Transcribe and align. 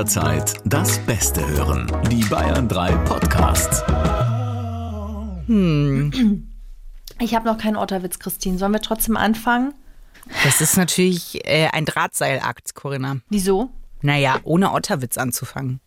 jederzeit 0.00 0.54
das 0.64 0.98
Beste 1.00 1.46
hören. 1.46 1.86
Die 2.10 2.24
Bayern 2.24 2.66
3 2.68 2.92
Podcasts. 3.04 3.82
Ich 7.18 7.34
habe 7.34 7.44
noch 7.44 7.58
keinen 7.58 7.76
Otterwitz, 7.76 8.18
Christine. 8.18 8.56
Sollen 8.56 8.72
wir 8.72 8.80
trotzdem 8.80 9.18
anfangen? 9.18 9.74
Das 10.42 10.62
ist 10.62 10.78
natürlich 10.78 11.46
äh, 11.46 11.68
ein 11.72 11.84
Drahtseilakt, 11.84 12.74
Corinna. 12.74 13.18
Wieso? 13.28 13.68
Naja, 14.00 14.38
ohne 14.44 14.72
Otterwitz 14.72 15.18
anzufangen. 15.18 15.80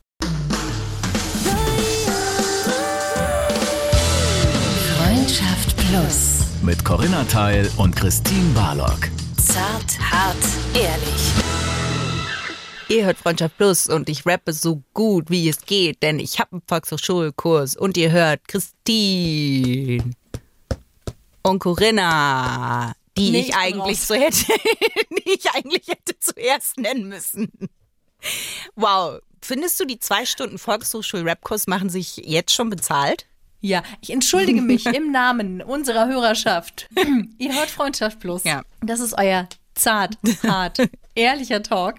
Freundschaft 4.95 5.75
Plus. 5.75 6.41
Mit 6.61 6.86
Corinna 6.86 7.23
Teil 7.23 7.68
und 7.77 7.95
Christine 7.95 8.54
Barlock. 8.54 9.09
Zart, 9.38 10.00
hart, 10.11 10.38
ehrlich. 10.75 11.53
Ihr 12.90 13.06
hört 13.06 13.18
Freundschaft 13.18 13.58
Plus 13.58 13.88
und 13.88 14.10
ich 14.10 14.26
rappe 14.26 14.54
so 14.54 14.84
gut, 14.94 15.30
wie 15.30 15.48
es 15.50 15.66
geht, 15.66 16.04
denn 16.04 16.20
ich 16.20 16.40
habe 16.40 16.54
einen 16.54 16.62
Volkshochschulkurs 16.68 17.76
und 17.76 17.98
ihr 17.98 18.12
hört 18.12 18.48
Christine 18.48 20.12
und 21.41 21.60
Corinna, 21.60 22.94
die 23.18 23.32
Nee, 23.32 23.40
ich 23.41 23.55
eigentlich 23.55 24.00
raus. 24.00 24.08
so 24.08 24.16
hätte, 24.16 24.46
die 25.12 25.32
ich 25.32 25.50
eigentlich 25.52 25.88
hätte 25.88 26.18
zuerst 26.20 26.77
nennen 26.77 27.08
müssen. 27.08 27.52
Wow, 28.76 29.20
findest 29.41 29.80
du 29.80 29.86
die 29.86 30.00
zwei 30.00 30.26
Stunden 30.26 30.58
Volkshochschul-Rap-Kurs 30.58 31.68
machen 31.68 31.90
sich 31.90 32.18
jetzt 32.18 32.54
schon 32.54 32.70
bezahlt? 32.70 33.26
Ja, 33.60 33.82
ich 34.02 34.10
entschuldige 34.12 34.62
mich 34.63 34.86
im 34.86 35.12
Namen 35.12 35.62
unserer 35.62 36.08
Hörerschaft. 36.08 36.90
Ihr 37.38 37.54
hört 37.54 37.70
Freundschaft 37.70 38.20
Plus. 38.20 38.44
Ja. 38.44 38.63
Das 38.82 39.00
ist 39.00 39.13
euer 39.18 39.48
zart, 39.74 40.18
hart, 40.44 40.77
ehrlicher 41.16 41.63
Talk, 41.63 41.96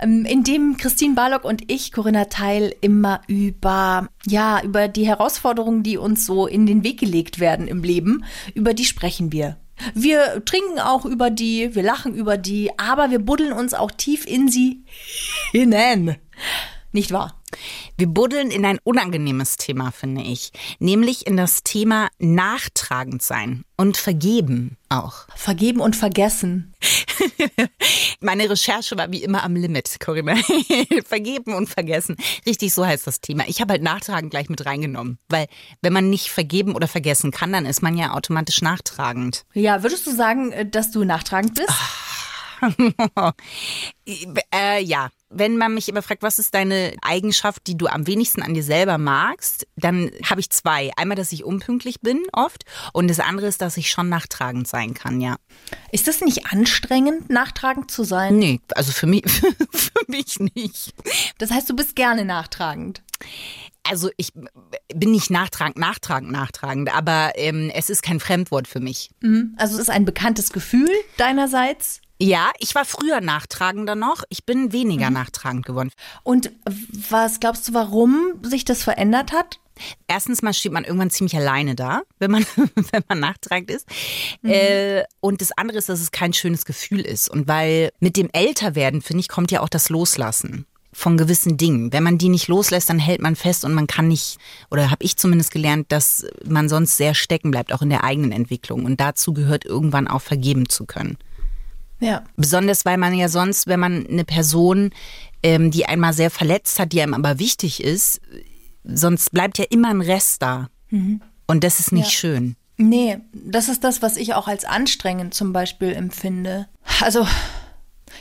in 0.00 0.44
dem 0.44 0.76
Christine 0.76 1.14
Barlock 1.14 1.44
und 1.44 1.70
ich, 1.70 1.92
Corinna 1.92 2.26
Teil, 2.26 2.74
immer 2.80 3.20
über, 3.26 4.08
ja, 4.26 4.62
über 4.62 4.88
die 4.88 5.06
Herausforderungen, 5.06 5.82
die 5.82 5.96
uns 5.96 6.26
so 6.26 6.46
in 6.46 6.66
den 6.66 6.84
Weg 6.84 7.00
gelegt 7.00 7.38
werden 7.40 7.66
im 7.66 7.82
Leben, 7.82 8.24
über 8.54 8.74
die 8.74 8.84
sprechen 8.84 9.32
wir. 9.32 9.56
Wir 9.94 10.44
trinken 10.44 10.80
auch 10.80 11.04
über 11.04 11.30
die, 11.30 11.74
wir 11.74 11.82
lachen 11.82 12.14
über 12.14 12.36
die, 12.36 12.70
aber 12.78 13.10
wir 13.10 13.20
buddeln 13.20 13.52
uns 13.52 13.74
auch 13.74 13.90
tief 13.90 14.26
in 14.26 14.48
sie 14.48 14.84
hinein. 15.52 16.16
Nicht 16.92 17.12
wahr? 17.12 17.37
Wir 17.96 18.06
buddeln 18.06 18.50
in 18.50 18.64
ein 18.64 18.78
unangenehmes 18.84 19.56
Thema, 19.56 19.90
finde 19.90 20.22
ich. 20.22 20.52
Nämlich 20.78 21.26
in 21.26 21.36
das 21.36 21.62
Thema 21.62 22.08
nachtragend 22.18 23.22
sein 23.22 23.64
und 23.76 23.96
vergeben 23.96 24.76
auch. 24.88 25.26
Vergeben 25.36 25.80
und 25.80 25.96
vergessen. 25.96 26.74
Meine 28.20 28.48
Recherche 28.48 28.96
war 28.96 29.12
wie 29.12 29.22
immer 29.22 29.42
am 29.44 29.54
Limit, 29.54 29.98
Corinna. 30.00 30.36
vergeben 31.04 31.54
und 31.54 31.68
vergessen. 31.68 32.16
Richtig, 32.46 32.72
so 32.72 32.86
heißt 32.86 33.06
das 33.06 33.20
Thema. 33.20 33.44
Ich 33.48 33.60
habe 33.60 33.72
halt 33.72 33.82
nachtragend 33.82 34.30
gleich 34.30 34.48
mit 34.48 34.64
reingenommen. 34.64 35.18
Weil 35.28 35.46
wenn 35.82 35.92
man 35.92 36.08
nicht 36.10 36.30
vergeben 36.30 36.74
oder 36.74 36.88
vergessen 36.88 37.30
kann, 37.30 37.52
dann 37.52 37.66
ist 37.66 37.82
man 37.82 37.96
ja 37.96 38.14
automatisch 38.14 38.62
nachtragend. 38.62 39.44
Ja, 39.52 39.82
würdest 39.82 40.06
du 40.06 40.14
sagen, 40.14 40.52
äh, 40.52 40.68
dass 40.68 40.90
du 40.90 41.04
nachtragend 41.04 41.54
bist? 41.54 41.68
äh, 44.54 44.82
ja, 44.82 45.10
wenn 45.30 45.58
man 45.58 45.74
mich 45.74 45.88
immer 45.88 46.02
fragt, 46.02 46.22
was 46.22 46.38
ist 46.38 46.54
deine 46.54 46.94
Eigenschaft, 47.02 47.66
die 47.66 47.76
du 47.76 47.86
am 47.86 48.06
wenigsten 48.06 48.42
an 48.42 48.54
dir 48.54 48.62
selber 48.62 48.98
magst, 48.98 49.66
dann 49.76 50.10
habe 50.24 50.40
ich 50.40 50.50
zwei. 50.50 50.90
Einmal, 50.96 51.16
dass 51.16 51.32
ich 51.32 51.44
unpünktlich 51.44 52.00
bin 52.00 52.22
oft 52.32 52.64
und 52.92 53.08
das 53.08 53.20
andere 53.20 53.46
ist, 53.46 53.60
dass 53.60 53.76
ich 53.76 53.90
schon 53.90 54.08
nachtragend 54.08 54.66
sein 54.66 54.94
kann, 54.94 55.20
ja. 55.20 55.36
Ist 55.92 56.08
das 56.08 56.20
nicht 56.20 56.46
anstrengend, 56.46 57.30
nachtragend 57.30 57.90
zu 57.90 58.04
sein? 58.04 58.38
Nee, 58.38 58.60
also 58.74 58.92
für 58.92 59.06
mich, 59.06 59.24
für 59.70 60.04
mich 60.06 60.38
nicht. 60.54 60.94
Das 61.38 61.50
heißt, 61.50 61.68
du 61.68 61.76
bist 61.76 61.94
gerne 61.94 62.24
nachtragend. 62.24 63.02
Also 63.82 64.10
ich 64.16 64.32
bin 64.94 65.10
nicht 65.10 65.30
nachtragend, 65.30 65.78
nachtragend, 65.78 66.30
nachtragend, 66.30 66.94
aber 66.94 67.32
ähm, 67.36 67.70
es 67.74 67.90
ist 67.90 68.02
kein 68.02 68.20
Fremdwort 68.20 68.68
für 68.68 68.80
mich. 68.80 69.10
Also 69.56 69.74
es 69.74 69.82
ist 69.82 69.90
ein 69.90 70.04
bekanntes 70.04 70.50
Gefühl 70.50 70.90
deinerseits. 71.16 72.00
Ja, 72.20 72.50
ich 72.58 72.74
war 72.74 72.84
früher 72.84 73.20
nachtragender 73.20 73.94
noch. 73.94 74.24
Ich 74.28 74.44
bin 74.44 74.72
weniger 74.72 75.10
nachtragend 75.10 75.64
geworden. 75.64 75.90
Und 76.24 76.50
was 77.10 77.38
glaubst 77.38 77.68
du, 77.68 77.74
warum 77.74 78.40
sich 78.42 78.64
das 78.64 78.82
verändert 78.82 79.32
hat? 79.32 79.60
Erstens 80.08 80.42
mal 80.42 80.52
steht 80.52 80.72
man 80.72 80.82
irgendwann 80.82 81.10
ziemlich 81.10 81.36
alleine 81.36 81.76
da, 81.76 82.02
wenn 82.18 82.32
man, 82.32 82.44
wenn 82.56 83.04
man 83.08 83.20
nachtragend 83.20 83.70
ist. 83.70 83.86
Äh, 84.42 85.04
und 85.20 85.40
das 85.40 85.52
andere 85.56 85.78
ist, 85.78 85.88
dass 85.88 86.00
es 86.00 86.10
kein 86.10 86.32
schönes 86.32 86.64
Gefühl 86.64 87.00
ist. 87.00 87.30
Und 87.30 87.46
weil 87.46 87.90
mit 88.00 88.16
dem 88.16 88.28
Älterwerden, 88.32 89.00
finde 89.00 89.20
ich, 89.20 89.28
kommt 89.28 89.52
ja 89.52 89.60
auch 89.60 89.68
das 89.68 89.88
Loslassen 89.88 90.66
von 90.92 91.16
gewissen 91.16 91.56
Dingen. 91.56 91.92
Wenn 91.92 92.02
man 92.02 92.18
die 92.18 92.28
nicht 92.28 92.48
loslässt, 92.48 92.90
dann 92.90 92.98
hält 92.98 93.20
man 93.20 93.36
fest 93.36 93.64
und 93.64 93.72
man 93.72 93.86
kann 93.86 94.08
nicht, 94.08 94.38
oder 94.72 94.90
habe 94.90 95.04
ich 95.04 95.16
zumindest 95.16 95.52
gelernt, 95.52 95.92
dass 95.92 96.26
man 96.44 96.68
sonst 96.68 96.96
sehr 96.96 97.14
stecken 97.14 97.52
bleibt, 97.52 97.72
auch 97.72 97.82
in 97.82 97.90
der 97.90 98.02
eigenen 98.02 98.32
Entwicklung. 98.32 98.84
Und 98.84 98.98
dazu 98.98 99.32
gehört 99.32 99.64
irgendwann 99.64 100.08
auch 100.08 100.22
vergeben 100.22 100.68
zu 100.68 100.86
können. 100.86 101.16
Ja. 102.00 102.24
Besonders 102.36 102.84
weil 102.84 102.96
man 102.98 103.14
ja 103.14 103.28
sonst, 103.28 103.66
wenn 103.66 103.80
man 103.80 104.06
eine 104.06 104.24
Person, 104.24 104.90
ähm, 105.42 105.70
die 105.70 105.86
einmal 105.86 106.12
sehr 106.12 106.30
verletzt 106.30 106.78
hat, 106.78 106.92
die 106.92 107.02
einem 107.02 107.14
aber 107.14 107.38
wichtig 107.38 107.82
ist, 107.82 108.20
sonst 108.84 109.30
bleibt 109.32 109.58
ja 109.58 109.64
immer 109.70 109.88
ein 109.90 110.00
Rest 110.00 110.42
da. 110.42 110.68
Und 110.90 111.64
das 111.64 111.80
ist 111.80 111.92
nicht 111.92 112.06
Ja. 112.06 112.10
schön. 112.10 112.56
Nee, 112.76 113.18
das 113.32 113.68
ist 113.68 113.82
das, 113.84 114.00
was 114.02 114.16
ich 114.16 114.34
auch 114.34 114.46
als 114.48 114.64
anstrengend 114.64 115.34
zum 115.34 115.52
Beispiel 115.52 115.92
empfinde. 115.92 116.68
Also, 117.00 117.26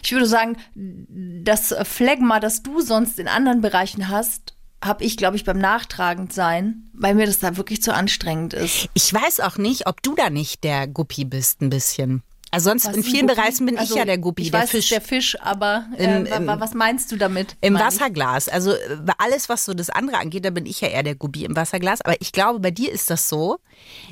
ich 0.03 0.11
würde 0.11 0.25
sagen, 0.25 0.57
das 0.75 1.73
Phlegma, 1.83 2.39
das 2.39 2.63
du 2.63 2.81
sonst 2.81 3.19
in 3.19 3.27
anderen 3.27 3.61
Bereichen 3.61 4.09
hast, 4.09 4.55
habe 4.83 5.03
ich, 5.03 5.15
glaube 5.17 5.38
ich, 5.38 5.44
beim 5.45 5.57
Nachtragend 5.59 6.33
sein, 6.33 6.89
weil 6.94 7.15
mir 7.15 7.25
das 7.27 7.39
da 7.39 7.55
wirklich 7.57 7.81
zu 7.81 7.94
anstrengend 7.94 8.53
ist. 8.53 8.89
Ich 8.94 9.13
weiß 9.13 9.39
auch 9.41 9.57
nicht, 9.57 9.88
ob 9.88 10.01
du 10.03 10.15
da 10.15 10.29
nicht 10.29 10.63
der 10.63 10.88
Guppi 10.88 11.23
bist, 11.25 11.61
ein 11.61 11.69
bisschen. 11.69 12.21
Also 12.57 12.69
sonst 12.72 12.88
Was 12.88 12.95
in 12.95 13.03
vielen? 13.03 13.28
Bereichen 13.28 13.66
bin 13.66 13.78
Also, 13.78 13.94
ich 13.94 14.00
ja 14.00 14.06
der 14.06 14.18
Guppi, 14.18 14.41
ich 14.44 14.51
der 14.51 14.62
weiß, 14.62 14.69
Fisch. 14.72 14.90
der 14.90 15.01
Fisch, 15.01 15.38
aber 15.41 15.85
äh, 15.97 16.22
im- 16.38 16.47
wa- 16.47 16.59
was 16.59 16.73
meinst 16.73 17.12
du 17.12 17.16
damit? 17.18 17.56
Im 17.62 17.73
meine 17.73 17.88
ich? 17.90 17.95
Wasserglas. 17.95 18.50
Also 18.50 18.72
äh, 18.73 18.78
alles, 19.18 19.50
was 19.50 19.66
so 19.66 19.73
das 19.73 19.90
andere 19.90 20.18
angeht, 20.18 20.45
da 20.45 20.50
bin 20.50 20.66
ich 20.66 20.81
ja 20.81 20.88
eher 20.90 21.03
der 21.03 21.16
Guppi 21.16 21.45
im 21.45 21.56
Wasserglas. 21.56 22.01
Aber 22.01 22.16
ich 22.19 22.31
glaube, 22.31 22.59
bei 22.59 22.72
dir 22.72 22.91
ist 22.91 23.09
das 23.09 23.29
so, 23.29 23.57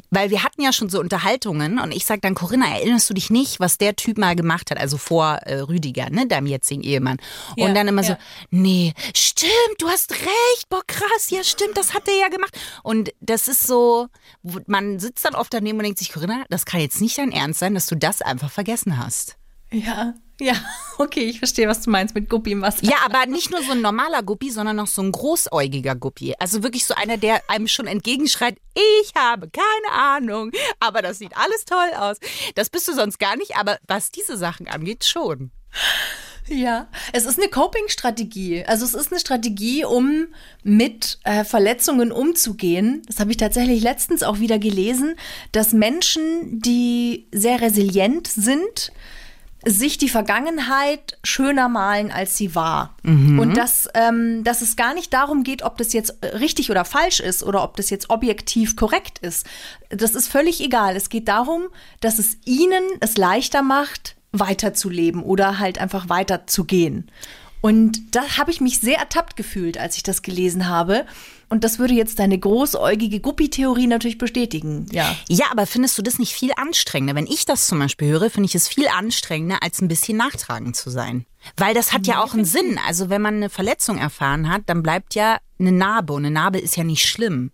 weil 0.10 0.30
wir 0.30 0.44
hatten 0.44 0.62
ja 0.62 0.74
schon 0.74 0.90
so 0.90 1.00
Unterhaltungen 1.00 1.80
und 1.80 1.92
ich 1.92 2.06
sag 2.06 2.22
dann, 2.22 2.36
Corinna, 2.36 2.68
erinnerst 2.68 3.10
du 3.10 3.14
dich 3.14 3.30
nicht, 3.30 3.60
was 3.60 3.78
der 3.78 3.96
Typ 3.96 4.18
mal 4.18 4.36
gemacht 4.36 4.72
hat? 4.72 4.80
Also 4.80 4.98
vor 4.98 5.40
äh, 5.44 5.60
Rüdiger, 5.60 6.10
ne, 6.10 6.28
deinem 6.28 6.48
jetzigen 6.48 6.84
Ehemann. 6.84 7.18
Ja, 7.56 7.68
und 7.68 7.76
dann 7.76 7.88
immer 7.88 8.04
ja. 8.04 8.10
so, 8.10 8.18
nee, 8.52 8.94
stimmt, 9.16 9.52
du 9.80 9.88
hast 9.88 10.12
recht, 10.12 10.70
boah 10.70 10.84
krass, 10.86 11.30
ja 11.30 11.44
stimmt, 11.44 11.78
das 11.78 11.94
hat 11.94 12.08
er 12.08 12.18
ja 12.20 12.28
gemacht. 12.30 12.58
Und 12.84 13.12
das 13.20 13.48
ist 13.48 13.68
so, 13.68 14.08
man 14.68 15.00
sitzt 15.00 15.26
dann 15.26 15.36
oft 15.36 15.54
daneben 15.54 15.78
und 15.78 15.84
denkt 15.84 16.00
sich, 16.00 16.12
Corinna, 16.12 16.44
das 16.50 16.66
kann 16.66 16.80
jetzt 16.80 17.02
nicht 17.02 17.18
dein 17.18 17.32
Ernst 17.32 17.60
sein, 17.60 17.74
dass 17.74 17.88
du 17.88 17.96
das 17.96 18.22
einfach 18.22 18.52
vergessen 18.52 18.98
hast. 18.98 19.38
Ja, 19.72 20.14
ja, 20.40 20.54
okay, 20.98 21.26
ich 21.26 21.40
verstehe, 21.40 21.68
was 21.68 21.82
du 21.82 21.90
meinst 21.90 22.16
mit 22.16 22.30
Guppi 22.30 22.52
im 22.52 22.62
Wasser. 22.62 22.86
Ja, 22.86 22.98
aber 23.06 23.26
nicht 23.26 23.52
nur 23.52 23.62
so 23.64 23.72
ein 23.72 23.82
normaler 23.82 24.24
Guppi, 24.24 24.52
sondern 24.52 24.76
noch 24.76 24.88
so 24.88 25.02
ein 25.02 25.12
großäugiger 25.12 25.96
Guppi. 25.96 26.34
Also 26.40 26.64
wirklich 26.64 26.86
so 26.86 26.94
einer, 26.94 27.18
der 27.18 27.42
einem 27.50 27.68
schon 27.68 27.88
entgegenschreit, 27.88 28.58
ich 28.74 29.12
habe 29.16 29.50
keine 29.50 29.98
Ahnung, 29.98 30.52
aber 30.80 31.02
das 31.02 31.20
sieht 31.20 31.36
alles 31.38 31.66
toll 31.66 31.92
aus. 31.98 32.18
Das 32.56 32.70
bist 32.70 32.88
du 32.88 32.94
sonst 32.94 33.20
gar 33.20 33.36
nicht, 33.38 33.58
aber 33.58 33.78
was 33.88 34.12
diese 34.12 34.38
Sachen 34.38 34.68
angeht, 34.68 35.06
schon. 35.06 35.52
Ja, 36.48 36.88
es 37.12 37.26
ist 37.26 37.40
eine 37.40 37.50
Coping-Strategie. 37.50 38.66
Also 38.66 38.86
es 38.86 38.94
ist 38.94 39.12
eine 39.12 39.20
Strategie, 39.20 39.84
um 39.84 40.28
mit 40.64 41.18
äh, 41.24 41.44
Verletzungen 41.44 42.12
umzugehen. 42.12 43.02
Das 43.08 43.20
habe 43.20 43.32
ich 43.32 43.38
tatsächlich 43.38 43.82
letztens 43.82 44.22
auch 44.22 44.40
wieder 44.40 44.60
gelesen, 44.60 45.16
dass 45.52 45.74
Menschen, 45.74 46.62
die 46.62 47.28
sehr 47.32 47.62
resilient 47.62 48.28
sind, 48.28 48.92
sich 49.68 49.98
die 49.98 50.10
Vergangenheit 50.10 51.18
schöner 51.24 51.70
malen, 51.70 52.12
als 52.12 52.38
sie 52.38 52.54
war. 52.56 52.96
Und 53.40 53.58
dass, 53.58 53.90
ähm, 53.96 54.44
dass 54.44 54.62
es 54.62 54.76
gar 54.76 54.94
nicht 54.94 55.12
darum 55.14 55.44
geht, 55.44 55.64
ob 55.64 55.78
das 55.78 55.92
jetzt 55.94 56.18
äh, 56.22 56.38
richtig 56.38 56.70
oder 56.70 56.86
falsch 56.86 57.20
ist 57.20 57.44
oder 57.44 57.64
ob 57.64 57.76
das 57.76 57.90
jetzt 57.90 58.10
objektiv 58.10 58.76
korrekt 58.76 59.20
ist. 59.20 59.46
Das 59.90 60.14
ist 60.14 60.28
völlig 60.28 60.62
egal. 60.62 60.96
Es 60.96 61.10
geht 61.10 61.28
darum, 61.28 61.64
dass 62.00 62.20
es 62.20 62.38
ihnen 62.46 62.84
es 63.00 63.18
leichter 63.18 63.64
macht, 63.64 64.16
weiterzuleben 64.32 65.24
oder 65.24 65.60
halt 65.60 65.80
einfach 65.80 66.10
weiterzugehen. 66.10 67.10
Und 67.66 68.14
da 68.14 68.38
habe 68.38 68.52
ich 68.52 68.62
mich 68.62 68.80
sehr 68.80 69.00
ertappt 69.00 69.36
gefühlt, 69.36 69.80
als 69.80 69.98
ich 69.98 70.04
das 70.04 70.22
gelesen 70.22 70.68
habe. 70.68 71.04
Und 71.50 71.64
das 71.64 71.80
würde 71.80 71.96
jetzt 71.96 72.20
deine 72.20 72.38
großäugige 72.38 73.20
Guppi-Theorie 73.20 73.88
natürlich 73.88 74.20
bestätigen. 74.20 74.86
Ja. 74.92 75.16
Ja, 75.30 75.46
aber 75.50 75.66
findest 75.66 75.98
du 75.98 76.04
das 76.04 76.20
nicht 76.20 76.32
viel 76.34 76.52
anstrengender? 76.58 77.16
Wenn 77.16 77.26
ich 77.26 77.44
das 77.44 77.66
zum 77.66 77.80
Beispiel 77.80 78.10
höre, 78.10 78.30
finde 78.30 78.46
ich 78.46 78.54
es 78.54 78.68
viel 78.68 78.88
anstrengender, 78.88 79.64
als 79.64 79.82
ein 79.82 79.88
bisschen 79.88 80.16
nachtragend 80.16 80.76
zu 80.76 80.92
sein. 80.92 81.26
Weil 81.58 81.74
das 81.74 81.92
hat 81.92 82.06
ja 82.06 82.24
auch 82.24 82.36
einen 82.36 82.46
Sinn. 82.46 82.80
Also 82.86 83.10
wenn 83.10 83.24
man 83.24 83.38
eine 83.38 83.50
Verletzung 83.50 83.98
erfahren 83.98 84.48
hat, 84.48 84.62
dann 84.68 84.84
bleibt 84.84 85.16
ja 85.16 85.40
eine 85.58 85.72
Narbe 85.72 86.14
und 86.14 86.24
eine 86.24 86.36
Narbe 86.36 86.60
ist 86.60 86.78
ja 86.78 86.84
nicht 86.84 87.08
schlimm. 87.08 87.50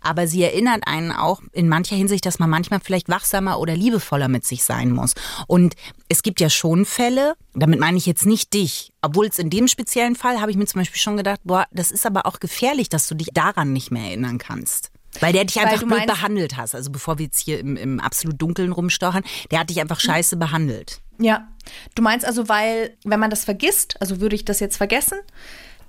Aber 0.00 0.26
sie 0.26 0.42
erinnert 0.42 0.86
einen 0.86 1.12
auch 1.12 1.40
in 1.52 1.68
mancher 1.68 1.96
Hinsicht, 1.96 2.26
dass 2.26 2.38
man 2.38 2.50
manchmal 2.50 2.80
vielleicht 2.80 3.08
wachsamer 3.08 3.58
oder 3.58 3.74
liebevoller 3.74 4.28
mit 4.28 4.44
sich 4.44 4.64
sein 4.64 4.90
muss. 4.90 5.14
Und 5.46 5.74
es 6.08 6.22
gibt 6.22 6.40
ja 6.40 6.50
schon 6.50 6.84
Fälle, 6.84 7.34
damit 7.54 7.80
meine 7.80 7.98
ich 7.98 8.06
jetzt 8.06 8.26
nicht 8.26 8.52
dich, 8.54 8.92
obwohl 9.02 9.26
es 9.26 9.38
in 9.38 9.50
dem 9.50 9.68
speziellen 9.68 10.16
Fall 10.16 10.40
habe 10.40 10.50
ich 10.50 10.56
mir 10.56 10.66
zum 10.66 10.80
Beispiel 10.80 11.00
schon 11.00 11.16
gedacht, 11.16 11.40
boah, 11.44 11.66
das 11.70 11.90
ist 11.90 12.06
aber 12.06 12.26
auch 12.26 12.40
gefährlich, 12.40 12.88
dass 12.88 13.06
du 13.08 13.14
dich 13.14 13.28
daran 13.32 13.72
nicht 13.72 13.90
mehr 13.90 14.04
erinnern 14.04 14.38
kannst. 14.38 14.90
Weil 15.20 15.32
der 15.32 15.44
dich 15.44 15.58
einfach 15.58 15.82
blöd 15.82 16.06
behandelt 16.06 16.56
hast. 16.56 16.74
Also 16.74 16.90
bevor 16.90 17.18
wir 17.18 17.26
jetzt 17.26 17.40
hier 17.40 17.58
im, 17.58 17.76
im 17.76 18.00
absolut 18.00 18.40
Dunkeln 18.40 18.72
rumstochern, 18.72 19.24
der 19.50 19.60
hat 19.60 19.70
dich 19.70 19.80
einfach 19.80 20.00
scheiße 20.00 20.36
behandelt. 20.36 21.00
Ja, 21.18 21.48
du 21.94 22.02
meinst 22.02 22.26
also, 22.26 22.48
weil, 22.48 22.96
wenn 23.04 23.20
man 23.20 23.30
das 23.30 23.44
vergisst, 23.44 24.00
also 24.00 24.20
würde 24.20 24.36
ich 24.36 24.44
das 24.44 24.60
jetzt 24.60 24.76
vergessen, 24.76 25.18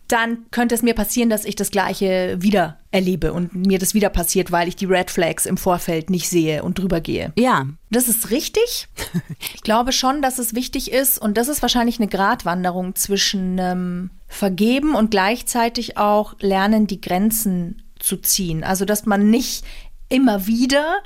dann 0.07 0.45
könnte 0.51 0.75
es 0.75 0.81
mir 0.81 0.93
passieren, 0.93 1.29
dass 1.29 1.45
ich 1.45 1.55
das 1.55 1.71
Gleiche 1.71 2.37
wieder 2.39 2.79
erlebe 2.91 3.33
und 3.33 3.53
mir 3.53 3.79
das 3.79 3.93
wieder 3.93 4.09
passiert, 4.09 4.51
weil 4.51 4.67
ich 4.67 4.75
die 4.75 4.85
Red 4.85 5.11
Flags 5.11 5.45
im 5.45 5.57
Vorfeld 5.57 6.09
nicht 6.09 6.29
sehe 6.29 6.63
und 6.63 6.79
drüber 6.79 7.01
gehe. 7.01 7.33
Ja, 7.37 7.67
Das 7.89 8.07
ist 8.07 8.31
richtig. 8.31 8.87
Ich 9.53 9.61
glaube 9.61 9.91
schon, 9.91 10.21
dass 10.21 10.39
es 10.39 10.55
wichtig 10.55 10.91
ist 10.91 11.19
und 11.19 11.37
das 11.37 11.47
ist 11.47 11.61
wahrscheinlich 11.61 11.99
eine 11.99 12.07
Gratwanderung 12.07 12.95
zwischen 12.95 13.57
ähm, 13.59 14.11
Vergeben 14.27 14.95
und 14.95 15.11
gleichzeitig 15.11 15.97
auch 15.97 16.35
lernen, 16.39 16.87
die 16.87 17.01
Grenzen 17.01 17.83
zu 17.99 18.17
ziehen. 18.17 18.63
Also, 18.63 18.85
dass 18.85 19.05
man 19.05 19.29
nicht 19.29 19.65
immer 20.09 20.47
wieder 20.47 20.97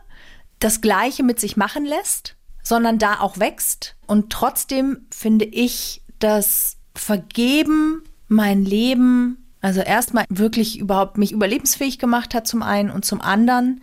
das 0.59 0.81
Gleiche 0.81 1.23
mit 1.23 1.39
sich 1.39 1.57
machen 1.57 1.85
lässt, 1.85 2.35
sondern 2.61 2.99
da 2.99 3.19
auch 3.19 3.39
wächst. 3.39 3.95
Und 4.05 4.31
trotzdem 4.31 5.07
finde 5.11 5.45
ich, 5.45 6.01
dass 6.19 6.77
Vergeben 6.93 8.03
mein 8.31 8.63
Leben, 8.65 9.37
also 9.61 9.81
erstmal 9.81 10.25
wirklich 10.29 10.79
überhaupt 10.79 11.17
mich 11.17 11.31
überlebensfähig 11.31 11.99
gemacht 11.99 12.33
hat 12.33 12.47
zum 12.47 12.63
einen 12.63 12.89
und 12.89 13.05
zum 13.05 13.21
anderen 13.21 13.81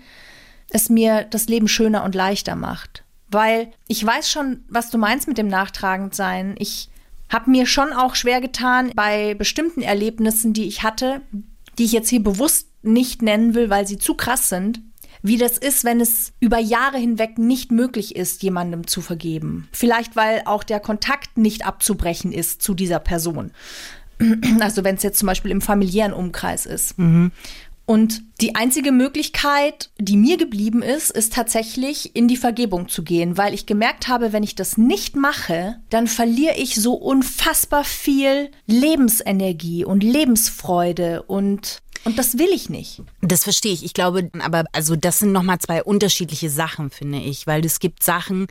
es 0.70 0.88
mir 0.88 1.24
das 1.24 1.48
Leben 1.48 1.68
schöner 1.68 2.04
und 2.04 2.14
leichter 2.14 2.56
macht. 2.56 3.04
Weil 3.30 3.70
ich 3.86 4.04
weiß 4.04 4.30
schon, 4.30 4.64
was 4.68 4.90
du 4.90 4.98
meinst 4.98 5.28
mit 5.28 5.38
dem 5.38 5.48
Nachtragendsein. 5.48 6.54
Ich 6.58 6.88
habe 7.28 7.50
mir 7.50 7.66
schon 7.66 7.92
auch 7.92 8.14
schwer 8.14 8.40
getan 8.40 8.90
bei 8.94 9.34
bestimmten 9.34 9.82
Erlebnissen, 9.82 10.52
die 10.54 10.66
ich 10.66 10.82
hatte, 10.82 11.20
die 11.78 11.84
ich 11.84 11.92
jetzt 11.92 12.08
hier 12.08 12.22
bewusst 12.22 12.68
nicht 12.82 13.22
nennen 13.22 13.54
will, 13.54 13.70
weil 13.70 13.86
sie 13.86 13.98
zu 13.98 14.14
krass 14.14 14.48
sind, 14.48 14.80
wie 15.22 15.36
das 15.36 15.58
ist, 15.58 15.84
wenn 15.84 16.00
es 16.00 16.32
über 16.40 16.58
Jahre 16.58 16.98
hinweg 16.98 17.38
nicht 17.38 17.72
möglich 17.72 18.16
ist, 18.16 18.42
jemandem 18.42 18.86
zu 18.86 19.00
vergeben. 19.00 19.68
Vielleicht, 19.72 20.16
weil 20.16 20.42
auch 20.44 20.64
der 20.64 20.80
Kontakt 20.80 21.36
nicht 21.38 21.66
abzubrechen 21.66 22.32
ist 22.32 22.62
zu 22.62 22.74
dieser 22.74 23.00
Person. 23.00 23.50
Also 24.60 24.84
wenn 24.84 24.96
es 24.96 25.02
jetzt 25.02 25.18
zum 25.18 25.26
Beispiel 25.26 25.50
im 25.50 25.60
familiären 25.60 26.12
Umkreis 26.12 26.66
ist. 26.66 26.94
Und 27.88 28.22
die 28.42 28.54
einzige 28.54 28.92
Möglichkeit, 28.92 29.88
die 29.98 30.18
mir 30.18 30.36
geblieben 30.36 30.82
ist, 30.82 31.10
ist 31.10 31.32
tatsächlich 31.32 32.14
in 32.14 32.28
die 32.28 32.36
Vergebung 32.36 32.88
zu 32.88 33.02
gehen, 33.02 33.38
weil 33.38 33.54
ich 33.54 33.64
gemerkt 33.64 34.08
habe, 34.08 34.34
wenn 34.34 34.42
ich 34.42 34.54
das 34.54 34.76
nicht 34.76 35.16
mache, 35.16 35.76
dann 35.88 36.06
verliere 36.06 36.56
ich 36.58 36.74
so 36.74 36.92
unfassbar 36.92 37.84
viel 37.84 38.50
Lebensenergie 38.66 39.86
und 39.86 40.02
Lebensfreude 40.02 41.22
und 41.22 41.80
und 42.08 42.18
das 42.18 42.38
will 42.38 42.48
ich 42.54 42.70
nicht. 42.70 43.02
Das 43.20 43.44
verstehe 43.44 43.74
ich. 43.74 43.84
Ich 43.84 43.92
glaube, 43.92 44.30
aber 44.38 44.64
also 44.72 44.96
das 44.96 45.18
sind 45.18 45.30
nochmal 45.30 45.58
zwei 45.58 45.84
unterschiedliche 45.84 46.48
Sachen, 46.48 46.88
finde 46.88 47.18
ich. 47.18 47.46
Weil 47.46 47.62
es 47.66 47.80
gibt 47.80 48.02
Sachen, 48.02 48.46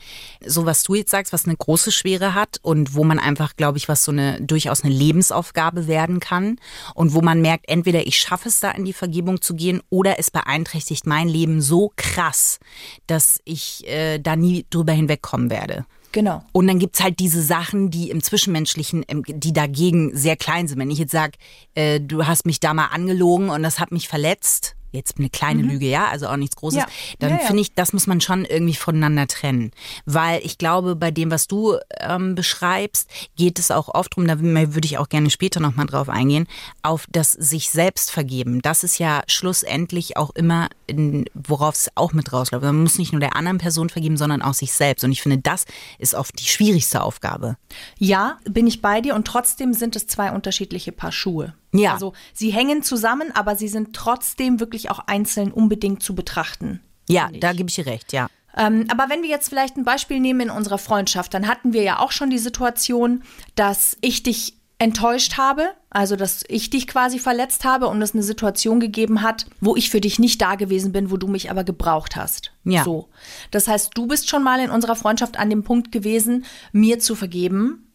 so 0.45 0.67
was 0.67 0.83
du 0.83 0.93
jetzt 0.93 1.09
sagst, 1.09 1.33
was 1.33 1.45
eine 1.45 1.57
große 1.57 1.91
Schwere 1.91 2.35
hat 2.35 2.59
und 2.61 2.93
wo 2.93 3.03
man 3.03 3.17
einfach, 3.17 3.55
glaube 3.55 3.79
ich, 3.79 3.89
was 3.89 4.03
so 4.03 4.11
eine 4.11 4.39
durchaus 4.39 4.83
eine 4.83 4.93
Lebensaufgabe 4.93 5.87
werden 5.87 6.19
kann. 6.19 6.59
Und 6.93 7.15
wo 7.15 7.21
man 7.21 7.41
merkt, 7.41 7.67
entweder 7.67 8.05
ich 8.05 8.19
schaffe 8.19 8.49
es 8.49 8.59
da 8.59 8.69
in 8.69 8.85
die 8.85 8.93
Vergebung 8.93 9.41
zu 9.41 9.55
gehen 9.55 9.81
oder 9.89 10.19
es 10.19 10.29
beeinträchtigt 10.29 11.07
mein 11.07 11.27
Leben 11.27 11.59
so 11.59 11.91
krass, 11.95 12.59
dass 13.07 13.39
ich 13.43 13.87
äh, 13.87 14.19
da 14.19 14.35
nie 14.35 14.67
drüber 14.69 14.93
hinwegkommen 14.93 15.49
werde. 15.49 15.87
Genau. 16.11 16.43
Und 16.51 16.67
dann 16.67 16.79
gibt's 16.79 17.03
halt 17.03 17.19
diese 17.19 17.41
Sachen, 17.41 17.91
die 17.91 18.09
im 18.09 18.23
Zwischenmenschlichen, 18.23 19.05
die 19.27 19.53
dagegen 19.53 20.15
sehr 20.15 20.35
klein 20.35 20.67
sind. 20.67 20.79
Wenn 20.79 20.89
ich 20.89 20.99
jetzt 20.99 21.11
sag, 21.11 21.35
äh, 21.75 21.99
du 21.99 22.25
hast 22.25 22.45
mich 22.45 22.59
da 22.59 22.73
mal 22.73 22.87
angelogen 22.87 23.49
und 23.49 23.61
das 23.61 23.79
hat 23.79 23.91
mich 23.91 24.07
verletzt, 24.07 24.76
jetzt 24.91 25.17
eine 25.17 25.29
kleine 25.29 25.61
Lüge, 25.61 25.87
ja, 25.87 26.07
also 26.07 26.27
auch 26.27 26.37
nichts 26.37 26.55
Großes, 26.55 26.79
Ja. 26.79 26.87
dann 27.19 27.31
Ja, 27.31 27.37
ja. 27.37 27.45
finde 27.45 27.61
ich, 27.61 27.73
das 27.73 27.93
muss 27.93 28.07
man 28.07 28.21
schon 28.21 28.45
irgendwie 28.45 28.75
voneinander 28.75 29.27
trennen. 29.27 29.71
Weil 30.05 30.41
ich 30.43 30.57
glaube, 30.57 30.95
bei 30.95 31.11
dem, 31.11 31.31
was 31.31 31.47
du 31.47 31.77
ähm, 31.99 32.35
beschreibst, 32.35 33.09
geht 33.35 33.59
es 33.59 33.71
auch 33.71 33.93
oft 33.93 34.15
drum, 34.15 34.27
da 34.27 34.39
würde 34.39 34.85
ich 34.85 34.97
auch 34.97 35.09
gerne 35.09 35.29
später 35.29 35.59
nochmal 35.59 35.85
drauf 35.85 36.09
eingehen, 36.09 36.47
auf 36.83 37.05
das 37.11 37.31
sich 37.31 37.69
selbst 37.69 38.11
vergeben. 38.11 38.61
Das 38.61 38.83
ist 38.83 38.97
ja 38.97 39.23
schlussendlich 39.27 40.17
auch 40.17 40.31
immer, 40.31 40.69
worauf 41.33 41.75
es 41.75 41.91
auch 41.95 42.13
mit 42.13 42.31
rausläuft. 42.31 42.63
Man 42.63 42.81
muss 42.81 42.97
nicht 42.97 43.11
nur 43.11 43.19
der 43.19 43.35
anderen 43.35 43.57
Person 43.57 43.89
vergeben, 43.89 44.17
sondern 44.17 44.41
auch 44.41 44.53
sich 44.53 44.71
selbst. 44.73 45.03
Und 45.03 45.11
ich 45.11 45.21
finde, 45.21 45.37
das 45.39 45.65
ist 45.99 46.15
oft 46.15 46.39
die 46.39 46.45
schwierigste 46.45 47.03
Aufgabe. 47.03 47.57
Ja, 47.97 48.37
bin 48.45 48.67
ich 48.67 48.81
bei 48.81 49.01
dir 49.01 49.15
und 49.15 49.25
trotzdem 49.27 49.73
sind 49.73 49.95
es 49.95 50.07
zwei 50.07 50.31
unterschiedliche 50.31 50.91
Paar 50.91 51.11
Schuhe. 51.11 51.53
Ja. 51.73 51.93
Also 51.93 52.13
sie 52.33 52.49
hängen 52.49 52.83
zusammen, 52.83 53.31
aber 53.35 53.55
sie 53.55 53.67
sind 53.67 53.95
trotzdem 53.95 54.59
wirklich 54.59 54.89
auch 54.89 54.99
einzeln 54.99 55.51
unbedingt 55.51 56.01
zu 56.01 56.15
betrachten. 56.15 56.81
Ja, 57.09 57.29
da 57.39 57.53
gebe 57.53 57.69
ich 57.69 57.75
dir 57.75 57.85
recht, 57.85 58.13
ja. 58.13 58.27
Ähm, 58.55 58.85
aber 58.89 59.09
wenn 59.09 59.21
wir 59.21 59.29
jetzt 59.29 59.49
vielleicht 59.49 59.77
ein 59.77 59.83
Beispiel 59.83 60.19
nehmen 60.19 60.41
in 60.41 60.49
unserer 60.49 60.79
Freundschaft, 60.79 61.33
dann 61.33 61.47
hatten 61.47 61.73
wir 61.73 61.83
ja 61.83 61.99
auch 61.99 62.11
schon 62.11 62.29
die 62.29 62.39
Situation, 62.39 63.23
dass 63.55 63.97
ich 64.01 64.23
dich 64.23 64.57
enttäuscht 64.79 65.37
habe, 65.37 65.69
also 65.89 66.15
dass 66.15 66.43
ich 66.47 66.69
dich 66.69 66.87
quasi 66.87 67.17
verletzt 67.17 67.65
habe 67.65 67.87
und 67.87 68.01
es 68.01 68.13
eine 68.13 68.21
Situation 68.21 68.79
gegeben 68.79 69.21
hat, 69.23 69.47
wo 69.59 69.75
ich 69.75 69.89
für 69.89 70.01
dich 70.01 70.19
nicht 70.19 70.41
da 70.41 70.55
gewesen 70.55 70.91
bin, 70.91 71.09
wo 71.09 71.17
du 71.17 71.27
mich 71.27 71.49
aber 71.49 71.63
gebraucht 71.63 72.15
hast. 72.15 72.51
Ja. 72.63 72.83
So. 72.83 73.09
Das 73.49 73.67
heißt, 73.67 73.91
du 73.95 74.05
bist 74.05 74.29
schon 74.29 74.43
mal 74.43 74.59
in 74.59 74.69
unserer 74.69 74.95
Freundschaft 74.95 75.37
an 75.37 75.49
dem 75.49 75.63
Punkt 75.63 75.91
gewesen, 75.91 76.45
mir 76.73 76.99
zu 76.99 77.15
vergeben, 77.15 77.86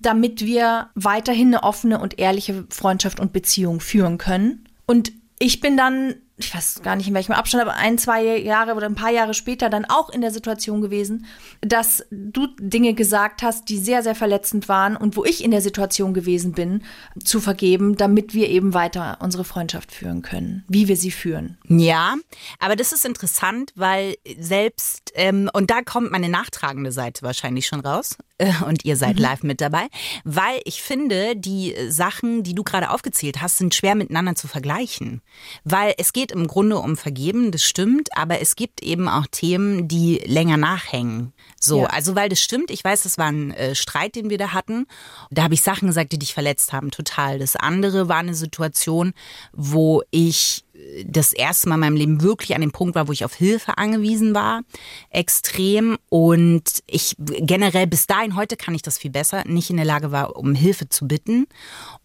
damit 0.00 0.44
wir 0.44 0.90
weiterhin 0.94 1.48
eine 1.48 1.62
offene 1.62 2.00
und 2.00 2.18
ehrliche 2.18 2.66
Freundschaft 2.70 3.20
und 3.20 3.32
Beziehung 3.32 3.80
führen 3.80 4.18
können. 4.18 4.68
Und 4.86 5.12
ich 5.38 5.60
bin 5.60 5.76
dann, 5.76 6.14
ich 6.38 6.54
weiß 6.54 6.82
gar 6.82 6.96
nicht 6.96 7.08
in 7.08 7.14
welchem 7.14 7.32
Abstand, 7.32 7.62
aber 7.62 7.74
ein, 7.74 7.96
zwei 7.96 8.36
Jahre 8.38 8.74
oder 8.74 8.86
ein 8.86 8.94
paar 8.94 9.10
Jahre 9.10 9.32
später 9.32 9.70
dann 9.70 9.86
auch 9.86 10.10
in 10.10 10.20
der 10.20 10.30
Situation 10.30 10.82
gewesen, 10.82 11.24
dass 11.62 12.04
du 12.10 12.48
Dinge 12.58 12.92
gesagt 12.92 13.42
hast, 13.42 13.70
die 13.70 13.78
sehr, 13.78 14.02
sehr 14.02 14.14
verletzend 14.14 14.68
waren 14.68 14.96
und 14.96 15.16
wo 15.16 15.24
ich 15.24 15.42
in 15.42 15.50
der 15.50 15.62
Situation 15.62 16.12
gewesen 16.12 16.52
bin, 16.52 16.82
zu 17.24 17.40
vergeben, 17.40 17.96
damit 17.96 18.34
wir 18.34 18.50
eben 18.50 18.74
weiter 18.74 19.16
unsere 19.20 19.44
Freundschaft 19.44 19.92
führen 19.92 20.20
können, 20.20 20.64
wie 20.68 20.88
wir 20.88 20.96
sie 20.96 21.10
führen. 21.10 21.56
Ja, 21.68 22.16
aber 22.58 22.76
das 22.76 22.92
ist 22.92 23.06
interessant, 23.06 23.72
weil 23.74 24.16
selbst, 24.38 25.12
ähm, 25.14 25.48
und 25.54 25.70
da 25.70 25.80
kommt 25.82 26.12
meine 26.12 26.28
nachtragende 26.28 26.92
Seite 26.92 27.22
wahrscheinlich 27.22 27.66
schon 27.66 27.80
raus, 27.80 28.18
äh, 28.38 28.52
und 28.66 28.84
ihr 28.84 28.96
seid 28.96 29.18
live 29.18 29.42
mit 29.42 29.60
dabei, 29.60 29.88
weil 30.24 30.60
ich 30.64 30.82
finde, 30.82 31.36
die 31.36 31.74
Sachen, 31.88 32.42
die 32.42 32.54
du 32.54 32.64
gerade 32.64 32.90
aufgezählt 32.90 33.40
hast, 33.40 33.58
sind 33.58 33.74
schwer 33.74 33.94
miteinander 33.94 34.34
zu 34.34 34.46
vergleichen. 34.46 35.22
Weil 35.64 35.94
es 35.96 36.12
geht 36.12 36.25
im 36.32 36.46
Grunde 36.46 36.76
um 36.78 36.96
Vergeben, 36.96 37.50
das 37.50 37.62
stimmt, 37.62 38.08
aber 38.16 38.40
es 38.40 38.56
gibt 38.56 38.82
eben 38.82 39.08
auch 39.08 39.26
Themen, 39.30 39.88
die 39.88 40.18
länger 40.26 40.56
nachhängen. 40.56 41.32
So, 41.60 41.80
Ja. 41.82 41.86
also 41.86 42.14
weil 42.14 42.28
das 42.28 42.40
stimmt, 42.40 42.70
ich 42.70 42.84
weiß, 42.84 43.02
das 43.04 43.16
war 43.18 43.26
ein 43.26 43.50
äh, 43.52 43.74
Streit, 43.74 44.14
den 44.14 44.28
wir 44.30 44.38
da 44.38 44.52
hatten. 44.52 44.86
Da 45.30 45.44
habe 45.44 45.54
ich 45.54 45.62
Sachen 45.62 45.88
gesagt, 45.88 46.12
die 46.12 46.18
dich 46.18 46.34
verletzt 46.34 46.72
haben, 46.72 46.90
total. 46.90 47.38
Das 47.38 47.56
andere 47.56 48.08
war 48.08 48.18
eine 48.18 48.34
Situation, 48.34 49.14
wo 49.52 50.02
ich 50.10 50.64
das 51.04 51.32
erste 51.32 51.68
Mal 51.68 51.76
in 51.76 51.80
meinem 51.80 51.96
Leben 51.96 52.22
wirklich 52.22 52.54
an 52.54 52.60
dem 52.60 52.72
Punkt 52.72 52.94
war, 52.94 53.08
wo 53.08 53.12
ich 53.12 53.24
auf 53.24 53.34
Hilfe 53.34 53.78
angewiesen 53.78 54.34
war, 54.34 54.62
extrem. 55.10 55.98
Und 56.08 56.82
ich 56.86 57.16
generell 57.18 57.86
bis 57.86 58.06
dahin, 58.06 58.36
heute 58.36 58.56
kann 58.56 58.74
ich 58.74 58.82
das 58.82 58.98
viel 58.98 59.10
besser, 59.10 59.44
nicht 59.46 59.70
in 59.70 59.76
der 59.76 59.84
Lage 59.84 60.12
war, 60.12 60.36
um 60.36 60.54
Hilfe 60.54 60.88
zu 60.88 61.06
bitten. 61.06 61.46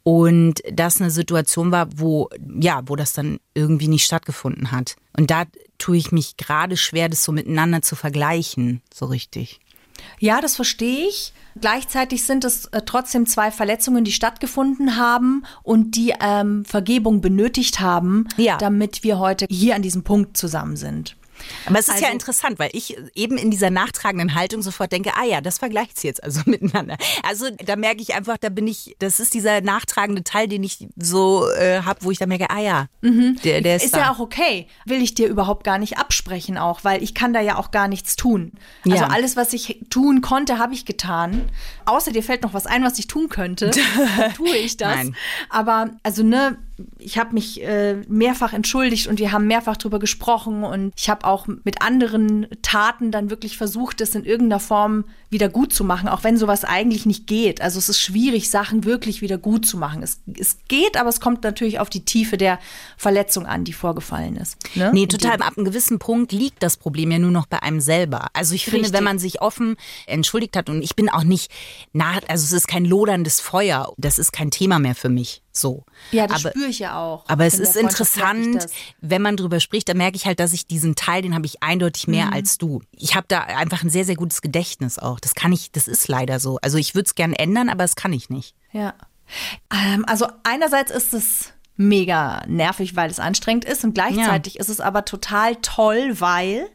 Und 0.04 0.62
das 0.72 1.00
eine 1.00 1.12
Situation 1.12 1.72
war, 1.72 1.88
wo, 1.96 2.30
ja, 2.60 2.82
wo 2.86 2.96
das 2.96 3.14
dann 3.14 3.40
irgendwie 3.54 3.88
nicht 3.88 4.06
stattgefunden 4.06 4.72
hat. 4.72 4.96
Und 5.18 5.32
da 5.32 5.44
tue 5.78 5.98
ich 5.98 6.12
mich 6.12 6.38
gerade 6.38 6.78
schwer, 6.78 7.10
das 7.10 7.24
so 7.24 7.32
miteinander 7.32 7.82
zu 7.82 7.96
vergleichen, 7.96 8.82
so 8.94 9.06
richtig. 9.06 9.60
Ja, 10.20 10.42
das 10.42 10.56
verstehe 10.56 11.08
ich. 11.08 11.34
Gleichzeitig 11.60 12.24
sind 12.24 12.46
es 12.46 12.66
äh, 12.68 12.82
trotzdem 12.86 13.26
zwei 13.26 13.52
Verletzungen, 13.52 14.04
die 14.06 14.12
stattgefunden 14.14 14.96
haben 14.96 15.44
und 15.64 15.96
die 15.96 16.14
ähm, 16.22 16.64
Vergebung 16.64 17.20
benötigt 17.22 17.80
haben, 17.82 18.28
Ja. 18.38 18.58
damit 18.58 19.04
wir 19.04 19.20
heute 19.20 19.46
hier 19.50 19.76
an 19.76 19.82
diesem 19.82 20.04
Punkt 20.04 20.38
zusammen 20.38 20.78
sind. 20.78 21.16
Aber 21.66 21.80
es 21.80 21.88
ist 21.88 22.00
ja 22.00 22.08
Also- 22.08 22.14
interessant, 22.14 22.60
weil 22.60 22.70
ich 22.74 22.98
eben 23.16 23.38
in 23.38 23.52
dieser 23.52 23.70
nachtragenden 23.70 24.36
Haltung 24.36 24.62
sofort 24.62 24.92
denke, 24.92 25.12
ah 25.16 25.26
ja, 25.26 25.42
das 25.42 25.58
vergleicht 25.60 26.00
sie 26.00 26.08
jetzt 26.08 26.24
also 26.24 26.42
miteinander. 26.46 26.98
Also 27.24 27.50
da 27.66 27.76
merke 27.76 28.02
ich 28.02 28.14
einfach, 28.14 28.38
da 28.38 28.50
bin 28.50 28.68
ich, 28.68 28.96
das 29.00 29.20
ist 29.20 29.34
dieser 29.34 29.62
nachtragende 29.62 30.24
Teil, 30.24 30.48
den 30.48 30.64
ich 30.64 30.88
so 30.96 31.48
äh, 31.52 31.82
habe, 31.84 32.00
wo 32.04 32.12
ich 32.12 32.18
dann 32.18 32.30
merke, 32.30 32.50
ah 32.50 32.60
ja, 32.60 32.86
der, 33.02 33.62
der 33.62 33.76
ist, 33.78 33.86
Ist 33.86 33.94
da. 33.96 34.00
ja 34.00 34.12
auch 34.12 34.20
okay. 34.20 34.68
Will 34.86 35.02
ich 35.02 35.14
dir 35.16 35.28
überhaupt 35.28 35.64
gar 35.64 35.78
nicht 35.78 35.98
absprechen 35.98 36.58
auch, 36.58 36.84
weil 36.84 37.02
ich 37.04 37.14
kann 37.16 37.34
da 37.34 37.42
ja 37.42 37.58
auch 37.58 37.72
gar 37.72 37.88
nichts 37.88 38.16
tun. 38.16 38.52
Also 38.86 38.98
Ja. 38.98 39.08
alles, 39.08 39.36
was 39.36 39.54
ich 39.54 39.80
tun 39.90 40.22
konnte, 40.22 40.58
habe 40.60 40.74
ich 40.74 40.86
getan. 40.86 41.50
Außer 41.86 42.12
dir 42.12 42.24
fällt 42.24 42.44
noch 42.44 42.54
was 42.54 42.66
ein, 42.66 42.84
was 42.84 42.98
ich 43.00 43.08
tun 43.08 43.30
könnte. 43.30 43.72
Tue 44.36 44.56
ich 44.58 44.78
das. 44.78 44.96
Nein. 44.96 45.16
Aber 45.50 45.90
also 46.04 46.24
ne, 46.24 46.58
ich 46.98 47.18
habe 47.18 47.34
mich 47.34 47.64
äh, 47.64 47.96
mehrfach 48.08 48.54
entschuldigt 48.54 49.08
und 49.08 49.20
wir 49.20 49.32
haben 49.32 49.48
mehrfach 49.48 49.78
drüber 49.78 50.00
gesprochen 50.00 50.64
und 50.64 50.94
ich 50.96 51.10
habe 51.10 51.26
auch 51.26 51.48
mit 51.48 51.82
anderen 51.82 52.48
Taten 52.62 53.12
dann 53.12 53.30
wirklich 53.30 53.58
versucht, 53.58 54.02
das 54.02 54.16
in 54.16 54.26
irgendeiner 54.26 54.60
Form 54.60 55.06
wieder 55.30 55.48
gut 55.48 55.74
zu 55.74 55.84
machen, 55.84 56.10
auch 56.10 56.24
wenn 56.24 56.38
sowas 56.38 56.66
eigentlich 56.66 57.06
nicht 57.06 57.26
geht. 57.26 57.62
Also 57.62 57.80
es 57.80 57.88
ist 57.88 58.02
schwierig, 58.02 58.50
Sachen 58.50 58.84
wirklich 58.84 59.22
wieder 59.22 59.38
gut 59.38 59.66
zu 59.66 59.78
machen. 59.78 60.04
Es, 60.04 60.20
es 60.38 60.58
geht, 60.68 60.98
aber 60.98 61.10
es 61.10 61.22
kommt 61.22 61.44
natürlich 61.44 61.80
auf 61.80 61.90
die 61.90 62.04
Tiefe 62.04 62.38
der 62.38 62.60
Verletzung 62.98 63.46
an, 63.46 63.64
die 63.64 63.74
vorgefallen 63.74 64.36
ist. 64.36 64.58
Ne? 64.76 64.92
Nee, 64.94 65.08
total. 65.08 65.42
Ab 65.42 65.54
einem 65.58 65.66
gewissen 65.66 66.00
Punkt 66.00 66.34
liegt 66.34 66.62
das 66.62 66.76
Problem 66.76 67.12
ja 67.12 67.20
nur 67.20 67.32
noch 67.32 67.46
bei 67.46 67.64
einem 67.64 67.80
selber. 67.80 68.28
Also 68.34 68.54
ich 68.56 68.66
finde, 68.66 68.80
Richtig. 68.80 68.94
wenn 68.94 69.04
man 69.06 69.20
sich 69.20 69.42
offen 69.42 69.78
entschuldigt 70.06 70.58
hat 70.58 70.70
und 70.70 70.82
ich 70.82 70.96
bin 70.96 71.10
auch 71.10 71.24
nicht 71.24 71.50
nah, 71.94 72.20
also 72.28 72.44
es 72.44 72.52
ist 72.52 72.68
kein 72.68 72.86
loderndes 72.86 73.40
Feuer, 73.40 73.94
das 73.98 74.20
ist 74.20 74.34
kein 74.34 74.52
Thema 74.52 74.80
mehr 74.80 74.96
für 74.96 75.10
mich. 75.10 75.41
So. 75.54 75.84
Ja, 76.12 76.28
das 76.28 76.46
aber, 76.46 76.52
spüre 76.52 76.70
ich 76.70 76.80
ja 76.80 76.98
auch. 76.98 77.26
aber 77.28 77.46
es 77.46 77.56
In 77.56 77.64
ist 77.64 77.76
interessant, 77.76 78.68
wenn 79.02 79.22
man 79.22 79.36
drüber 79.36 79.60
spricht, 79.60 79.90
da 79.90 79.94
merke 79.94 80.16
ich 80.16 80.26
halt, 80.26 80.40
dass 80.40 80.54
ich 80.54 80.66
diesen 80.66 80.96
Teil, 80.96 81.22
den 81.22 81.36
habe 81.36 81.46
ich 81.46 81.62
eindeutig 81.62 82.08
mehr 82.08 82.28
Mhm. 82.28 82.34
als 82.34 82.58
du. 82.58 82.82
Ich 82.92 83.16
habe 83.16 83.26
da 83.28 83.42
einfach 83.42 83.84
ein 83.84 83.90
sehr, 83.90 84.06
sehr 84.06 84.16
gutes 84.16 84.42
Gedächtnis 84.42 84.98
auch. 84.98 85.20
Das 85.20 85.36
kann 85.36 85.52
ich, 85.52 85.72
das 85.72 85.88
ist 85.88 86.08
leider 86.08 86.40
so. 86.40 86.58
Also 86.62 86.78
ich 86.78 86.96
würde 86.96 87.08
es 87.08 87.16
gern 87.16 87.34
ändern, 87.34 87.68
aber 87.70 87.84
das 87.84 87.96
kann 87.96 88.14
ich 88.14 88.30
nicht. 88.30 88.56
Ja. 88.72 88.94
Ähm, 89.74 90.06
also 90.08 90.28
einerseits 90.44 90.92
ist 90.92 91.14
es 91.14 91.54
mega 91.76 92.44
nervig, 92.48 92.96
weil 92.96 93.10
es 93.10 93.20
anstrengend 93.20 93.66
ist 93.66 93.84
und 93.84 93.94
gleichzeitig 93.94 94.60
ist 94.60 94.70
es 94.70 94.80
aber 94.80 95.04
total 95.06 95.56
toll, 95.58 96.20
weil 96.20 96.70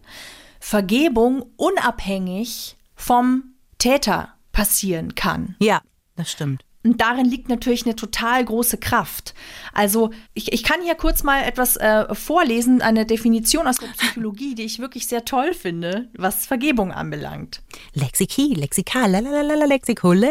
Vergebung 0.60 1.44
unabhängig 1.56 2.76
vom 2.94 3.54
Täter 3.78 4.30
passieren 4.52 5.14
kann. 5.14 5.54
Ja, 5.60 5.80
das 6.16 6.30
stimmt. 6.30 6.64
Und 6.86 7.00
darin 7.00 7.26
liegt 7.26 7.48
natürlich 7.48 7.84
eine 7.84 7.96
total 7.96 8.44
große 8.44 8.78
Kraft. 8.78 9.34
Also 9.72 10.10
ich, 10.34 10.52
ich 10.52 10.62
kann 10.62 10.80
hier 10.82 10.94
kurz 10.94 11.24
mal 11.24 11.42
etwas 11.42 11.76
äh, 11.76 12.14
vorlesen, 12.14 12.80
eine 12.80 13.04
Definition 13.04 13.66
aus 13.66 13.78
der 13.78 13.88
Psychologie, 13.88 14.54
die 14.54 14.62
ich 14.62 14.78
wirklich 14.78 15.08
sehr 15.08 15.24
toll 15.24 15.52
finde, 15.52 16.08
was 16.16 16.46
Vergebung 16.46 16.92
anbelangt. 16.92 17.60
Lexiki, 17.94 18.54
Lexika, 18.54 19.06
la 19.06 19.18
la 19.18 19.30
la 19.30 19.40
la 19.42 19.54
la 19.54 19.64
Lexiko, 19.64 20.12
la 20.12 20.28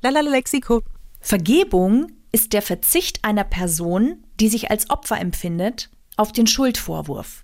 la 0.00 0.08
la 0.08 0.20
la 0.20 0.30
Lexiko. 0.30 0.82
Vergebung 1.20 2.12
ist 2.32 2.54
der 2.54 2.62
Verzicht 2.62 3.26
einer 3.26 3.44
Person, 3.44 4.24
die 4.40 4.48
sich 4.48 4.70
als 4.70 4.88
Opfer 4.88 5.20
empfindet, 5.20 5.90
auf 6.16 6.32
den 6.32 6.46
Schuldvorwurf. 6.46 7.42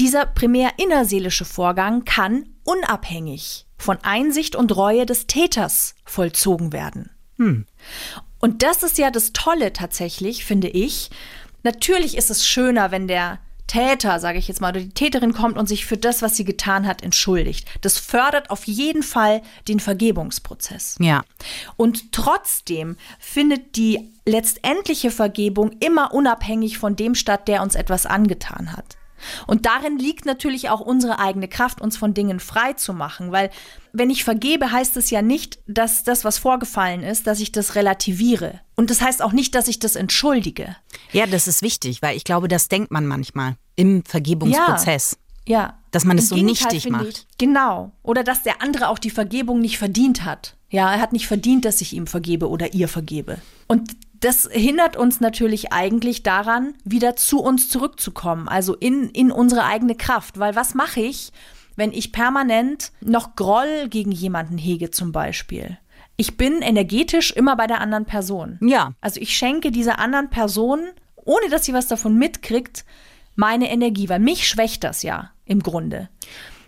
Dieser 0.00 0.26
primär 0.26 0.72
innerseelische 0.78 1.44
Vorgang 1.44 2.04
kann 2.04 2.48
unabhängig 2.64 3.66
von 3.78 3.98
Einsicht 4.02 4.56
und 4.56 4.74
Reue 4.74 5.06
des 5.06 5.28
Täters 5.28 5.94
vollzogen 6.04 6.72
werden. 6.72 7.13
Und 8.40 8.62
das 8.62 8.82
ist 8.82 8.98
ja 8.98 9.10
das 9.10 9.32
Tolle 9.32 9.72
tatsächlich, 9.72 10.44
finde 10.44 10.68
ich. 10.68 11.10
Natürlich 11.62 12.16
ist 12.16 12.30
es 12.30 12.46
schöner, 12.46 12.90
wenn 12.90 13.08
der 13.08 13.38
Täter, 13.66 14.20
sage 14.20 14.38
ich 14.38 14.46
jetzt 14.46 14.60
mal, 14.60 14.70
oder 14.70 14.80
die 14.80 14.90
Täterin 14.90 15.32
kommt 15.32 15.56
und 15.56 15.68
sich 15.68 15.86
für 15.86 15.96
das, 15.96 16.22
was 16.22 16.36
sie 16.36 16.44
getan 16.44 16.86
hat, 16.86 17.02
entschuldigt. 17.02 17.66
Das 17.80 17.98
fördert 17.98 18.50
auf 18.50 18.64
jeden 18.64 19.02
Fall 19.02 19.42
den 19.68 19.80
Vergebungsprozess. 19.80 20.96
Ja. 21.00 21.24
Und 21.76 22.12
trotzdem 22.12 22.96
findet 23.18 23.76
die 23.76 24.12
letztendliche 24.26 25.10
Vergebung 25.10 25.72
immer 25.80 26.12
unabhängig 26.12 26.78
von 26.78 26.96
dem 26.96 27.14
statt, 27.14 27.48
der 27.48 27.62
uns 27.62 27.74
etwas 27.74 28.06
angetan 28.06 28.72
hat. 28.72 28.96
Und 29.46 29.66
darin 29.66 29.98
liegt 29.98 30.26
natürlich 30.26 30.70
auch 30.70 30.80
unsere 30.80 31.18
eigene 31.18 31.48
Kraft, 31.48 31.80
uns 31.80 31.96
von 31.96 32.14
Dingen 32.14 32.40
frei 32.40 32.72
zu 32.74 32.92
machen, 32.92 33.32
weil 33.32 33.50
wenn 33.92 34.10
ich 34.10 34.24
vergebe, 34.24 34.72
heißt 34.72 34.96
es 34.96 35.10
ja 35.10 35.22
nicht, 35.22 35.58
dass 35.66 36.02
das, 36.02 36.24
was 36.24 36.38
vorgefallen 36.38 37.02
ist, 37.02 37.26
dass 37.26 37.40
ich 37.40 37.52
das 37.52 37.76
relativiere. 37.76 38.60
Und 38.74 38.90
das 38.90 39.00
heißt 39.00 39.22
auch 39.22 39.32
nicht, 39.32 39.54
dass 39.54 39.68
ich 39.68 39.78
das 39.78 39.94
entschuldige. 39.96 40.76
Ja, 41.12 41.26
das 41.26 41.46
ist 41.46 41.62
wichtig, 41.62 42.02
weil 42.02 42.16
ich 42.16 42.24
glaube, 42.24 42.48
das 42.48 42.68
denkt 42.68 42.90
man 42.90 43.06
manchmal 43.06 43.56
im 43.76 44.04
Vergebungsprozess. 44.04 45.16
Ja. 45.46 45.78
Dass 45.90 46.04
man 46.04 46.18
es 46.18 46.28
so 46.28 46.34
Gegenteil 46.34 46.72
nichtig 46.72 46.90
macht. 46.90 47.06
Ich, 47.06 47.38
genau. 47.38 47.92
Oder 48.02 48.24
dass 48.24 48.42
der 48.42 48.62
andere 48.62 48.88
auch 48.88 48.98
die 48.98 49.10
Vergebung 49.10 49.60
nicht 49.60 49.78
verdient 49.78 50.24
hat. 50.24 50.56
Ja, 50.70 50.92
er 50.92 51.00
hat 51.00 51.12
nicht 51.12 51.28
verdient, 51.28 51.64
dass 51.64 51.80
ich 51.80 51.92
ihm 51.92 52.08
vergebe 52.08 52.48
oder 52.48 52.74
ihr 52.74 52.88
vergebe. 52.88 53.38
Und 53.68 53.94
das 54.24 54.48
hindert 54.50 54.96
uns 54.96 55.20
natürlich 55.20 55.72
eigentlich 55.72 56.22
daran, 56.22 56.74
wieder 56.82 57.14
zu 57.14 57.40
uns 57.40 57.68
zurückzukommen, 57.68 58.48
also 58.48 58.74
in, 58.74 59.10
in 59.10 59.30
unsere 59.30 59.64
eigene 59.64 59.96
Kraft. 59.96 60.38
Weil 60.38 60.56
was 60.56 60.74
mache 60.74 61.00
ich, 61.00 61.30
wenn 61.76 61.92
ich 61.92 62.10
permanent 62.10 62.90
noch 63.02 63.36
Groll 63.36 63.88
gegen 63.90 64.12
jemanden 64.12 64.56
hege 64.56 64.90
zum 64.90 65.12
Beispiel? 65.12 65.78
Ich 66.16 66.38
bin 66.38 66.62
energetisch 66.62 67.32
immer 67.32 67.54
bei 67.56 67.66
der 67.66 67.82
anderen 67.82 68.06
Person. 68.06 68.58
Ja. 68.62 68.94
Also 69.02 69.20
ich 69.20 69.36
schenke 69.36 69.70
dieser 69.70 69.98
anderen 69.98 70.30
Person, 70.30 70.80
ohne 71.16 71.50
dass 71.50 71.66
sie 71.66 71.74
was 71.74 71.88
davon 71.88 72.16
mitkriegt, 72.16 72.86
meine 73.34 73.70
Energie, 73.70 74.08
weil 74.08 74.20
mich 74.20 74.48
schwächt 74.48 74.84
das 74.84 75.02
ja 75.02 75.32
im 75.44 75.60
Grunde. 75.60 76.08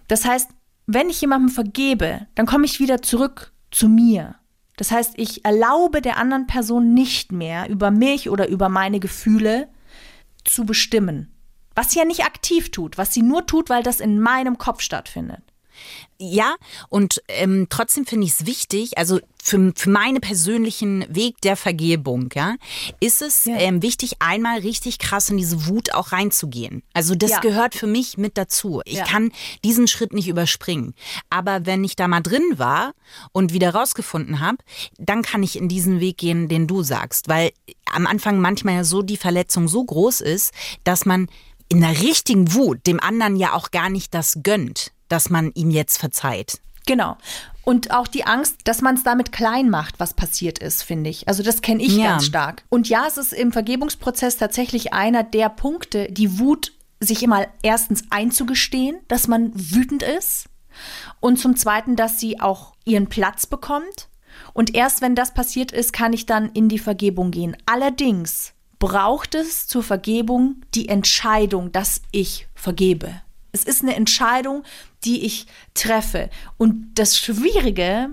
Das 0.09 0.27
heißt, 0.27 0.51
wenn 0.87 1.09
ich 1.09 1.23
jemandem 1.23 1.49
vergebe, 1.49 2.27
dann 2.35 2.45
komme 2.45 2.67
ich 2.67 2.81
wieder 2.81 3.01
zurück 3.01 3.53
zu 3.71 3.89
mir. 3.89 4.35
Das 4.77 4.91
heißt, 4.91 5.15
ich 5.17 5.45
erlaube 5.45 6.03
der 6.03 6.19
anderen 6.19 6.47
Person 6.47 6.93
nicht 6.95 7.33
mehr 7.33 7.69
über 7.69 7.91
mich 7.91 8.29
oder 8.31 8.49
über 8.49 8.69
meine 8.69 9.01
Gefühle 9.01 9.69
zu 10.45 10.65
bestimmen. 10.65 11.33
Was 11.75 11.91
sie 11.91 11.99
ja 11.99 12.05
nicht 12.05 12.25
aktiv 12.25 12.71
tut, 12.71 12.99
was 12.99 13.13
sie 13.13 13.23
nur 13.23 13.47
tut, 13.47 13.69
weil 13.69 13.83
das 13.83 14.01
in 14.01 14.21
meinem 14.21 14.59
Kopf 14.59 14.81
stattfindet. 14.81 15.43
Ja, 16.19 16.57
und 16.89 17.23
ähm, 17.29 17.67
trotzdem 17.69 18.07
finde 18.07 18.27
ich 18.27 18.33
es 18.33 18.47
wichtig, 18.47 18.97
also 18.97 19.21
für, 19.43 19.73
für 19.77 19.91
meinen 19.91 20.21
persönlichen 20.21 21.05
Weg 21.15 21.41
der 21.43 21.57
Vergebung, 21.57 22.31
ja, 22.35 22.57
ist 23.01 23.21
es 23.23 23.45
Ja. 23.45 23.57
ähm, 23.59 23.83
wichtig, 23.83 24.15
einmal 24.19 24.61
richtig 24.61 24.99
krass 24.99 25.29
in 25.31 25.37
diese 25.37 25.67
Wut 25.67 25.93
auch 25.95 26.13
reinzugehen. 26.13 26.83
Also 26.95 27.15
das 27.15 27.31
Ja. 27.33 27.41
gehört 27.41 27.75
für 27.75 27.87
mich 27.87 28.17
mit 28.17 28.39
dazu. 28.39 28.81
Ich 28.87 28.95
Ja. 28.99 29.05
kann 29.05 29.31
diesen 29.63 29.87
Schritt 29.89 30.13
nicht 30.15 30.27
überspringen. 30.29 30.95
Aber 31.31 31.67
wenn 31.67 31.85
ich 31.85 31.97
da 31.97 32.09
mal 32.09 32.23
drin 32.23 32.45
war 32.57 32.93
und 33.33 33.53
wieder 33.53 33.71
rausgefunden 33.75 34.41
habe, 34.41 34.59
dann 34.99 35.23
kann 35.23 35.43
ich 35.43 35.57
in 35.57 35.69
diesen 35.69 36.01
Weg 36.01 36.17
gehen, 36.19 36.49
den 36.49 36.67
du 36.67 36.83
sagst. 36.83 37.29
Weil 37.29 37.53
am 37.93 38.07
Anfang 38.07 38.41
manchmal 38.41 38.75
ja 38.77 38.85
so 38.85 39.03
die 39.03 39.17
Verletzung 39.19 39.69
so 39.69 39.85
groß 39.85 40.23
ist, 40.23 40.53
dass 40.85 41.05
man 41.05 41.29
in 41.69 41.81
der 41.81 42.01
richtigen 42.01 42.55
Wut 42.55 42.87
dem 42.87 43.01
anderen 43.01 43.37
ja 43.37 43.53
auch 43.53 43.71
gar 43.71 43.91
nicht 43.91 44.15
das 44.15 44.39
gönnt, 44.43 44.93
dass 45.09 45.31
man 45.31 45.53
ihm 45.55 45.71
jetzt 45.71 45.99
verzeiht. 45.99 46.61
Genau. 46.87 47.17
Und 47.65 47.91
auch 47.91 48.07
die 48.07 48.25
Angst, 48.25 48.59
dass 48.65 48.81
man 48.81 48.95
es 48.95 49.03
damit 49.03 49.33
klein 49.33 49.71
macht, 49.71 49.99
was 49.99 50.15
passiert 50.15 50.61
ist, 50.61 50.85
finde 50.85 51.11
ich. 51.11 51.27
Also 51.27 51.43
das 51.43 51.63
kenne 51.63 51.83
ich 51.83 51.97
Ja. 51.97 52.11
ganz 52.11 52.27
stark. 52.27 52.65
Und 52.69 52.89
ja, 52.89 53.07
es 53.09 53.17
ist 53.17 53.33
im 53.33 53.51
Vergebungsprozess 53.51 54.37
tatsächlich 54.37 54.93
einer 54.93 55.25
der 55.25 55.49
Punkte, 55.49 56.07
die 56.11 56.39
Wut 56.39 56.73
sich 57.01 57.23
immer 57.25 57.47
erstens 57.63 58.05
einzugestehen, 58.11 58.99
dass 59.09 59.27
man 59.27 59.51
wütend 59.55 60.03
ist 60.05 60.47
und 61.21 61.39
zum 61.39 61.57
Zweiten, 61.57 61.97
dass 61.97 62.21
sie 62.21 62.41
auch 62.41 62.75
ihren 62.85 63.09
Platz 63.09 63.47
bekommt. 63.47 64.09
Und 64.53 64.75
erst 64.75 65.03
wenn 65.03 65.15
das 65.15 65.35
passiert 65.35 65.73
ist, 65.73 65.93
kann 65.93 66.13
ich 66.13 66.25
dann 66.27 66.51
in 66.53 66.69
die 66.69 66.79
Vergebung 66.79 67.31
gehen. 67.33 67.57
Allerdings 67.67 68.53
braucht 68.79 69.35
es 69.35 69.67
zur 69.67 69.83
Vergebung 69.83 70.63
die 70.75 70.89
Entscheidung, 70.89 71.73
dass 71.73 72.01
ich 72.13 72.47
vergebe. 72.55 73.23
Es 73.53 73.65
ist 73.65 73.83
eine 73.83 73.97
Entscheidung, 73.97 74.63
die 75.07 75.25
ich 75.25 75.47
treffe. 75.75 76.29
Und 76.59 76.95
das 76.95 77.19
Schwierige, 77.19 78.11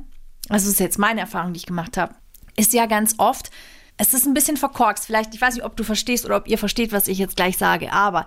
also 0.50 0.66
das 0.66 0.74
ist 0.74 0.80
jetzt 0.80 1.00
meine 1.00 1.22
Erfahrung, 1.22 1.54
die 1.54 1.60
ich 1.60 1.66
gemacht 1.66 1.98
habe, 1.98 2.16
ist 2.56 2.74
ja 2.74 2.86
ganz 2.86 3.16
oft, 3.18 3.52
es 3.98 4.14
ist 4.14 4.26
ein 4.26 4.34
bisschen 4.34 4.58
verkorkst. 4.58 5.06
Vielleicht, 5.06 5.34
ich 5.34 5.42
weiß 5.42 5.56
nicht, 5.56 5.66
ob 5.66 5.76
du 5.76 5.84
verstehst 5.84 6.26
oder 6.26 6.38
ob 6.38 6.48
ihr 6.48 6.58
versteht, 6.58 6.92
was 6.92 7.08
ich 7.08 7.18
jetzt 7.18 7.36
gleich 7.36 7.58
sage, 7.58 7.92
aber 7.92 8.26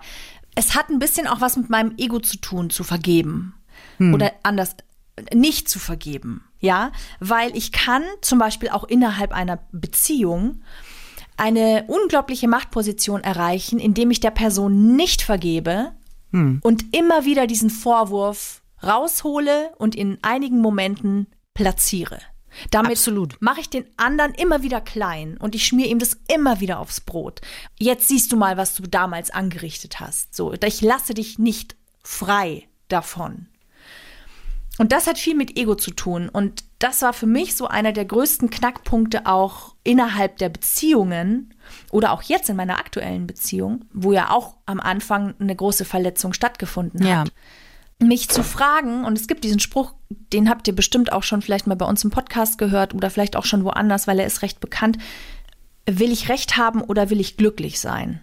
es 0.55 0.75
hat 0.75 0.89
ein 0.89 0.99
bisschen 0.99 1.27
auch 1.27 1.41
was 1.41 1.55
mit 1.55 1.69
meinem 1.69 1.93
Ego 1.97 2.19
zu 2.19 2.37
tun, 2.37 2.69
zu 2.69 2.83
vergeben. 2.83 3.53
Oder 4.13 4.33
anders, 4.43 4.75
nicht 5.33 5.69
zu 5.69 5.79
vergeben. 5.79 6.43
Ja, 6.59 6.91
weil 7.19 7.55
ich 7.55 7.71
kann 7.71 8.03
zum 8.21 8.39
Beispiel 8.39 8.69
auch 8.69 8.83
innerhalb 8.83 9.31
einer 9.31 9.59
Beziehung 9.71 10.61
eine 11.35 11.85
unglaubliche 11.87 12.47
Machtposition 12.47 13.21
erreichen, 13.21 13.79
indem 13.79 14.09
ich 14.09 14.19
der 14.19 14.31
Person 14.31 14.95
nicht 14.95 15.21
vergebe 15.21 15.91
und 16.63 16.95
immer 16.95 17.25
wieder 17.25 17.47
diesen 17.47 17.69
Vorwurf 17.69 18.61
raushole 18.83 19.71
und 19.77 19.95
in 19.95 20.17
einigen 20.21 20.59
Momenten 20.59 21.27
platziere. 21.53 22.19
Damit 22.71 22.99
mache 23.39 23.61
ich 23.61 23.69
den 23.69 23.85
anderen 23.97 24.33
immer 24.33 24.63
wieder 24.63 24.81
klein 24.81 25.37
und 25.37 25.53
ich 25.53 25.65
schmier 25.65 25.87
ihm 25.87 25.99
das 25.99 26.17
immer 26.27 26.59
wieder 26.59 26.79
aufs 26.79 27.01
Brot. 27.01 27.41
Jetzt 27.79 28.07
siehst 28.07 28.31
du 28.31 28.37
mal, 28.37 28.57
was 28.57 28.75
du 28.75 28.83
damals 28.83 29.29
angerichtet 29.29 29.99
hast. 29.99 30.35
So, 30.35 30.53
ich 30.53 30.81
lasse 30.81 31.13
dich 31.13 31.37
nicht 31.37 31.75
frei 32.03 32.67
davon. 32.87 33.47
Und 34.79 34.91
das 34.91 35.07
hat 35.07 35.17
viel 35.17 35.35
mit 35.35 35.57
Ego 35.57 35.75
zu 35.75 35.91
tun. 35.91 36.29
Und 36.29 36.63
das 36.79 37.01
war 37.01 37.13
für 37.13 37.25
mich 37.25 37.55
so 37.55 37.67
einer 37.67 37.91
der 37.93 38.05
größten 38.05 38.49
Knackpunkte 38.49 39.25
auch 39.25 39.73
innerhalb 39.83 40.37
der 40.37 40.49
Beziehungen 40.49 41.53
oder 41.91 42.11
auch 42.11 42.21
jetzt 42.21 42.49
in 42.49 42.55
meiner 42.55 42.77
aktuellen 42.77 43.25
Beziehung, 43.25 43.85
wo 43.91 44.11
ja 44.13 44.29
auch 44.29 44.55
am 44.65 44.79
Anfang 44.79 45.33
eine 45.39 45.55
große 45.55 45.85
Verletzung 45.85 46.33
stattgefunden 46.33 47.05
Ja. 47.05 47.21
hat. 47.21 47.31
Mich 47.99 48.29
zu 48.29 48.43
fragen, 48.43 49.05
und 49.05 49.17
es 49.17 49.27
gibt 49.27 49.43
diesen 49.43 49.59
Spruch, 49.59 49.95
den 50.31 50.49
habt 50.49 50.67
ihr 50.67 50.75
bestimmt 50.75 51.11
auch 51.11 51.23
schon 51.23 51.41
vielleicht 51.41 51.65
mal 51.65 51.73
bei 51.75 51.87
uns 51.87 52.03
im 52.03 52.11
Podcast 52.11 52.59
gehört 52.59 52.93
oder 52.93 53.09
vielleicht 53.09 53.35
auch 53.35 53.45
schon 53.45 53.63
woanders, 53.63 54.05
weil 54.05 54.19
er 54.19 54.27
ist 54.27 54.43
recht 54.43 54.59
bekannt. 54.59 54.99
will 55.89 56.11
ich 56.11 56.27
recht 56.29 56.57
haben 56.57 56.81
oder 56.81 57.09
will 57.09 57.19
ich 57.21 57.37
glücklich 57.37 57.79
sein? 57.79 58.21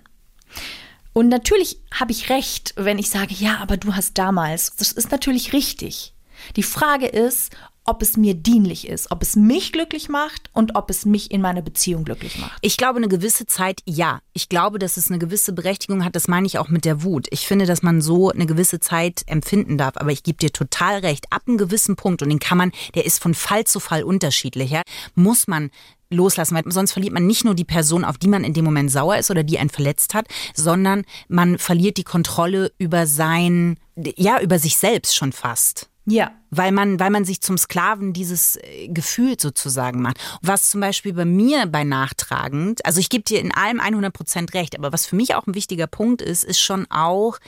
Und 1.12 1.28
natürlich 1.28 1.80
habe 1.92 2.12
ich 2.12 2.28
recht, 2.28 2.74
wenn 2.76 2.98
ich 2.98 3.08
sage, 3.08 3.34
ja, 3.34 3.58
aber 3.58 3.76
du 3.76 3.94
hast 3.96 4.18
damals. 4.18 4.76
Das 4.76 4.92
ist 4.92 5.10
natürlich 5.10 5.52
richtig. 5.52 6.13
Die 6.56 6.62
Frage 6.62 7.06
ist, 7.06 7.50
ob 7.84 8.00
es 8.00 8.16
mir 8.16 8.34
dienlich 8.34 8.88
ist, 8.88 9.10
ob 9.10 9.22
es 9.22 9.36
mich 9.36 9.72
glücklich 9.72 10.08
macht 10.08 10.48
und 10.52 10.74
ob 10.74 10.88
es 10.88 11.04
mich 11.04 11.30
in 11.30 11.42
meiner 11.42 11.60
Beziehung 11.60 12.04
glücklich 12.04 12.38
macht. 12.38 12.56
Ich 12.62 12.76
glaube, 12.76 12.96
eine 12.96 13.08
gewisse 13.08 13.46
Zeit, 13.46 13.80
ja. 13.84 14.20
Ich 14.32 14.48
glaube, 14.48 14.78
dass 14.78 14.96
es 14.96 15.10
eine 15.10 15.18
gewisse 15.18 15.52
Berechtigung 15.52 16.04
hat. 16.04 16.16
Das 16.16 16.26
meine 16.26 16.46
ich 16.46 16.58
auch 16.58 16.68
mit 16.68 16.86
der 16.86 17.02
Wut. 17.02 17.26
Ich 17.30 17.46
finde, 17.46 17.66
dass 17.66 17.82
man 17.82 18.00
so 18.00 18.30
eine 18.30 18.46
gewisse 18.46 18.80
Zeit 18.80 19.22
empfinden 19.26 19.76
darf. 19.76 19.96
Aber 19.96 20.10
ich 20.10 20.22
gebe 20.22 20.38
dir 20.38 20.50
total 20.50 21.00
recht. 21.00 21.26
Ab 21.30 21.42
einem 21.46 21.58
gewissen 21.58 21.96
Punkt, 21.96 22.22
und 22.22 22.30
den 22.30 22.38
kann 22.38 22.58
man, 22.58 22.72
der 22.94 23.04
ist 23.04 23.22
von 23.22 23.34
Fall 23.34 23.64
zu 23.64 23.80
Fall 23.80 24.02
unterschiedlicher, 24.02 24.82
muss 25.14 25.46
man 25.46 25.70
loslassen, 26.10 26.54
weil 26.54 26.70
sonst 26.72 26.92
verliert 26.92 27.12
man 27.12 27.26
nicht 27.26 27.44
nur 27.44 27.54
die 27.54 27.64
Person, 27.64 28.04
auf 28.04 28.18
die 28.18 28.28
man 28.28 28.44
in 28.44 28.54
dem 28.54 28.64
Moment 28.64 28.90
sauer 28.90 29.18
ist 29.18 29.30
oder 29.30 29.42
die 29.42 29.58
einen 29.58 29.70
verletzt 29.70 30.14
hat, 30.14 30.26
sondern 30.54 31.04
man 31.28 31.58
verliert 31.58 31.96
die 31.96 32.04
Kontrolle 32.04 32.72
über 32.78 33.06
sein, 33.06 33.78
ja, 33.96 34.40
über 34.40 34.58
sich 34.58 34.76
selbst 34.76 35.16
schon 35.16 35.32
fast. 35.32 35.90
Ja. 36.06 36.32
Weil 36.50 36.72
man, 36.72 37.00
weil 37.00 37.10
man 37.10 37.24
sich 37.24 37.40
zum 37.40 37.56
Sklaven 37.56 38.12
dieses 38.12 38.56
äh, 38.56 38.88
Gefühl 38.88 39.36
sozusagen 39.40 40.02
macht. 40.02 40.18
Was 40.42 40.68
zum 40.68 40.80
Beispiel 40.80 41.14
bei 41.14 41.24
mir 41.24 41.66
bei 41.66 41.84
nachtragend, 41.84 42.84
also 42.84 43.00
ich 43.00 43.08
gebe 43.08 43.24
dir 43.24 43.40
in 43.40 43.52
allem 43.52 43.80
100 43.80 44.12
Prozent 44.12 44.54
recht, 44.54 44.78
aber 44.78 44.92
was 44.92 45.06
für 45.06 45.16
mich 45.16 45.34
auch 45.34 45.46
ein 45.46 45.54
wichtiger 45.54 45.86
Punkt 45.86 46.22
ist, 46.22 46.44
ist 46.44 46.60
schon 46.60 46.86
auch, 46.90 47.38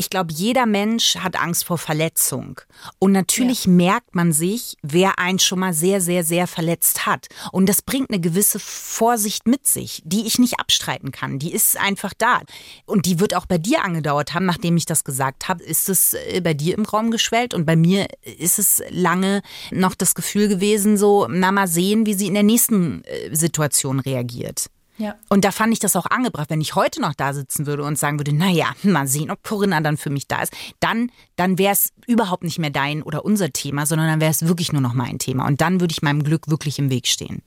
ich 0.00 0.08
glaube, 0.08 0.32
jeder 0.32 0.64
Mensch 0.64 1.16
hat 1.16 1.38
Angst 1.38 1.66
vor 1.66 1.76
Verletzung. 1.76 2.58
Und 2.98 3.12
natürlich 3.12 3.66
ja. 3.66 3.72
merkt 3.72 4.14
man 4.14 4.32
sich, 4.32 4.78
wer 4.80 5.18
einen 5.18 5.38
schon 5.38 5.58
mal 5.58 5.74
sehr, 5.74 6.00
sehr, 6.00 6.24
sehr 6.24 6.46
verletzt 6.46 7.04
hat. 7.04 7.26
Und 7.52 7.68
das 7.68 7.82
bringt 7.82 8.08
eine 8.10 8.18
gewisse 8.18 8.58
Vorsicht 8.58 9.46
mit 9.46 9.66
sich, 9.66 10.00
die 10.06 10.26
ich 10.26 10.38
nicht 10.38 10.58
abstreiten 10.58 11.12
kann. 11.12 11.38
Die 11.38 11.52
ist 11.52 11.76
einfach 11.76 12.14
da. 12.16 12.40
Und 12.86 13.04
die 13.04 13.20
wird 13.20 13.36
auch 13.36 13.44
bei 13.44 13.58
dir 13.58 13.84
angedauert 13.84 14.32
haben, 14.32 14.46
nachdem 14.46 14.78
ich 14.78 14.86
das 14.86 15.04
gesagt 15.04 15.48
habe, 15.50 15.62
ist 15.62 15.90
es 15.90 16.14
äh, 16.14 16.40
bei 16.42 16.54
dir 16.54 16.78
im 16.78 16.86
Raum 16.86 17.10
geschwellt. 17.10 17.52
Und 17.52 17.66
bei 17.66 17.76
mir 17.76 18.06
ist 18.22 18.58
es 18.58 18.82
lange 18.88 19.42
noch 19.70 19.94
das 19.94 20.14
Gefühl 20.14 20.48
gewesen, 20.48 20.96
so, 20.96 21.28
na 21.28 21.52
mal 21.52 21.68
sehen, 21.68 22.06
wie 22.06 22.14
sie 22.14 22.28
in 22.28 22.34
der 22.34 22.42
nächsten 22.42 23.04
äh, 23.04 23.36
Situation 23.36 24.00
reagiert. 24.00 24.70
Ja. 25.00 25.16
Und 25.30 25.46
da 25.46 25.50
fand 25.50 25.72
ich 25.72 25.78
das 25.78 25.96
auch 25.96 26.04
angebracht, 26.04 26.50
wenn 26.50 26.60
ich 26.60 26.74
heute 26.74 27.00
noch 27.00 27.14
da 27.14 27.32
sitzen 27.32 27.64
würde 27.64 27.84
und 27.84 27.98
sagen 27.98 28.18
würde, 28.18 28.34
naja, 28.34 28.66
mal 28.82 29.06
sehen, 29.06 29.30
ob 29.30 29.42
Corinna 29.42 29.80
dann 29.80 29.96
für 29.96 30.10
mich 30.10 30.28
da 30.28 30.42
ist, 30.42 30.52
dann, 30.78 31.10
dann 31.36 31.56
wäre 31.56 31.72
es 31.72 31.92
überhaupt 32.06 32.44
nicht 32.44 32.58
mehr 32.58 32.68
dein 32.68 33.02
oder 33.02 33.24
unser 33.24 33.50
Thema, 33.50 33.86
sondern 33.86 34.08
dann 34.08 34.20
wäre 34.20 34.30
es 34.30 34.46
wirklich 34.46 34.72
nur 34.72 34.82
noch 34.82 34.92
mein 34.92 35.18
Thema. 35.18 35.46
Und 35.46 35.62
dann 35.62 35.80
würde 35.80 35.92
ich 35.92 36.02
meinem 36.02 36.22
Glück 36.22 36.48
wirklich 36.48 36.78
im 36.78 36.90
Weg 36.90 37.06
stehen. 37.06 37.42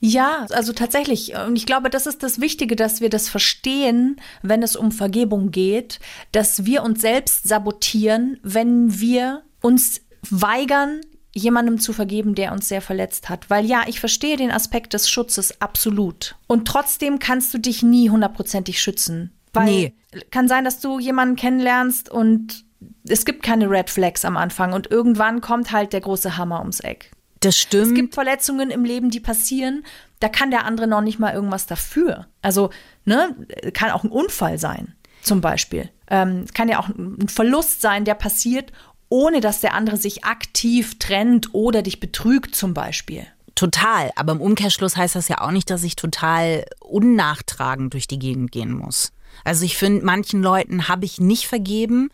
Ja, 0.00 0.46
also 0.50 0.74
tatsächlich. 0.74 1.34
Und 1.34 1.56
ich 1.56 1.64
glaube, 1.64 1.88
das 1.88 2.06
ist 2.06 2.22
das 2.22 2.42
Wichtige, 2.42 2.76
dass 2.76 3.00
wir 3.00 3.08
das 3.08 3.30
verstehen, 3.30 4.20
wenn 4.42 4.62
es 4.62 4.76
um 4.76 4.92
Vergebung 4.92 5.50
geht, 5.50 5.98
dass 6.32 6.66
wir 6.66 6.82
uns 6.82 7.00
selbst 7.00 7.48
sabotieren, 7.48 8.38
wenn 8.42 9.00
wir 9.00 9.42
uns 9.62 10.02
weigern, 10.28 11.00
jemandem 11.32 11.78
zu 11.78 11.92
vergeben, 11.92 12.34
der 12.34 12.52
uns 12.52 12.68
sehr 12.68 12.82
verletzt 12.82 13.28
hat. 13.28 13.50
Weil 13.50 13.64
ja, 13.64 13.84
ich 13.86 14.00
verstehe 14.00 14.36
den 14.36 14.50
Aspekt 14.50 14.94
des 14.94 15.08
Schutzes 15.08 15.60
absolut. 15.60 16.36
Und 16.46 16.66
trotzdem 16.66 17.18
kannst 17.18 17.54
du 17.54 17.58
dich 17.58 17.82
nie 17.82 18.10
hundertprozentig 18.10 18.80
schützen. 18.80 19.32
Weil 19.52 19.64
nee. 19.64 19.94
kann 20.30 20.48
sein, 20.48 20.64
dass 20.64 20.80
du 20.80 20.98
jemanden 20.98 21.36
kennenlernst 21.36 22.08
und 22.08 22.64
es 23.08 23.24
gibt 23.24 23.42
keine 23.42 23.68
Red 23.68 23.90
Flags 23.90 24.24
am 24.24 24.36
Anfang 24.36 24.72
und 24.72 24.90
irgendwann 24.90 25.40
kommt 25.40 25.72
halt 25.72 25.92
der 25.92 26.00
große 26.00 26.36
Hammer 26.36 26.60
ums 26.60 26.80
Eck. 26.80 27.10
Das 27.40 27.56
stimmt. 27.56 27.88
Es 27.88 27.94
gibt 27.94 28.14
Verletzungen 28.14 28.70
im 28.70 28.84
Leben, 28.84 29.10
die 29.10 29.20
passieren, 29.20 29.84
da 30.20 30.28
kann 30.28 30.50
der 30.50 30.66
andere 30.66 30.86
noch 30.86 31.00
nicht 31.00 31.18
mal 31.18 31.34
irgendwas 31.34 31.66
dafür. 31.66 32.26
Also, 32.42 32.70
ne, 33.06 33.34
kann 33.72 33.90
auch 33.90 34.04
ein 34.04 34.10
Unfall 34.10 34.58
sein, 34.58 34.94
zum 35.22 35.40
Beispiel. 35.40 35.90
Ähm, 36.08 36.44
kann 36.54 36.68
ja 36.68 36.78
auch 36.78 36.88
ein 36.88 37.28
Verlust 37.28 37.80
sein, 37.80 38.04
der 38.04 38.14
passiert 38.14 38.72
ohne 39.10 39.40
dass 39.40 39.60
der 39.60 39.74
andere 39.74 39.98
sich 39.98 40.24
aktiv 40.24 40.98
trennt 40.98 41.52
oder 41.52 41.82
dich 41.82 42.00
betrügt 42.00 42.54
zum 42.54 42.72
Beispiel. 42.72 43.26
Total, 43.54 44.10
aber 44.16 44.32
im 44.32 44.40
Umkehrschluss 44.40 44.96
heißt 44.96 45.16
das 45.16 45.28
ja 45.28 45.42
auch 45.42 45.50
nicht, 45.50 45.68
dass 45.68 45.82
ich 45.82 45.96
total 45.96 46.64
unnachtragend 46.80 47.92
durch 47.92 48.06
die 48.06 48.18
Gegend 48.18 48.52
gehen 48.52 48.72
muss. 48.72 49.12
Also 49.44 49.64
ich 49.64 49.76
finde, 49.76 50.04
manchen 50.04 50.42
Leuten 50.42 50.88
habe 50.88 51.04
ich 51.04 51.20
nicht 51.20 51.46
vergeben. 51.46 52.10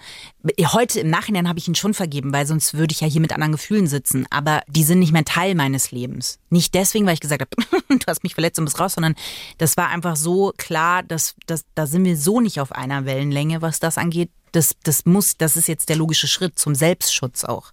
Heute 0.61 1.01
im 1.01 1.11
Nachhinein 1.11 1.49
habe 1.49 1.59
ich 1.59 1.69
ihn 1.69 1.75
schon 1.75 1.95
vergeben, 1.95 2.33
weil 2.33 2.47
sonst 2.47 2.75
würde 2.75 2.93
ich 2.93 3.01
ja 3.01 3.09
hier 3.09 3.21
mit 3.21 3.33
anderen 3.33 3.53
Gefühlen 3.53 3.87
sitzen. 3.87 4.27
Aber 4.31 4.63
die 4.69 4.85
sind 4.85 4.99
nicht 4.99 5.13
mehr 5.13 5.25
Teil 5.25 5.55
meines 5.55 5.91
Lebens. 5.91 6.39
Nicht 6.51 6.75
deswegen, 6.75 7.07
weil 7.07 7.15
ich 7.15 7.21
gesagt 7.21 7.43
habe, 7.43 7.83
du 7.89 8.07
hast 8.07 8.23
mich 8.23 8.35
verletzt 8.35 8.59
und 8.59 8.67
bist 8.67 8.81
raus, 8.81 8.95
sondern 8.95 9.15
das 9.59 9.77
war 9.77 9.89
einfach 9.89 10.17
so 10.17 10.53
klar, 10.57 11.03
dass, 11.03 11.35
dass 11.47 11.65
da 11.75 11.87
sind 11.87 12.05
wir 12.05 12.17
so 12.17 12.41
nicht 12.41 12.61
auf 12.61 12.73
einer 12.73 13.05
Wellenlänge, 13.05 13.63
was 13.63 13.81
das 13.81 13.99
angeht. 13.99 14.31
Das, 14.57 14.75
das 14.83 15.05
muss, 15.05 15.37
das 15.37 15.57
ist 15.57 15.69
jetzt 15.69 15.91
der 15.91 15.97
logische 15.97 16.27
Schritt 16.27 16.59
zum 16.59 16.75
Selbstschutz 16.75 17.45
auch. 17.45 17.73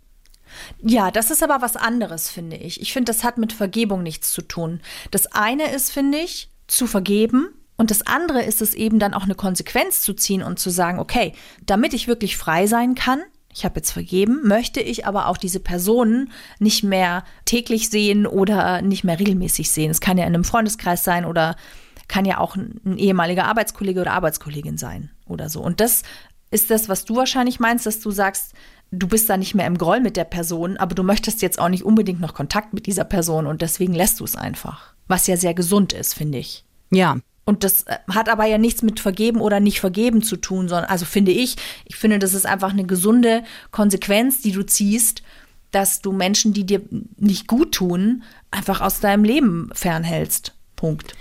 Ja, 0.81 1.11
das 1.11 1.31
ist 1.31 1.41
aber 1.41 1.61
was 1.61 1.77
anderes, 1.77 2.29
finde 2.29 2.57
ich. 2.57 2.81
Ich 2.81 2.91
finde, 2.91 3.11
das 3.11 3.23
hat 3.23 3.37
mit 3.37 3.53
Vergebung 3.53 4.03
nichts 4.03 4.31
zu 4.31 4.41
tun. 4.41 4.81
Das 5.09 5.27
eine 5.27 5.71
ist, 5.71 5.91
finde 5.91 6.19
ich, 6.19 6.49
zu 6.67 6.85
vergeben 6.85 7.47
und 7.77 7.89
das 7.89 8.05
andere 8.05 8.43
ist 8.43 8.61
es 8.61 8.73
eben 8.73 8.99
dann 8.99 9.13
auch 9.13 9.23
eine 9.23 9.33
Konsequenz 9.33 10.01
zu 10.01 10.13
ziehen 10.13 10.43
und 10.43 10.59
zu 10.59 10.69
sagen, 10.69 10.99
okay, 10.99 11.33
damit 11.65 11.93
ich 11.93 12.07
wirklich 12.07 12.35
frei 12.35 12.67
sein 12.67 12.95
kann, 12.95 13.21
ich 13.53 13.63
habe 13.63 13.77
jetzt 13.77 13.91
vergeben, 13.91 14.41
möchte 14.43 14.81
ich 14.81 15.05
aber 15.05 15.27
auch 15.27 15.37
diese 15.37 15.59
Personen 15.59 16.31
nicht 16.59 16.83
mehr 16.83 17.23
täglich 17.45 17.89
sehen 17.89 18.27
oder 18.27 18.81
nicht 18.81 19.03
mehr 19.03 19.19
regelmäßig 19.19 19.71
sehen. 19.71 19.91
Es 19.91 20.01
kann 20.01 20.17
ja 20.17 20.25
in 20.25 20.33
einem 20.33 20.43
Freundeskreis 20.43 21.03
sein 21.03 21.23
oder 21.23 21.55
kann 22.07 22.25
ja 22.25 22.39
auch 22.39 22.55
ein 22.55 22.97
ehemaliger 22.97 23.45
Arbeitskollege 23.45 24.01
oder 24.01 24.13
Arbeitskollegin 24.13 24.77
sein 24.77 25.11
oder 25.25 25.49
so. 25.49 25.61
Und 25.61 25.79
das 25.79 26.03
ist 26.53 26.69
das, 26.69 26.89
was 26.89 27.05
du 27.05 27.15
wahrscheinlich 27.15 27.59
meinst, 27.59 27.85
dass 27.85 27.99
du 27.99 28.11
sagst, 28.11 28.53
du 28.91 29.07
bist 29.07 29.29
da 29.29 29.37
nicht 29.37 29.55
mehr 29.55 29.67
im 29.67 29.77
Groll 29.77 29.99
mit 29.99 30.15
der 30.15 30.23
Person, 30.23 30.77
aber 30.77 30.95
du 30.95 31.03
möchtest 31.03 31.41
jetzt 31.41 31.59
auch 31.59 31.69
nicht 31.69 31.83
unbedingt 31.83 32.21
noch 32.21 32.33
Kontakt 32.33 32.73
mit 32.73 32.85
dieser 32.85 33.03
Person 33.03 33.47
und 33.47 33.61
deswegen 33.61 33.93
lässt 33.93 34.19
du 34.19 34.23
es 34.23 34.35
einfach. 34.35 34.93
Was 35.07 35.27
ja 35.27 35.35
sehr 35.35 35.53
gesund 35.53 35.93
ist, 35.93 36.13
finde 36.13 36.37
ich. 36.37 36.63
Ja, 36.91 37.17
und 37.45 37.63
das 37.63 37.83
äh, 37.83 37.97
hat 38.09 38.29
aber 38.29 38.45
ja 38.45 38.57
nichts 38.57 38.83
mit 38.83 38.99
vergeben 38.99 39.41
oder 39.41 39.59
nicht 39.59 39.79
vergeben 39.79 40.21
zu 40.21 40.37
tun, 40.37 40.69
sondern, 40.69 40.89
also 40.89 41.05
finde 41.05 41.31
ich, 41.31 41.57
ich 41.85 41.95
finde, 41.95 42.19
das 42.19 42.33
ist 42.33 42.45
einfach 42.45 42.71
eine 42.71 42.85
gesunde 42.85 43.43
Konsequenz, 43.71 44.41
die 44.41 44.51
du 44.51 44.65
ziehst, 44.65 45.23
dass 45.71 46.01
du 46.01 46.11
Menschen, 46.11 46.53
die 46.53 46.65
dir 46.65 46.81
nicht 47.17 47.47
gut 47.47 47.73
tun, 47.73 48.23
einfach 48.51 48.79
aus 48.81 48.99
deinem 48.99 49.23
Leben 49.23 49.69
fernhältst. 49.73 50.53
Punkt. 50.83 51.15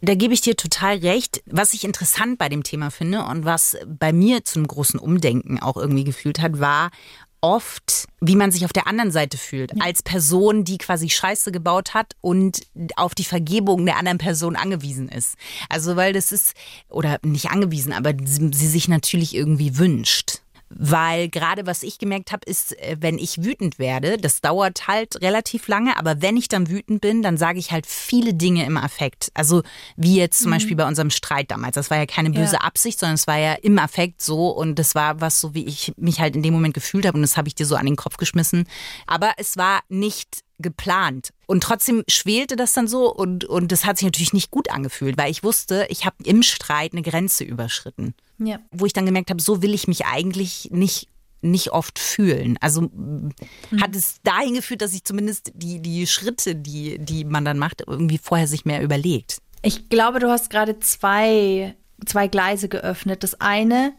Da 0.00 0.14
gebe 0.14 0.32
ich 0.32 0.42
dir 0.42 0.54
total 0.54 0.98
recht. 0.98 1.42
Was 1.46 1.74
ich 1.74 1.82
interessant 1.82 2.38
bei 2.38 2.48
dem 2.48 2.62
Thema 2.62 2.92
finde 2.92 3.24
und 3.24 3.44
was 3.44 3.76
bei 3.84 4.12
mir 4.12 4.44
zum 4.44 4.64
großen 4.64 5.00
Umdenken 5.00 5.58
auch 5.58 5.76
irgendwie 5.76 6.04
gefühlt 6.04 6.38
hat, 6.38 6.60
war, 6.60 6.92
oft, 7.40 8.06
wie 8.20 8.36
man 8.36 8.52
sich 8.52 8.64
auf 8.64 8.72
der 8.72 8.86
anderen 8.86 9.10
Seite 9.10 9.36
fühlt, 9.36 9.72
als 9.82 10.04
Person, 10.04 10.62
die 10.62 10.78
quasi 10.78 11.10
Scheiße 11.10 11.50
gebaut 11.50 11.94
hat 11.94 12.14
und 12.20 12.60
auf 12.94 13.16
die 13.16 13.24
Vergebung 13.24 13.84
der 13.86 13.96
anderen 13.96 14.18
Person 14.18 14.54
angewiesen 14.54 15.08
ist. 15.08 15.34
Also 15.68 15.96
weil 15.96 16.12
das 16.12 16.30
ist, 16.30 16.54
oder 16.88 17.18
nicht 17.24 17.50
angewiesen, 17.50 17.92
aber 17.92 18.12
sie, 18.24 18.50
sie 18.52 18.68
sich 18.68 18.86
natürlich 18.86 19.34
irgendwie 19.34 19.78
wünscht. 19.78 20.42
Weil 20.70 21.28
gerade 21.28 21.66
was 21.66 21.82
ich 21.82 21.98
gemerkt 21.98 22.32
habe, 22.32 22.44
ist, 22.44 22.78
äh, 22.78 22.96
wenn 23.00 23.18
ich 23.18 23.42
wütend 23.42 23.78
werde, 23.78 24.18
das 24.18 24.40
dauert 24.40 24.86
halt 24.86 25.20
relativ 25.22 25.66
lange, 25.68 25.96
aber 25.96 26.20
wenn 26.20 26.36
ich 26.36 26.48
dann 26.48 26.68
wütend 26.68 27.00
bin, 27.00 27.22
dann 27.22 27.36
sage 27.36 27.58
ich 27.58 27.72
halt 27.72 27.86
viele 27.86 28.34
Dinge 28.34 28.66
im 28.66 28.76
Affekt. 28.76 29.30
Also 29.34 29.62
wie 29.96 30.16
jetzt 30.16 30.40
zum 30.40 30.50
mhm. 30.50 30.54
Beispiel 30.54 30.76
bei 30.76 30.86
unserem 30.86 31.10
Streit 31.10 31.50
damals. 31.50 31.74
Das 31.74 31.90
war 31.90 31.98
ja 31.98 32.06
keine 32.06 32.30
böse 32.30 32.54
ja. 32.54 32.60
Absicht, 32.60 33.00
sondern 33.00 33.14
es 33.14 33.26
war 33.26 33.38
ja 33.38 33.54
im 33.54 33.78
Affekt 33.78 34.22
so 34.22 34.50
und 34.50 34.78
das 34.78 34.94
war 34.94 35.20
was 35.20 35.40
so, 35.40 35.54
wie 35.54 35.64
ich 35.64 35.92
mich 35.96 36.20
halt 36.20 36.36
in 36.36 36.42
dem 36.42 36.54
Moment 36.54 36.74
gefühlt 36.74 37.06
habe 37.06 37.16
und 37.16 37.22
das 37.22 37.36
habe 37.36 37.48
ich 37.48 37.54
dir 37.54 37.66
so 37.66 37.76
an 37.76 37.86
den 37.86 37.96
Kopf 37.96 38.16
geschmissen. 38.16 38.66
Aber 39.06 39.32
es 39.38 39.56
war 39.56 39.80
nicht 39.88 40.42
geplant. 40.58 41.30
Und 41.46 41.62
trotzdem 41.62 42.02
schwelte 42.08 42.56
das 42.56 42.72
dann 42.72 42.88
so 42.88 43.12
und, 43.14 43.44
und 43.44 43.72
das 43.72 43.84
hat 43.84 43.98
sich 43.98 44.06
natürlich 44.06 44.32
nicht 44.32 44.50
gut 44.50 44.70
angefühlt, 44.70 45.16
weil 45.16 45.30
ich 45.30 45.42
wusste, 45.42 45.86
ich 45.88 46.04
habe 46.04 46.16
im 46.24 46.42
Streit 46.42 46.92
eine 46.92 47.02
Grenze 47.02 47.44
überschritten. 47.44 48.14
Ja. 48.38 48.58
Wo 48.70 48.86
ich 48.86 48.92
dann 48.92 49.06
gemerkt 49.06 49.30
habe, 49.30 49.42
so 49.42 49.62
will 49.62 49.74
ich 49.74 49.88
mich 49.88 50.06
eigentlich 50.06 50.70
nicht 50.70 51.08
nicht 51.40 51.70
oft 51.70 52.00
fühlen. 52.00 52.58
Also 52.60 52.82
mhm. 52.82 53.32
hat 53.80 53.94
es 53.94 54.20
dahin 54.22 54.54
geführt, 54.54 54.82
dass 54.82 54.92
ich 54.92 55.04
zumindest 55.04 55.52
die, 55.54 55.80
die 55.80 56.06
Schritte, 56.06 56.56
die, 56.56 56.98
die 56.98 57.24
man 57.24 57.44
dann 57.44 57.58
macht, 57.58 57.84
irgendwie 57.86 58.18
vorher 58.18 58.48
sich 58.48 58.64
mehr 58.64 58.82
überlegt. 58.82 59.38
Ich 59.62 59.88
glaube, 59.88 60.18
du 60.18 60.28
hast 60.28 60.50
gerade 60.50 60.78
zwei, 60.80 61.76
zwei 62.04 62.28
Gleise 62.28 62.68
geöffnet. 62.68 63.22
Das 63.22 63.40
eine, 63.40 63.92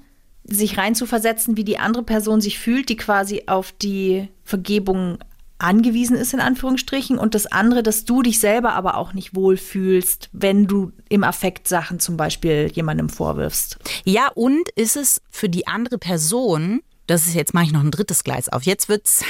sich 0.43 0.77
reinzuversetzen, 0.77 1.57
wie 1.57 1.63
die 1.63 1.77
andere 1.77 2.03
Person 2.03 2.41
sich 2.41 2.59
fühlt, 2.59 2.89
die 2.89 2.97
quasi 2.97 3.43
auf 3.47 3.71
die 3.71 4.29
Vergebung 4.43 5.19
angewiesen 5.59 6.15
ist, 6.15 6.33
in 6.33 6.39
Anführungsstrichen, 6.39 7.17
und 7.17 7.35
das 7.35 7.45
andere, 7.45 7.83
dass 7.83 8.05
du 8.05 8.21
dich 8.21 8.39
selber 8.39 8.73
aber 8.73 8.95
auch 8.97 9.13
nicht 9.13 9.35
wohlfühlst, 9.35 10.29
wenn 10.31 10.65
du 10.67 10.91
im 11.09 11.23
Affekt 11.23 11.67
Sachen 11.67 11.99
zum 11.99 12.17
Beispiel 12.17 12.71
jemandem 12.73 13.09
vorwirfst. 13.09 13.77
Ja, 14.05 14.29
und 14.33 14.69
ist 14.75 14.95
es 14.95 15.21
für 15.29 15.49
die 15.49 15.67
andere 15.67 15.97
Person, 15.97 16.81
das 17.07 17.27
ist 17.27 17.35
jetzt 17.35 17.53
mache 17.53 17.65
ich 17.65 17.71
noch 17.71 17.83
ein 17.83 17.91
drittes 17.91 18.23
Gleis 18.23 18.49
auf, 18.49 18.63
jetzt 18.63 18.89
wird's 18.89 19.23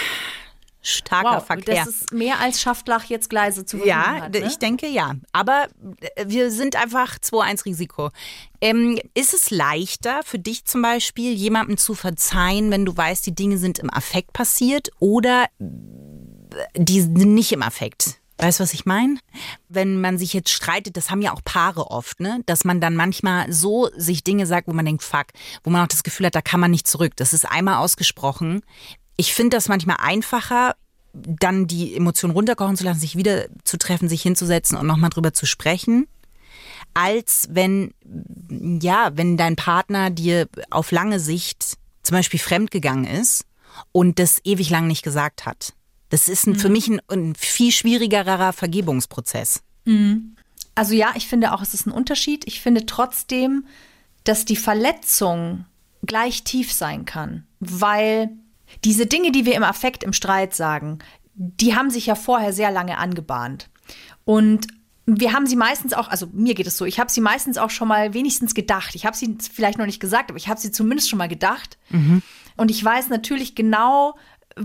starker 0.81 1.37
Wow, 1.37 1.45
Verkehr. 1.45 1.75
das 1.75 1.87
ist 1.87 2.13
mehr 2.13 2.39
als 2.39 2.61
Schaftlach 2.61 3.03
jetzt 3.05 3.29
Gleise 3.29 3.65
zu 3.65 3.85
Ja, 3.85 4.21
hat. 4.21 4.31
Ne? 4.33 4.39
ich 4.47 4.59
denke 4.59 4.87
ja. 4.87 5.13
Aber 5.33 5.67
äh, 6.15 6.25
wir 6.27 6.51
sind 6.51 6.77
einfach 6.77 7.17
2-1 7.17 7.65
Risiko. 7.65 8.11
Ähm, 8.61 8.97
ist 9.13 9.33
es 9.33 9.51
leichter 9.51 10.21
für 10.23 10.39
dich 10.39 10.63
zum 10.65 10.81
Beispiel, 10.81 11.33
jemandem 11.33 11.77
zu 11.77 11.95
verzeihen, 11.95 12.71
wenn 12.71 12.85
du 12.85 12.95
weißt, 12.95 13.25
die 13.25 13.35
Dinge 13.35 13.57
sind 13.57 13.79
im 13.79 13.89
Affekt 13.93 14.31
passiert 14.31 14.89
oder 14.99 15.47
die 16.75 17.01
sind 17.01 17.33
nicht 17.33 17.51
im 17.51 17.63
Affekt? 17.63 18.19
Weißt 18.37 18.59
du, 18.59 18.63
was 18.63 18.73
ich 18.73 18.85
meine? 18.85 19.17
Wenn 19.67 19.99
man 19.99 20.17
sich 20.17 20.31
jetzt 20.31 20.49
streitet, 20.49 20.95
das 20.95 21.11
haben 21.11 21.21
ja 21.21 21.33
auch 21.33 21.43
Paare 21.43 21.91
oft, 21.91 22.21
ne? 22.21 22.41
Dass 22.45 22.63
man 22.63 22.79
dann 22.79 22.95
manchmal 22.95 23.51
so 23.51 23.89
sich 23.97 24.23
Dinge 24.23 24.45
sagt, 24.45 24.67
wo 24.69 24.73
man 24.73 24.85
denkt, 24.85 25.03
fuck, 25.03 25.27
wo 25.63 25.69
man 25.69 25.83
auch 25.83 25.89
das 25.89 26.03
Gefühl 26.03 26.25
hat, 26.25 26.35
da 26.35 26.41
kann 26.41 26.61
man 26.61 26.71
nicht 26.71 26.87
zurück. 26.87 27.17
Das 27.17 27.33
ist 27.33 27.45
einmal 27.45 27.75
ausgesprochen. 27.75 28.61
Ich 29.17 29.33
finde 29.33 29.57
das 29.57 29.67
manchmal 29.67 29.97
einfacher, 29.99 30.75
dann 31.13 31.67
die 31.67 31.95
Emotionen 31.95 32.33
runterkochen 32.33 32.77
zu 32.77 32.85
lassen, 32.85 33.01
sich 33.01 33.17
wieder 33.17 33.47
zu 33.65 33.77
treffen, 33.77 34.07
sich 34.07 34.21
hinzusetzen 34.21 34.77
und 34.77 34.87
nochmal 34.87 35.09
drüber 35.09 35.33
zu 35.33 35.45
sprechen, 35.45 36.07
als 36.93 37.47
wenn, 37.51 37.93
ja, 38.81 39.11
wenn 39.15 39.35
dein 39.35 39.57
Partner 39.57 40.11
dir 40.11 40.47
auf 40.69 40.91
lange 40.91 41.19
Sicht 41.19 41.77
zum 42.03 42.15
Beispiel 42.15 42.39
fremdgegangen 42.39 43.05
ist 43.05 43.45
und 43.91 44.19
das 44.19 44.39
ewig 44.45 44.69
lang 44.69 44.87
nicht 44.87 45.03
gesagt 45.03 45.45
hat. 45.45 45.73
Das 46.09 46.27
ist 46.27 46.47
ein, 46.47 46.55
für 46.55 46.69
mich 46.69 46.87
ein, 46.87 47.01
ein 47.07 47.35
viel 47.35 47.71
schwierigerer 47.71 48.51
Vergebungsprozess. 48.53 49.61
Also 50.75 50.93
ja, 50.93 51.11
ich 51.15 51.27
finde 51.27 51.53
auch, 51.53 51.61
es 51.61 51.73
ist 51.73 51.85
ein 51.85 51.91
Unterschied. 51.91 52.47
Ich 52.47 52.61
finde 52.61 52.85
trotzdem, 52.85 53.65
dass 54.23 54.45
die 54.45 54.55
Verletzung 54.55 55.65
gleich 56.05 56.43
tief 56.43 56.71
sein 56.71 57.05
kann, 57.05 57.45
weil 57.59 58.29
diese 58.83 59.05
Dinge, 59.05 59.31
die 59.31 59.45
wir 59.45 59.55
im 59.55 59.63
Affekt, 59.63 60.03
im 60.03 60.13
Streit 60.13 60.55
sagen, 60.55 60.99
die 61.33 61.75
haben 61.75 61.89
sich 61.89 62.05
ja 62.07 62.15
vorher 62.15 62.53
sehr 62.53 62.71
lange 62.71 62.97
angebahnt. 62.97 63.69
Und 64.25 64.67
wir 65.05 65.33
haben 65.33 65.47
sie 65.47 65.55
meistens 65.55 65.93
auch, 65.93 66.07
also 66.07 66.27
mir 66.33 66.53
geht 66.53 66.67
es 66.67 66.77
so, 66.77 66.85
ich 66.85 66.99
habe 66.99 67.11
sie 67.11 67.21
meistens 67.21 67.57
auch 67.57 67.71
schon 67.71 67.87
mal 67.87 68.13
wenigstens 68.13 68.53
gedacht. 68.53 68.93
Ich 68.93 69.05
habe 69.05 69.17
sie 69.17 69.37
vielleicht 69.51 69.79
noch 69.79 69.85
nicht 69.85 69.99
gesagt, 69.99 70.29
aber 70.29 70.37
ich 70.37 70.47
habe 70.47 70.59
sie 70.59 70.71
zumindest 70.71 71.09
schon 71.09 71.17
mal 71.17 71.27
gedacht. 71.27 71.77
Und 72.57 72.71
ich 72.71 72.83
weiß 72.83 73.09
natürlich 73.09 73.55
genau, 73.55 74.15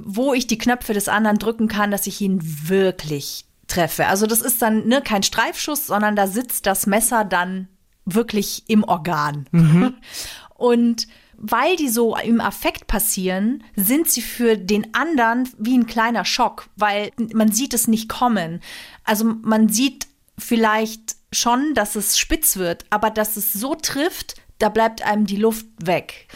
wo 0.04 0.34
ich 0.34 0.46
die 0.46 0.58
Knöpfe 0.58 0.92
des 0.92 1.08
anderen 1.08 1.38
drücken 1.38 1.68
kann, 1.68 1.90
dass 1.90 2.06
ich 2.06 2.20
ihn 2.20 2.40
wirklich 2.68 3.46
treffe. 3.66 4.06
Also 4.06 4.26
das 4.26 4.40
ist 4.40 4.60
dann 4.62 4.86
ne, 4.86 5.02
kein 5.02 5.22
Streifschuss, 5.22 5.86
sondern 5.86 6.16
da 6.16 6.26
sitzt 6.26 6.66
das 6.66 6.86
Messer 6.86 7.24
dann 7.24 7.68
wirklich 8.04 8.64
im 8.66 8.84
Organ. 8.84 9.46
Und 10.56 11.06
weil 11.36 11.76
die 11.76 11.88
so 11.88 12.16
im 12.16 12.40
Affekt 12.40 12.86
passieren, 12.86 13.64
sind 13.76 14.08
sie 14.08 14.22
für 14.22 14.56
den 14.56 14.94
anderen 14.94 15.48
wie 15.58 15.76
ein 15.76 15.86
kleiner 15.86 16.24
Schock, 16.24 16.68
weil 16.76 17.10
man 17.32 17.50
sieht 17.50 17.74
es 17.74 17.88
nicht 17.88 18.08
kommen. 18.08 18.60
Also 19.04 19.24
man 19.24 19.68
sieht 19.68 20.06
vielleicht 20.38 21.16
schon, 21.32 21.74
dass 21.74 21.96
es 21.96 22.18
spitz 22.18 22.56
wird, 22.56 22.84
aber 22.90 23.10
dass 23.10 23.36
es 23.36 23.52
so 23.52 23.74
trifft, 23.74 24.36
da 24.58 24.68
bleibt 24.68 25.02
einem 25.02 25.26
die 25.26 25.36
Luft 25.36 25.66
weg. 25.84 26.28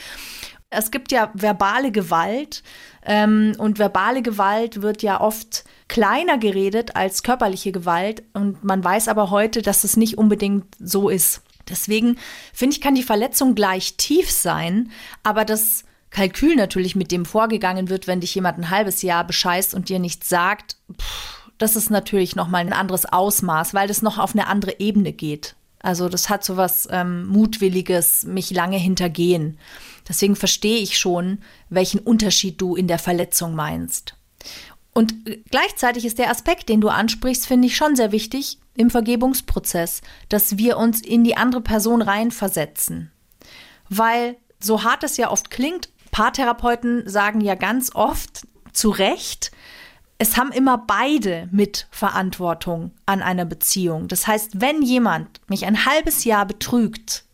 Es 0.70 0.90
gibt 0.90 1.12
ja 1.12 1.30
verbale 1.32 1.90
Gewalt 1.90 2.62
ähm, 3.04 3.54
und 3.58 3.78
verbale 3.78 4.20
Gewalt 4.20 4.82
wird 4.82 5.02
ja 5.02 5.20
oft 5.20 5.64
kleiner 5.88 6.36
geredet 6.36 6.94
als 6.94 7.22
körperliche 7.22 7.72
Gewalt 7.72 8.22
und 8.34 8.62
man 8.64 8.84
weiß 8.84 9.08
aber 9.08 9.30
heute, 9.30 9.62
dass 9.62 9.84
es 9.84 9.96
nicht 9.96 10.18
unbedingt 10.18 10.66
so 10.78 11.08
ist. 11.08 11.40
Deswegen 11.70 12.18
finde 12.52 12.76
ich, 12.76 12.82
kann 12.82 12.94
die 12.94 13.02
Verletzung 13.02 13.54
gleich 13.54 13.96
tief 13.96 14.30
sein, 14.30 14.90
aber 15.22 15.46
das 15.46 15.84
Kalkül 16.10 16.54
natürlich, 16.56 16.96
mit 16.96 17.12
dem 17.12 17.24
vorgegangen 17.24 17.88
wird, 17.88 18.06
wenn 18.06 18.20
dich 18.20 18.34
jemand 18.34 18.58
ein 18.58 18.70
halbes 18.70 19.02
Jahr 19.02 19.24
bescheißt 19.24 19.74
und 19.74 19.88
dir 19.88 19.98
nichts 19.98 20.28
sagt, 20.28 20.76
pff, 21.00 21.50
das 21.58 21.76
ist 21.76 21.90
natürlich 21.90 22.36
nochmal 22.36 22.60
ein 22.60 22.72
anderes 22.72 23.06
Ausmaß, 23.06 23.74
weil 23.74 23.88
das 23.88 24.02
noch 24.02 24.18
auf 24.18 24.34
eine 24.34 24.46
andere 24.46 24.80
Ebene 24.80 25.12
geht. 25.12 25.54
Also 25.80 26.08
das 26.08 26.28
hat 26.28 26.44
so 26.44 26.56
was 26.56 26.88
ähm, 26.90 27.26
Mutwilliges, 27.26 28.24
mich 28.24 28.50
lange 28.50 28.76
hintergehen. 28.76 29.58
Deswegen 30.08 30.36
verstehe 30.36 30.78
ich 30.78 30.98
schon, 30.98 31.38
welchen 31.68 32.00
Unterschied 32.00 32.60
du 32.60 32.74
in 32.74 32.88
der 32.88 32.98
Verletzung 32.98 33.54
meinst. 33.54 34.14
Und 34.94 35.14
gleichzeitig 35.50 36.04
ist 36.04 36.18
der 36.18 36.30
Aspekt, 36.30 36.68
den 36.68 36.80
du 36.80 36.88
ansprichst, 36.88 37.46
finde 37.46 37.68
ich 37.68 37.76
schon 37.76 37.94
sehr 37.94 38.10
wichtig 38.10 38.58
im 38.74 38.90
Vergebungsprozess, 38.90 40.00
dass 40.28 40.58
wir 40.58 40.76
uns 40.76 41.00
in 41.00 41.22
die 41.24 41.36
andere 41.36 41.60
Person 41.60 42.02
reinversetzen. 42.02 43.12
Weil, 43.88 44.36
so 44.60 44.82
hart 44.82 45.04
es 45.04 45.16
ja 45.16 45.30
oft 45.30 45.50
klingt, 45.50 45.88
Paartherapeuten 46.10 47.08
sagen 47.08 47.40
ja 47.40 47.54
ganz 47.54 47.94
oft 47.94 48.46
zu 48.72 48.90
Recht, 48.90 49.52
es 50.18 50.36
haben 50.36 50.50
immer 50.50 50.78
beide 50.78 51.48
mit 51.52 51.86
Verantwortung 51.92 52.90
an 53.06 53.22
einer 53.22 53.44
Beziehung. 53.44 54.08
Das 54.08 54.26
heißt, 54.26 54.60
wenn 54.60 54.82
jemand 54.82 55.40
mich 55.48 55.64
ein 55.64 55.86
halbes 55.86 56.24
Jahr 56.24 56.44
betrügt, 56.44 57.24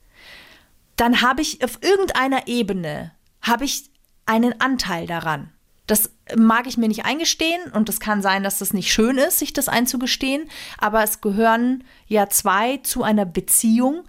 dann 0.97 1.23
habe 1.23 1.43
ich 1.43 1.63
auf 1.65 1.79
irgendeiner 1.83 2.47
Ebene 2.47 3.13
habe 3.43 3.65
ich 3.65 3.91
einen 4.27 4.61
Anteil 4.61 5.07
daran. 5.07 5.51
Das 5.87 6.11
mag 6.35 6.67
ich 6.67 6.79
mir 6.79 6.89
nicht 6.89 7.05
eingestehen 7.05 7.71
und 7.73 7.89
es 7.91 8.01
kann 8.01 8.23
sein, 8.23 8.43
dass 8.43 8.59
das 8.59 8.73
nicht 8.73 8.91
schön 8.91 9.19
ist, 9.19 9.39
sich 9.39 9.53
das 9.53 9.69
einzugestehen, 9.69 10.49
aber 10.79 11.03
es 11.03 11.21
gehören 11.21 11.85
ja 12.07 12.31
zwei 12.31 12.79
zu 12.79 13.03
einer 13.03 13.27
Beziehung 13.27 14.05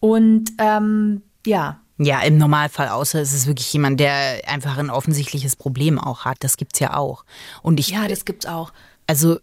und 0.00 0.52
ähm, 0.58 1.22
ja, 1.46 1.80
Ja, 1.98 2.22
im 2.22 2.38
Normalfall, 2.38 2.88
außer 2.88 3.20
es 3.20 3.32
ist 3.34 3.46
wirklich 3.46 3.70
jemand, 3.72 4.00
der 4.00 4.40
einfach 4.46 4.78
ein 4.78 4.90
offensichtliches 4.90 5.56
Problem 5.56 5.98
auch 5.98 6.24
hat. 6.24 6.38
Das 6.40 6.56
gibt's 6.56 6.80
ja 6.80 6.96
auch. 6.96 7.24
Und 7.62 7.78
ich, 7.78 7.90
ja, 7.90 8.08
das 8.08 8.24
gibt's 8.24 8.46
auch. 8.46 8.72
also 9.06 9.38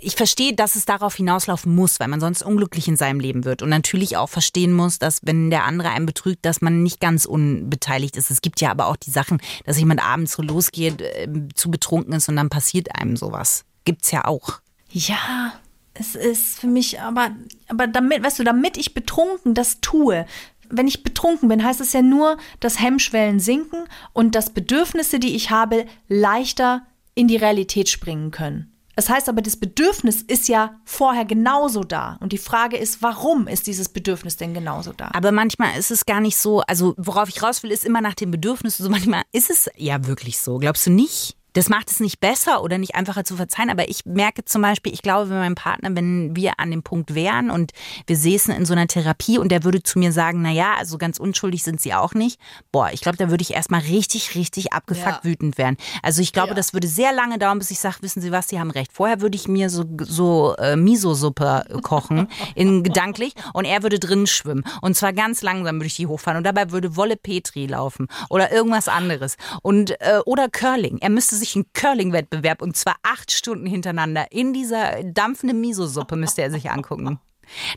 ich 0.00 0.14
verstehe, 0.14 0.54
dass 0.54 0.76
es 0.76 0.84
darauf 0.84 1.14
hinauslaufen 1.14 1.74
muss, 1.74 2.00
weil 2.00 2.08
man 2.08 2.20
sonst 2.20 2.42
unglücklich 2.42 2.86
in 2.88 2.96
seinem 2.96 3.18
Leben 3.18 3.44
wird. 3.44 3.62
Und 3.62 3.70
natürlich 3.70 4.16
auch 4.16 4.28
verstehen 4.28 4.72
muss, 4.72 4.98
dass 4.98 5.20
wenn 5.22 5.50
der 5.50 5.64
andere 5.64 5.90
einen 5.90 6.06
betrügt, 6.06 6.44
dass 6.44 6.60
man 6.60 6.82
nicht 6.82 7.00
ganz 7.00 7.24
unbeteiligt 7.24 8.16
ist. 8.16 8.30
Es 8.30 8.42
gibt 8.42 8.60
ja 8.60 8.70
aber 8.70 8.86
auch 8.86 8.96
die 8.96 9.10
Sachen, 9.10 9.40
dass 9.64 9.78
jemand 9.78 10.04
abends 10.04 10.32
so 10.32 10.42
losgeht, 10.42 11.00
äh, 11.00 11.28
zu 11.54 11.70
betrunken 11.70 12.12
ist 12.12 12.28
und 12.28 12.36
dann 12.36 12.50
passiert 12.50 12.94
einem 12.94 13.16
sowas. 13.16 13.64
Gibt's 13.84 14.10
ja 14.10 14.26
auch. 14.26 14.60
Ja, 14.90 15.54
es 15.94 16.14
ist 16.14 16.60
für 16.60 16.66
mich 16.66 17.00
aber, 17.00 17.30
aber 17.68 17.86
damit, 17.86 18.22
weißt 18.22 18.38
du, 18.38 18.44
damit 18.44 18.76
ich 18.76 18.92
betrunken 18.92 19.54
das 19.54 19.80
tue, 19.80 20.26
wenn 20.68 20.86
ich 20.86 21.02
betrunken 21.02 21.48
bin, 21.48 21.64
heißt 21.64 21.80
es 21.80 21.92
ja 21.92 22.02
nur, 22.02 22.36
dass 22.60 22.80
Hemmschwellen 22.80 23.40
sinken 23.40 23.84
und 24.12 24.34
dass 24.34 24.50
Bedürfnisse, 24.50 25.18
die 25.18 25.34
ich 25.34 25.50
habe, 25.50 25.86
leichter 26.08 26.86
in 27.14 27.26
die 27.28 27.36
Realität 27.36 27.88
springen 27.88 28.30
können. 28.30 28.69
Es 29.00 29.08
heißt 29.08 29.30
aber, 29.30 29.40
das 29.40 29.56
Bedürfnis 29.56 30.20
ist 30.20 30.46
ja 30.48 30.78
vorher 30.84 31.24
genauso 31.24 31.84
da. 31.84 32.18
Und 32.20 32.32
die 32.32 32.38
Frage 32.38 32.76
ist, 32.76 33.00
warum 33.00 33.48
ist 33.48 33.66
dieses 33.66 33.88
Bedürfnis 33.88 34.36
denn 34.36 34.52
genauso 34.52 34.92
da? 34.92 35.08
Aber 35.14 35.32
manchmal 35.32 35.78
ist 35.78 35.90
es 35.90 36.04
gar 36.04 36.20
nicht 36.20 36.36
so, 36.36 36.60
also 36.60 36.92
worauf 36.98 37.30
ich 37.30 37.42
raus 37.42 37.62
will, 37.62 37.70
ist 37.70 37.86
immer 37.86 38.02
nach 38.02 38.14
dem 38.14 38.30
Bedürfnis. 38.30 38.76
So 38.76 38.90
manchmal 38.90 39.22
ist 39.32 39.48
es 39.48 39.70
ja 39.78 40.06
wirklich 40.06 40.38
so. 40.38 40.58
Glaubst 40.58 40.86
du 40.86 40.90
nicht? 40.90 41.39
Das 41.52 41.68
macht 41.68 41.90
es 41.90 42.00
nicht 42.00 42.20
besser 42.20 42.62
oder 42.62 42.78
nicht 42.78 42.94
einfacher 42.94 43.24
zu 43.24 43.36
verzeihen, 43.36 43.70
aber 43.70 43.88
ich 43.88 44.04
merke 44.04 44.44
zum 44.44 44.62
Beispiel, 44.62 44.92
ich 44.92 45.02
glaube, 45.02 45.30
wenn 45.30 45.38
mein 45.38 45.54
Partner, 45.54 45.90
wenn 45.94 46.36
wir 46.36 46.58
an 46.58 46.70
dem 46.70 46.82
Punkt 46.82 47.14
wären 47.14 47.50
und 47.50 47.72
wir 48.06 48.16
säßen 48.16 48.54
in 48.54 48.64
so 48.66 48.72
einer 48.72 48.86
Therapie 48.86 49.38
und 49.38 49.50
der 49.50 49.64
würde 49.64 49.82
zu 49.82 49.98
mir 49.98 50.12
sagen, 50.12 50.42
na 50.42 50.50
ja, 50.50 50.74
also 50.78 50.98
ganz 50.98 51.18
unschuldig 51.18 51.62
sind 51.62 51.80
sie 51.80 51.94
auch 51.94 52.14
nicht. 52.14 52.38
Boah, 52.72 52.90
ich 52.92 53.00
glaube, 53.00 53.16
da 53.18 53.30
würde 53.30 53.42
ich 53.42 53.52
erstmal 53.52 53.80
richtig, 53.80 54.34
richtig 54.34 54.72
abgefuckt 54.72 55.24
Ja. 55.24 55.30
wütend 55.30 55.58
werden. 55.58 55.76
Also 56.02 56.22
ich 56.22 56.32
glaube, 56.32 56.50
Ja. 56.50 56.54
das 56.54 56.72
würde 56.72 56.86
sehr 56.88 57.12
lange 57.12 57.38
dauern, 57.38 57.58
bis 57.58 57.70
ich 57.70 57.80
sage, 57.80 57.96
wissen 58.00 58.20
Sie 58.20 58.30
was, 58.32 58.48
Sie 58.48 58.58
haben 58.60 58.70
recht. 58.70 58.92
Vorher 58.92 59.20
würde 59.20 59.36
ich 59.36 59.48
mir 59.48 59.70
so, 59.70 59.84
so 60.02 60.54
äh, 60.58 60.76
Miso-Suppe 60.76 61.64
kochen, 61.82 62.28
in 62.54 62.82
gedanklich, 62.82 63.34
und 63.54 63.64
er 63.64 63.82
würde 63.82 63.98
drin 63.98 64.26
schwimmen. 64.26 64.64
Und 64.82 64.96
zwar 64.96 65.12
ganz 65.12 65.42
langsam 65.42 65.76
würde 65.76 65.86
ich 65.86 65.96
die 65.96 66.06
hochfahren. 66.06 66.38
Und 66.38 66.44
dabei 66.44 66.70
würde 66.70 66.96
Wolle 66.96 67.16
Petri 67.16 67.66
laufen 67.66 68.06
oder 68.28 68.52
irgendwas 68.52 68.88
anderes. 68.88 69.36
Und, 69.62 69.90
äh, 70.00 70.20
oder 70.26 70.48
Curling. 70.48 70.98
Er 71.00 71.10
müsste 71.10 71.36
sich 71.40 71.56
einen 71.56 71.66
Curling-Wettbewerb 71.72 72.62
und 72.62 72.76
zwar 72.76 72.96
acht 73.02 73.32
Stunden 73.32 73.66
hintereinander 73.66 74.26
in 74.30 74.52
dieser 74.52 75.02
dampfenden 75.02 75.60
Miso-Suppe 75.60 76.16
müsste 76.16 76.42
er 76.42 76.50
sich 76.50 76.70
angucken. 76.70 77.18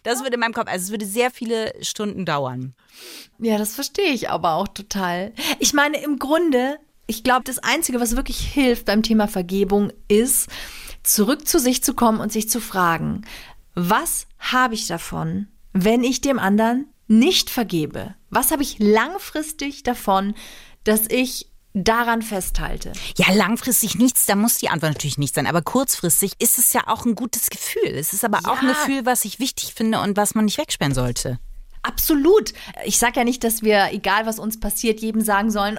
Das 0.03 0.21
würde 0.21 0.35
in 0.35 0.39
meinem 0.39 0.53
Kopf, 0.53 0.67
also 0.67 0.83
es 0.83 0.91
würde 0.91 1.05
sehr 1.05 1.31
viele 1.31 1.73
Stunden 1.81 2.25
dauern. 2.25 2.75
Ja, 3.39 3.57
das 3.57 3.75
verstehe 3.75 4.11
ich 4.11 4.29
aber 4.29 4.53
auch 4.53 4.67
total. 4.67 5.33
Ich 5.59 5.73
meine, 5.73 5.97
im 6.03 6.19
Grunde, 6.19 6.77
ich 7.07 7.23
glaube, 7.23 7.43
das 7.45 7.59
Einzige, 7.59 7.99
was 7.99 8.15
wirklich 8.15 8.39
hilft 8.39 8.85
beim 8.85 9.03
Thema 9.03 9.27
Vergebung, 9.27 9.91
ist, 10.07 10.47
zurück 11.03 11.47
zu 11.47 11.59
sich 11.59 11.83
zu 11.83 11.93
kommen 11.93 12.19
und 12.19 12.31
sich 12.31 12.49
zu 12.49 12.61
fragen, 12.61 13.23
was 13.75 14.27
habe 14.39 14.75
ich 14.75 14.87
davon, 14.87 15.47
wenn 15.73 16.03
ich 16.03 16.21
dem 16.21 16.39
anderen 16.39 16.87
nicht 17.07 17.49
vergebe? 17.49 18.15
Was 18.29 18.51
habe 18.51 18.63
ich 18.63 18.79
langfristig 18.79 19.83
davon, 19.83 20.35
dass 20.83 21.09
ich 21.09 21.49
daran 21.73 22.21
festhalte? 22.21 22.93
Ja, 23.17 23.33
langfristig 23.33 23.95
nichts, 23.95 24.25
da 24.25 24.35
muss 24.35 24.57
die 24.57 24.69
Antwort 24.69 24.93
natürlich 24.93 25.17
nicht 25.17 25.35
sein. 25.35 25.47
Aber 25.47 25.61
kurzfristig 25.61 26.33
ist 26.39 26.57
es 26.57 26.73
ja 26.73 26.81
auch 26.87 27.05
ein 27.05 27.15
gutes 27.15 27.49
Gefühl. 27.49 27.89
Es 27.95 28.13
ist 28.13 28.23
aber 28.23 28.39
auch 28.45 28.61
ein 28.61 28.67
Ja. 28.67 28.73
Gefühl, 28.73 29.05
was 29.05 29.25
ich 29.25 29.39
wichtig 29.39 29.73
finde 29.73 29.99
und 29.99 30.17
was 30.17 30.35
man 30.35 30.45
nicht 30.45 30.57
wegsperren 30.57 30.93
sollte. 30.93 31.39
Absolut. 31.85 32.53
Ich 32.85 32.97
sage 32.97 33.17
ja 33.17 33.23
nicht, 33.25 33.43
dass 33.43 33.61
wir, 33.61 33.89
egal 33.91 34.25
was 34.25 34.39
uns 34.39 34.57
passiert, 34.57 35.01
jedem 35.01 35.19
sagen 35.19 35.51
sollen, 35.51 35.77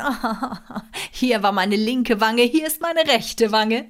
hier 1.11 1.43
war 1.43 1.53
meine 1.53 1.77
linke 1.77 2.21
Wange, 2.21 2.43
hier 2.43 2.67
ist 2.67 2.83
meine 2.83 3.07
rechte 3.07 3.53
Wange, 3.53 3.87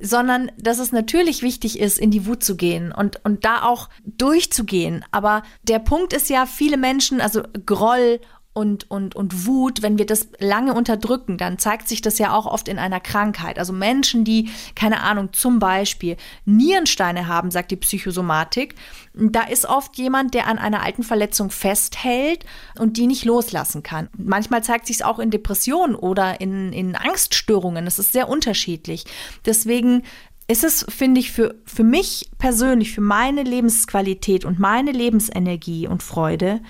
sondern 0.00 0.50
dass 0.58 0.80
es 0.80 0.90
natürlich 0.90 1.42
wichtig 1.42 1.78
ist, 1.78 1.98
in 2.00 2.10
die 2.10 2.26
Wut 2.26 2.42
zu 2.42 2.56
gehen 2.56 2.90
und, 2.90 3.24
und 3.24 3.44
da 3.44 3.62
auch 3.62 3.88
durchzugehen. 4.04 5.04
Aber 5.12 5.44
der 5.62 5.78
Punkt 5.78 6.12
ist 6.12 6.28
ja, 6.28 6.46
viele 6.46 6.76
Menschen, 6.76 7.20
also 7.20 7.42
Groll 7.64 8.20
und, 8.54 8.88
und, 8.88 9.16
und 9.16 9.46
Wut, 9.46 9.82
wenn 9.82 9.98
wir 9.98 10.06
das 10.06 10.28
lange 10.38 10.74
unterdrücken, 10.74 11.36
dann 11.36 11.58
zeigt 11.58 11.88
sich 11.88 12.00
das 12.00 12.18
ja 12.18 12.32
auch 12.32 12.46
oft 12.46 12.68
in 12.68 12.78
einer 12.78 13.00
Krankheit. 13.00 13.58
Also 13.58 13.72
Menschen, 13.72 14.24
die, 14.24 14.48
keine 14.76 15.02
Ahnung, 15.02 15.32
zum 15.32 15.58
Beispiel 15.58 16.16
Nierensteine 16.44 17.26
haben, 17.26 17.50
sagt 17.50 17.72
die 17.72 17.76
Psychosomatik, 17.76 18.76
da 19.12 19.42
ist 19.42 19.66
oft 19.66 19.98
jemand, 19.98 20.34
der 20.34 20.46
an 20.46 20.58
einer 20.58 20.82
alten 20.84 21.02
Verletzung 21.02 21.50
festhält 21.50 22.46
und 22.78 22.96
die 22.96 23.08
nicht 23.08 23.24
loslassen 23.24 23.82
kann. 23.82 24.08
Manchmal 24.16 24.62
zeigt 24.62 24.86
sich 24.86 24.96
es 24.96 25.02
auch 25.02 25.18
in 25.18 25.30
Depressionen 25.30 25.96
oder 25.96 26.40
in, 26.40 26.72
in 26.72 26.94
Angststörungen. 26.94 27.84
Das 27.84 27.98
ist 27.98 28.12
sehr 28.12 28.28
unterschiedlich. 28.28 29.04
Deswegen 29.44 30.04
ist 30.46 30.62
es, 30.62 30.86
finde 30.88 31.20
ich, 31.20 31.32
für, 31.32 31.56
für 31.64 31.84
mich 31.84 32.30
persönlich, 32.38 32.92
für 32.92 33.00
meine 33.00 33.42
Lebensqualität 33.42 34.44
und 34.44 34.60
meine 34.60 34.92
Lebensenergie 34.92 35.88
und 35.88 36.04
Freude, 36.04 36.60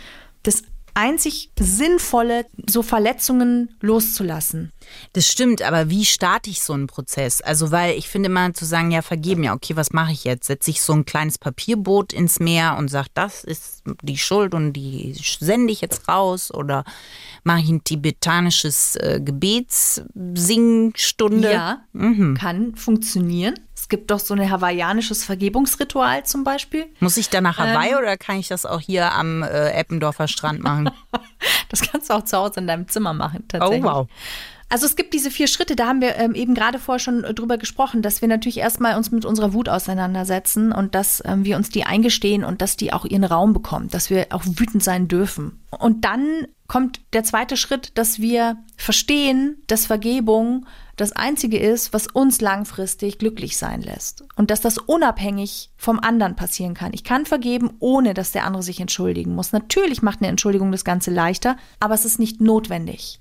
das 0.44 0.62
einzig 0.94 1.50
Sinnvolle, 1.58 2.46
so 2.68 2.82
Verletzungen 2.82 3.74
loszulassen. 3.80 4.70
Das 5.12 5.26
stimmt, 5.26 5.60
aber 5.62 5.90
wie 5.90 6.04
starte 6.04 6.50
ich 6.50 6.62
so 6.62 6.72
einen 6.72 6.86
Prozess? 6.86 7.40
Also, 7.40 7.72
weil 7.72 7.98
ich 7.98 8.08
finde 8.08 8.28
mal 8.28 8.52
zu 8.52 8.64
sagen, 8.64 8.92
ja, 8.92 9.02
vergeben, 9.02 9.42
ja, 9.44 9.54
okay, 9.54 9.76
was 9.76 9.92
mache 9.92 10.12
ich 10.12 10.24
jetzt? 10.24 10.46
Setze 10.46 10.70
ich 10.70 10.80
so 10.80 10.92
ein 10.92 11.04
kleines 11.04 11.38
Papierboot 11.38 12.12
ins 12.12 12.38
Meer 12.40 12.76
und 12.78 12.88
sage, 12.88 13.08
das 13.14 13.44
ist 13.44 13.82
die 14.02 14.18
Schuld 14.18 14.54
und 14.54 14.72
die 14.72 15.14
sende 15.40 15.72
ich 15.72 15.80
jetzt 15.80 16.08
raus? 16.08 16.52
Oder 16.54 16.84
mache 17.42 17.60
ich 17.60 17.68
ein 17.68 17.82
tibetanisches 17.84 18.96
äh, 18.96 19.20
Gebetssingstunde? 19.22 21.52
Ja, 21.52 21.84
mhm. 21.92 22.36
kann 22.36 22.74
funktionieren. 22.76 23.54
Es 23.84 23.90
gibt 23.90 24.10
doch 24.10 24.18
so 24.18 24.32
ein 24.32 24.50
hawaiianisches 24.50 25.24
Vergebungsritual 25.24 26.24
zum 26.24 26.42
Beispiel. 26.42 26.86
Muss 27.00 27.18
ich 27.18 27.28
da 27.28 27.42
nach 27.42 27.58
Hawaii 27.58 27.90
ähm, 27.90 27.98
oder 27.98 28.16
kann 28.16 28.38
ich 28.38 28.48
das 28.48 28.64
auch 28.64 28.80
hier 28.80 29.12
am 29.12 29.42
äh, 29.42 29.72
Eppendorfer 29.72 30.26
Strand 30.26 30.62
machen? 30.62 30.90
das 31.68 31.82
kannst 31.82 32.08
du 32.08 32.14
auch 32.14 32.24
zu 32.24 32.38
Hause 32.38 32.60
in 32.60 32.66
deinem 32.66 32.88
Zimmer 32.88 33.12
machen, 33.12 33.44
tatsächlich. 33.46 33.84
Oh, 33.84 33.88
wow. 33.88 34.08
Also 34.70 34.86
es 34.86 34.96
gibt 34.96 35.12
diese 35.12 35.30
vier 35.30 35.48
Schritte, 35.48 35.76
da 35.76 35.86
haben 35.86 36.00
wir 36.00 36.16
ähm, 36.16 36.34
eben 36.34 36.54
gerade 36.54 36.78
vorher 36.78 36.98
schon 36.98 37.24
drüber 37.24 37.58
gesprochen, 37.58 38.00
dass 38.00 38.22
wir 38.22 38.28
natürlich 38.28 38.56
erstmal 38.56 38.96
uns 38.96 39.10
mit 39.10 39.26
unserer 39.26 39.52
Wut 39.52 39.68
auseinandersetzen 39.68 40.72
und 40.72 40.94
dass 40.94 41.22
ähm, 41.26 41.44
wir 41.44 41.56
uns 41.56 41.68
die 41.68 41.84
eingestehen 41.84 42.42
und 42.42 42.62
dass 42.62 42.78
die 42.78 42.90
auch 42.90 43.04
ihren 43.04 43.24
Raum 43.24 43.52
bekommt, 43.52 43.92
dass 43.92 44.08
wir 44.08 44.28
auch 44.30 44.44
wütend 44.46 44.82
sein 44.82 45.08
dürfen. 45.08 45.62
Und 45.78 46.06
dann 46.06 46.46
kommt 46.74 47.02
der 47.12 47.22
zweite 47.22 47.56
Schritt, 47.56 47.92
dass 47.94 48.18
wir 48.18 48.56
verstehen, 48.76 49.62
dass 49.68 49.86
Vergebung 49.86 50.66
das 50.96 51.12
Einzige 51.12 51.56
ist, 51.56 51.92
was 51.92 52.08
uns 52.08 52.40
langfristig 52.40 53.18
glücklich 53.18 53.56
sein 53.56 53.80
lässt. 53.80 54.24
Und 54.34 54.50
dass 54.50 54.60
das 54.60 54.78
unabhängig 54.78 55.70
vom 55.76 56.00
anderen 56.00 56.34
passieren 56.34 56.74
kann. 56.74 56.92
Ich 56.92 57.04
kann 57.04 57.26
vergeben, 57.26 57.74
ohne 57.78 58.12
dass 58.12 58.32
der 58.32 58.44
andere 58.44 58.64
sich 58.64 58.80
entschuldigen 58.80 59.36
muss. 59.36 59.52
Natürlich 59.52 60.02
macht 60.02 60.18
eine 60.20 60.26
Entschuldigung 60.26 60.72
das 60.72 60.84
Ganze 60.84 61.12
leichter, 61.12 61.56
aber 61.78 61.94
es 61.94 62.04
ist 62.04 62.18
nicht 62.18 62.40
notwendig. 62.40 63.20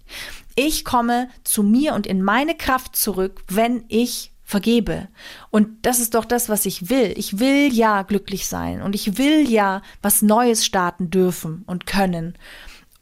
Ich 0.55 0.83
komme 0.83 1.29
zu 1.43 1.61
mir 1.61 1.93
und 1.93 2.07
in 2.07 2.23
meine 2.23 2.55
Kraft 2.55 2.95
zurück, 2.95 3.43
wenn 3.49 3.85
ich 3.87 4.31
vergebe. 4.43 5.09
Und 5.51 5.85
das 5.85 5.99
ist 5.99 6.15
doch 6.15 6.25
das, 6.25 6.49
was 6.49 6.65
ich 6.65 6.89
will. 6.89 7.13
Ich 7.17 7.37
will 7.37 7.71
ja 7.71 8.01
glücklich 8.01 8.47
sein 8.47 8.81
und 8.81 8.95
ich 8.95 9.19
will 9.19 9.47
ja 9.47 9.83
was 10.01 10.23
Neues 10.23 10.65
starten 10.65 11.11
dürfen 11.11 11.61
und 11.67 11.85
können 11.85 12.33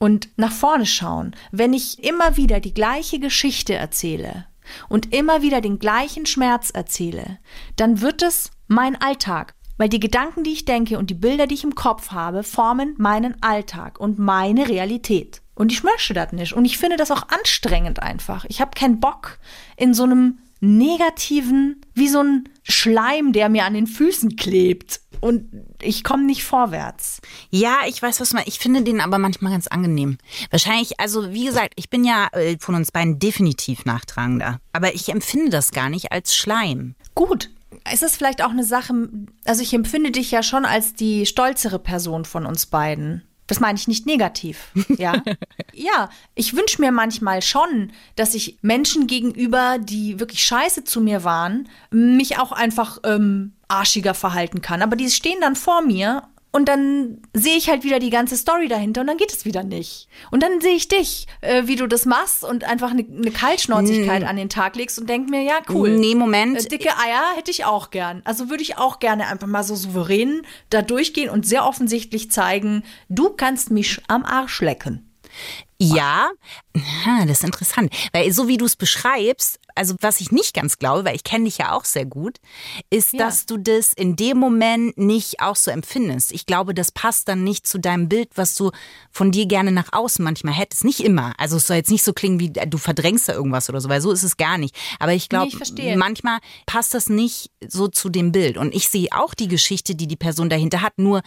und 0.01 0.29
nach 0.35 0.51
vorne 0.51 0.87
schauen. 0.87 1.35
Wenn 1.51 1.73
ich 1.73 2.03
immer 2.03 2.35
wieder 2.35 2.59
die 2.59 2.73
gleiche 2.73 3.19
Geschichte 3.19 3.75
erzähle, 3.75 4.47
und 4.89 5.13
immer 5.13 5.41
wieder 5.41 5.61
den 5.61 5.79
gleichen 5.79 6.25
Schmerz 6.25 6.69
erzähle, 6.69 7.39
dann 7.75 8.01
wird 8.01 8.21
es 8.21 8.51
mein 8.67 8.99
Alltag. 8.99 9.53
Weil 9.77 9.89
die 9.89 9.99
Gedanken, 9.99 10.43
die 10.43 10.53
ich 10.53 10.65
denke 10.65 10.97
und 10.97 11.09
die 11.09 11.15
Bilder, 11.15 11.47
die 11.47 11.55
ich 11.55 11.63
im 11.63 11.75
Kopf 11.75 12.11
habe, 12.11 12.43
formen 12.43 12.95
meinen 12.97 13.41
Alltag 13.41 13.99
und 13.99 14.17
meine 14.17 14.69
Realität. 14.69 15.41
Und 15.55 15.71
ich 15.71 15.83
möchte 15.83 16.13
das 16.13 16.31
nicht. 16.31 16.53
Und 16.53 16.65
ich 16.65 16.77
finde 16.77 16.97
das 16.97 17.11
auch 17.11 17.27
anstrengend 17.29 18.01
einfach. 18.01 18.45
Ich 18.47 18.61
habe 18.61 18.71
keinen 18.75 18.99
Bock 18.99 19.39
in 19.77 19.93
so 19.93 20.03
einem 20.03 20.39
negativen, 20.61 21.81
wie 21.93 22.07
so 22.07 22.23
ein 22.23 22.49
Schleim, 22.63 23.33
der 23.33 23.49
mir 23.49 23.65
an 23.65 23.73
den 23.73 23.87
Füßen 23.87 24.35
klebt. 24.35 25.01
Und 25.19 25.49
ich 25.81 26.03
komme 26.03 26.23
nicht 26.23 26.43
vorwärts. 26.43 27.21
Ja, 27.51 27.79
ich 27.87 28.01
weiß, 28.01 28.19
was 28.21 28.33
man. 28.33 28.43
Ich 28.47 28.57
finde 28.57 28.81
den 28.81 29.01
aber 29.01 29.19
manchmal 29.19 29.51
ganz 29.51 29.67
angenehm. 29.67 30.17
Wahrscheinlich, 30.49 30.99
also 30.99 31.31
wie 31.31 31.45
gesagt, 31.45 31.73
ich 31.75 31.89
bin 31.89 32.03
ja 32.03 32.27
äh, 32.31 32.57
von 32.59 32.73
uns 32.73 32.91
beiden 32.91 33.19
definitiv 33.19 33.85
nachtragender. 33.85 34.59
Aber 34.73 34.95
ich 34.95 35.09
empfinde 35.09 35.51
das 35.51 35.71
gar 35.71 35.89
nicht 35.89 36.11
als 36.11 36.35
Schleim. 36.35 36.95
Gut. 37.13 37.49
Es 37.83 38.03
ist 38.03 38.17
vielleicht 38.17 38.43
auch 38.43 38.49
eine 38.49 38.63
Sache, 38.63 38.93
also 39.45 39.63
ich 39.63 39.73
empfinde 39.73 40.11
dich 40.11 40.29
ja 40.29 40.43
schon 40.43 40.65
als 40.65 40.93
die 40.93 41.25
stolzere 41.25 41.79
Person 41.79 42.25
von 42.25 42.45
uns 42.45 42.67
beiden. 42.67 43.23
Das 43.51 43.59
meine 43.59 43.77
ich 43.77 43.89
nicht 43.89 44.05
negativ. 44.05 44.71
Ja, 44.97 45.21
ja 45.73 46.09
ich 46.35 46.55
wünsche 46.55 46.79
mir 46.79 46.93
manchmal 46.93 47.41
schon, 47.41 47.91
dass 48.15 48.33
ich 48.33 48.57
Menschen 48.61 49.07
gegenüber, 49.07 49.77
die 49.77 50.21
wirklich 50.21 50.41
scheiße 50.45 50.85
zu 50.85 51.01
mir 51.01 51.25
waren, 51.25 51.67
mich 51.89 52.39
auch 52.39 52.53
einfach 52.53 52.99
ähm, 53.03 53.51
arschiger 53.67 54.13
verhalten 54.13 54.61
kann. 54.61 54.81
Aber 54.81 54.95
die 54.95 55.09
stehen 55.09 55.41
dann 55.41 55.57
vor 55.57 55.81
mir 55.81 56.23
und 56.51 56.67
dann 56.67 57.21
sehe 57.33 57.55
ich 57.55 57.69
halt 57.69 57.83
wieder 57.83 57.99
die 57.99 58.09
ganze 58.09 58.35
Story 58.35 58.67
dahinter 58.67 59.01
und 59.01 59.07
dann 59.07 59.17
geht 59.17 59.31
es 59.31 59.45
wieder 59.45 59.63
nicht. 59.63 60.07
Und 60.31 60.43
dann 60.43 60.59
sehe 60.59 60.75
ich 60.75 60.89
dich, 60.89 61.27
äh, 61.39 61.63
wie 61.65 61.77
du 61.77 61.87
das 61.87 62.05
machst 62.05 62.43
und 62.43 62.65
einfach 62.65 62.91
eine, 62.91 63.05
eine 63.05 63.31
Kaltschnäuzigkeit 63.31 64.23
mm. 64.23 64.25
an 64.25 64.35
den 64.35 64.49
Tag 64.49 64.75
legst 64.75 64.99
und 64.99 65.09
denk 65.09 65.29
mir, 65.29 65.43
ja, 65.43 65.59
cool. 65.69 65.97
Nee, 65.97 66.13
Moment. 66.13 66.65
Äh, 66.65 66.67
dicke 66.67 66.97
Eier 66.97 67.23
hätte 67.35 67.51
ich 67.51 67.63
auch 67.63 67.89
gern. 67.89 68.21
Also 68.25 68.49
würde 68.49 68.63
ich 68.63 68.77
auch 68.77 68.99
gerne 68.99 69.27
einfach 69.27 69.47
mal 69.47 69.63
so 69.63 69.75
souverän 69.75 70.41
da 70.69 70.81
durchgehen 70.81 71.29
und 71.29 71.45
sehr 71.45 71.65
offensichtlich 71.65 72.31
zeigen, 72.31 72.83
du 73.07 73.29
kannst 73.29 73.71
mich 73.71 74.01
am 74.09 74.25
Arsch 74.25 74.59
lecken. 74.59 75.07
Ja, 75.83 76.29
das 77.25 77.39
ist 77.39 77.43
interessant, 77.43 77.91
weil 78.13 78.31
so 78.31 78.47
wie 78.47 78.57
du 78.57 78.65
es 78.65 78.75
beschreibst, 78.75 79.59
also 79.75 79.95
was 80.01 80.21
ich 80.21 80.31
nicht 80.31 80.53
ganz 80.53 80.77
glaube, 80.77 81.05
weil 81.05 81.15
ich 81.15 81.23
kenne 81.23 81.45
dich 81.45 81.57
ja 81.57 81.73
auch 81.73 81.85
sehr 81.85 82.05
gut, 82.05 82.37
ist, 82.89 83.13
ja. 83.13 83.25
dass 83.25 83.45
du 83.45 83.57
das 83.57 83.93
in 83.93 84.15
dem 84.15 84.37
Moment 84.37 84.97
nicht 84.97 85.41
auch 85.41 85.55
so 85.55 85.71
empfindest. 85.71 86.31
Ich 86.31 86.45
glaube, 86.45 86.73
das 86.73 86.91
passt 86.91 87.27
dann 87.27 87.43
nicht 87.43 87.67
zu 87.67 87.79
deinem 87.79 88.09
Bild, 88.09 88.29
was 88.35 88.55
du 88.55 88.71
von 89.11 89.31
dir 89.31 89.45
gerne 89.45 89.71
nach 89.71 89.93
außen 89.93 90.23
manchmal 90.23 90.53
hättest. 90.53 90.83
Nicht 90.83 90.99
immer. 90.99 91.33
Also 91.37 91.57
es 91.57 91.67
soll 91.67 91.77
jetzt 91.77 91.91
nicht 91.91 92.03
so 92.03 92.13
klingen, 92.13 92.39
wie 92.39 92.49
du 92.49 92.77
verdrängst 92.77 93.29
da 93.29 93.33
irgendwas 93.33 93.69
oder 93.69 93.81
so, 93.81 93.89
weil 93.89 94.01
so 94.01 94.11
ist 94.11 94.23
es 94.23 94.37
gar 94.37 94.57
nicht. 94.57 94.75
Aber 94.99 95.13
ich 95.13 95.29
glaube, 95.29 95.51
nee, 95.75 95.95
manchmal 95.95 96.39
passt 96.65 96.93
das 96.93 97.09
nicht 97.09 97.51
so 97.65 97.87
zu 97.87 98.09
dem 98.09 98.31
Bild. 98.31 98.57
Und 98.57 98.73
ich 98.73 98.89
sehe 98.89 99.09
auch 99.11 99.33
die 99.33 99.47
Geschichte, 99.47 99.95
die 99.95 100.07
die 100.07 100.15
Person 100.15 100.49
dahinter 100.49 100.81
hat. 100.81 100.97
Nur 100.97 101.21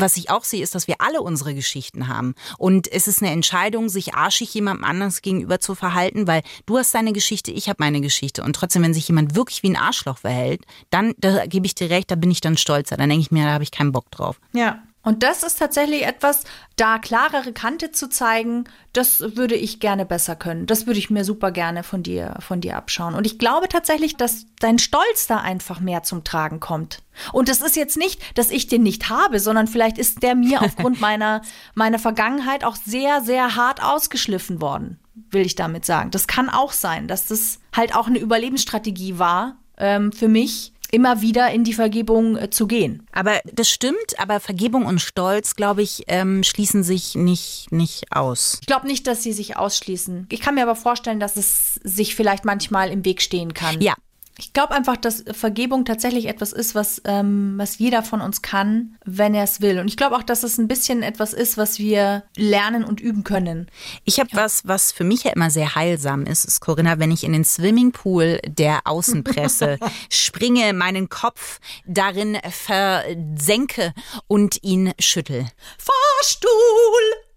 was 0.00 0.16
ich 0.16 0.30
auch 0.30 0.44
sehe, 0.44 0.62
ist, 0.62 0.74
dass 0.74 0.88
wir 0.88 0.96
alle 0.98 1.22
unsere 1.22 1.54
Geschichten 1.54 2.08
haben. 2.08 2.34
Und 2.56 2.90
es 2.90 3.08
ist 3.08 3.22
eine 3.22 3.32
Entscheidung, 3.32 3.88
sich 3.88 4.14
arschig 4.14 4.52
jemandem 4.54 4.84
anders 4.84 5.22
gegenüber 5.22 5.60
zu 5.60 5.74
verhalten, 5.74 6.26
weil 6.26 6.42
du 6.66 6.78
hast 6.78 6.94
deine 6.94 7.12
Geschichte, 7.12 7.50
ich 7.50 7.68
habe 7.68 7.78
meine 7.80 8.00
Geschichte. 8.00 8.42
Und 8.42 8.54
trotzdem, 8.54 8.82
wenn 8.82 8.94
sich 8.94 9.08
jemand 9.08 9.34
wirklich 9.34 9.62
wie 9.62 9.70
ein 9.70 9.76
Arschloch 9.76 10.18
verhält, 10.18 10.62
dann, 10.90 11.14
da 11.18 11.46
gebe 11.46 11.66
ich 11.66 11.74
dir 11.74 11.90
recht, 11.90 12.10
da 12.10 12.14
bin 12.14 12.30
ich 12.30 12.40
dann 12.40 12.56
stolzer. 12.56 12.96
Dann 12.96 13.08
denke 13.08 13.22
ich 13.22 13.30
mir, 13.30 13.44
da 13.44 13.52
habe 13.52 13.64
ich 13.64 13.70
keinen 13.70 13.92
Bock 13.92 14.10
drauf. 14.10 14.40
Ja. 14.52 14.82
Und 15.08 15.22
das 15.22 15.42
ist 15.42 15.58
tatsächlich 15.58 16.04
etwas, 16.04 16.44
da 16.76 16.98
klarere 16.98 17.54
Kante 17.54 17.92
zu 17.92 18.10
zeigen, 18.10 18.64
das 18.92 19.20
würde 19.38 19.54
ich 19.54 19.80
gerne 19.80 20.04
besser 20.04 20.36
können. 20.36 20.66
Das 20.66 20.86
würde 20.86 20.98
ich 20.98 21.08
mir 21.08 21.24
super 21.24 21.50
gerne 21.50 21.82
von 21.82 22.02
dir, 22.02 22.34
von 22.40 22.60
dir 22.60 22.76
abschauen. 22.76 23.14
Und 23.14 23.24
ich 23.24 23.38
glaube 23.38 23.70
tatsächlich, 23.70 24.18
dass 24.18 24.44
dein 24.60 24.78
Stolz 24.78 25.26
da 25.26 25.38
einfach 25.38 25.80
mehr 25.80 26.02
zum 26.02 26.24
Tragen 26.24 26.60
kommt. 26.60 26.98
Und 27.32 27.48
das 27.48 27.62
ist 27.62 27.74
jetzt 27.74 27.96
nicht, 27.96 28.20
dass 28.36 28.50
ich 28.50 28.66
den 28.66 28.82
nicht 28.82 29.08
habe, 29.08 29.40
sondern 29.40 29.66
vielleicht 29.66 29.96
ist 29.96 30.22
der 30.22 30.34
mir 30.34 30.60
aufgrund 30.62 31.00
meiner, 31.00 31.40
meiner 31.72 31.98
Vergangenheit 31.98 32.62
auch 32.62 32.76
sehr, 32.76 33.22
sehr 33.22 33.56
hart 33.56 33.82
ausgeschliffen 33.82 34.60
worden, 34.60 35.00
will 35.30 35.46
ich 35.46 35.54
damit 35.54 35.86
sagen. 35.86 36.10
Das 36.10 36.26
kann 36.26 36.50
auch 36.50 36.72
sein, 36.72 37.08
dass 37.08 37.28
das 37.28 37.60
halt 37.74 37.96
auch 37.96 38.08
eine 38.08 38.18
Überlebensstrategie 38.18 39.18
war 39.18 39.56
ähm, 39.78 40.12
für 40.12 40.28
mich, 40.28 40.74
immer 40.90 41.20
wieder 41.20 41.50
in 41.50 41.64
die 41.64 41.74
Vergebung 41.74 42.36
äh, 42.36 42.50
zu 42.50 42.66
gehen. 42.66 43.06
Aber 43.12 43.40
das 43.52 43.68
stimmt, 43.68 44.18
aber 44.18 44.40
Vergebung 44.40 44.86
und 44.86 45.00
Stolz, 45.00 45.54
glaube 45.54 45.82
ich, 45.82 46.04
ähm, 46.08 46.42
schließen 46.42 46.82
sich 46.82 47.14
nicht, 47.14 47.70
nicht 47.70 48.12
aus. 48.12 48.58
Ich 48.60 48.66
glaube 48.66 48.86
nicht, 48.86 49.06
dass 49.06 49.22
sie 49.22 49.32
sich 49.32 49.56
ausschließen. 49.56 50.26
Ich 50.30 50.40
kann 50.40 50.54
mir 50.54 50.62
aber 50.62 50.76
vorstellen, 50.76 51.20
dass 51.20 51.36
es 51.36 51.74
sich 51.84 52.14
vielleicht 52.14 52.44
manchmal 52.44 52.90
im 52.90 53.04
Weg 53.04 53.22
stehen 53.22 53.54
kann. 53.54 53.80
Ja, 53.80 53.94
ich 54.38 54.52
glaube 54.52 54.72
einfach, 54.72 54.96
dass 54.96 55.24
Vergebung 55.32 55.84
tatsächlich 55.84 56.26
etwas 56.26 56.52
ist, 56.52 56.76
was, 56.76 57.02
ähm, 57.04 57.54
was 57.56 57.78
jeder 57.78 58.04
von 58.04 58.20
uns 58.20 58.40
kann, 58.40 58.96
wenn 59.04 59.34
er 59.34 59.42
es 59.42 59.60
will. 59.60 59.80
Und 59.80 59.88
ich 59.88 59.96
glaube 59.96 60.16
auch, 60.16 60.22
dass 60.22 60.44
es 60.44 60.58
ein 60.58 60.68
bisschen 60.68 61.02
etwas 61.02 61.32
ist, 61.32 61.58
was 61.58 61.80
wir 61.80 62.22
lernen 62.36 62.84
und 62.84 63.00
üben 63.00 63.24
können. 63.24 63.68
Ich 64.04 64.20
habe 64.20 64.30
ja. 64.32 64.38
was, 64.38 64.66
was 64.66 64.92
für 64.92 65.02
mich 65.02 65.24
ja 65.24 65.32
immer 65.32 65.50
sehr 65.50 65.74
heilsam 65.74 66.24
ist, 66.24 66.44
ist 66.44 66.60
Corinna, 66.60 67.00
wenn 67.00 67.10
ich 67.10 67.24
in 67.24 67.32
den 67.32 67.44
Swimmingpool 67.44 68.40
der 68.46 68.80
Außenpresse 68.84 69.78
springe, 70.08 70.72
meinen 70.72 71.08
Kopf 71.08 71.58
darin 71.84 72.38
versenke 72.48 73.92
und 74.28 74.62
ihn 74.62 74.92
schüttel. 75.00 75.46
Fahrstuhl 75.78 76.48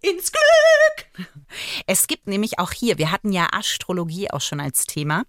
ins 0.01 0.31
Glück. 0.31 1.27
Es 1.85 2.07
gibt 2.07 2.27
nämlich 2.27 2.59
auch 2.59 2.71
hier, 2.71 2.97
wir 2.97 3.11
hatten 3.11 3.31
ja 3.31 3.47
Astrologie 3.51 4.31
auch 4.31 4.41
schon 4.41 4.59
als 4.59 4.85
Thema. 4.85 5.23